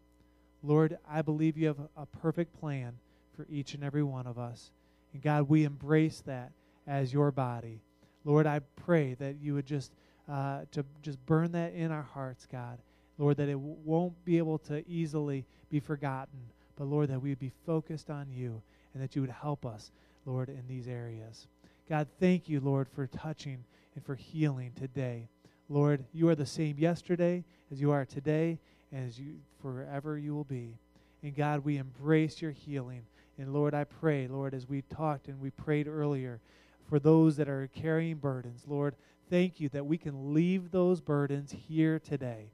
Lord, 0.63 0.97
I 1.07 1.21
believe 1.21 1.57
you 1.57 1.67
have 1.67 1.79
a 1.95 2.05
perfect 2.05 2.59
plan 2.59 2.93
for 3.35 3.45
each 3.49 3.75
and 3.75 3.83
every 3.83 4.03
one 4.03 4.25
of 4.25 4.39
us. 4.39 4.71
And 5.13 5.21
God, 5.21 5.47
we 5.47 5.63
embrace 5.63 6.21
that 6.25 6.51
as 6.87 7.13
your 7.13 7.31
body. 7.31 7.81
Lord, 8.23 8.47
I 8.47 8.59
pray 8.75 9.13
that 9.15 9.37
you 9.39 9.53
would 9.53 9.65
just 9.65 9.93
uh, 10.29 10.61
to 10.71 10.83
just 11.01 11.25
burn 11.25 11.53
that 11.53 11.73
in 11.73 11.91
our 11.91 12.01
hearts, 12.01 12.45
God. 12.51 12.79
Lord, 13.17 13.37
that 13.37 13.47
it 13.47 13.53
w- 13.53 13.77
won't 13.85 14.25
be 14.25 14.37
able 14.37 14.57
to 14.59 14.87
easily 14.87 15.45
be 15.69 15.79
forgotten, 15.79 16.39
but 16.75 16.85
Lord, 16.85 17.09
that 17.09 17.21
we 17.21 17.29
would 17.29 17.39
be 17.39 17.53
focused 17.65 18.09
on 18.09 18.29
you 18.29 18.61
and 18.93 19.01
that 19.01 19.15
you 19.15 19.21
would 19.21 19.31
help 19.31 19.65
us 19.65 19.91
Lord, 20.27 20.49
in 20.49 20.63
these 20.67 20.87
areas. 20.87 21.47
God, 21.89 22.07
thank 22.19 22.49
you, 22.49 22.59
Lord, 22.59 22.89
for 22.89 23.07
touching 23.07 23.63
and 23.95 24.05
for 24.05 24.15
healing 24.15 24.73
today. 24.77 25.29
Lord, 25.69 26.03
you 26.11 26.27
are 26.27 26.35
the 26.35 26.45
same 26.45 26.77
yesterday 26.77 27.45
as 27.71 27.79
you 27.79 27.91
are 27.91 28.05
today 28.05 28.59
and 28.91 29.07
as 29.07 29.17
you 29.17 29.35
forever 29.61 30.17
you 30.17 30.35
will 30.35 30.43
be. 30.43 30.77
And 31.23 31.33
God, 31.33 31.63
we 31.63 31.77
embrace 31.77 32.41
your 32.41 32.51
healing. 32.51 33.03
And 33.37 33.53
Lord, 33.53 33.73
I 33.73 33.85
pray, 33.85 34.27
Lord, 34.27 34.53
as 34.53 34.67
we 34.67 34.81
talked 34.83 35.29
and 35.29 35.39
we 35.39 35.49
prayed 35.49 35.87
earlier, 35.87 36.41
for 36.89 36.99
those 36.99 37.37
that 37.37 37.49
are 37.49 37.69
carrying 37.73 38.17
burdens, 38.17 38.63
Lord, 38.67 38.95
thank 39.29 39.59
you 39.59 39.69
that 39.69 39.85
we 39.85 39.97
can 39.97 40.33
leave 40.33 40.71
those 40.71 41.01
burdens 41.01 41.53
here 41.67 41.99
today. 41.99 42.51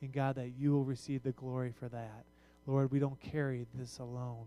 And 0.00 0.12
God, 0.12 0.36
that 0.36 0.52
you 0.58 0.72
will 0.72 0.84
receive 0.84 1.22
the 1.22 1.32
glory 1.32 1.72
for 1.76 1.88
that. 1.88 2.24
Lord, 2.66 2.92
we 2.92 2.98
don't 2.98 3.20
carry 3.20 3.66
this 3.74 3.98
alone. 3.98 4.46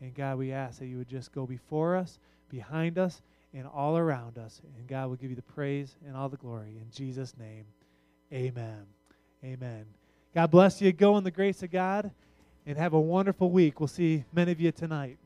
And 0.00 0.14
God, 0.14 0.38
we 0.38 0.52
ask 0.52 0.78
that 0.78 0.86
you 0.86 0.98
would 0.98 1.08
just 1.08 1.32
go 1.32 1.46
before 1.46 1.96
us, 1.96 2.18
behind 2.50 2.98
us, 2.98 3.20
and 3.52 3.66
all 3.66 3.96
around 3.96 4.38
us. 4.38 4.60
And 4.76 4.86
God 4.86 5.08
will 5.08 5.16
give 5.16 5.30
you 5.30 5.36
the 5.36 5.42
praise 5.42 5.96
and 6.06 6.16
all 6.16 6.28
the 6.28 6.36
glory. 6.36 6.76
In 6.80 6.90
Jesus' 6.92 7.34
name, 7.38 7.64
amen. 8.32 8.86
Amen. 9.44 9.86
God 10.34 10.50
bless 10.50 10.80
you. 10.80 10.92
Go 10.92 11.16
in 11.16 11.24
the 11.24 11.30
grace 11.30 11.62
of 11.62 11.70
God 11.70 12.10
and 12.66 12.76
have 12.76 12.92
a 12.92 13.00
wonderful 13.00 13.50
week. 13.50 13.80
We'll 13.80 13.86
see 13.86 14.24
many 14.32 14.52
of 14.52 14.60
you 14.60 14.72
tonight. 14.72 15.18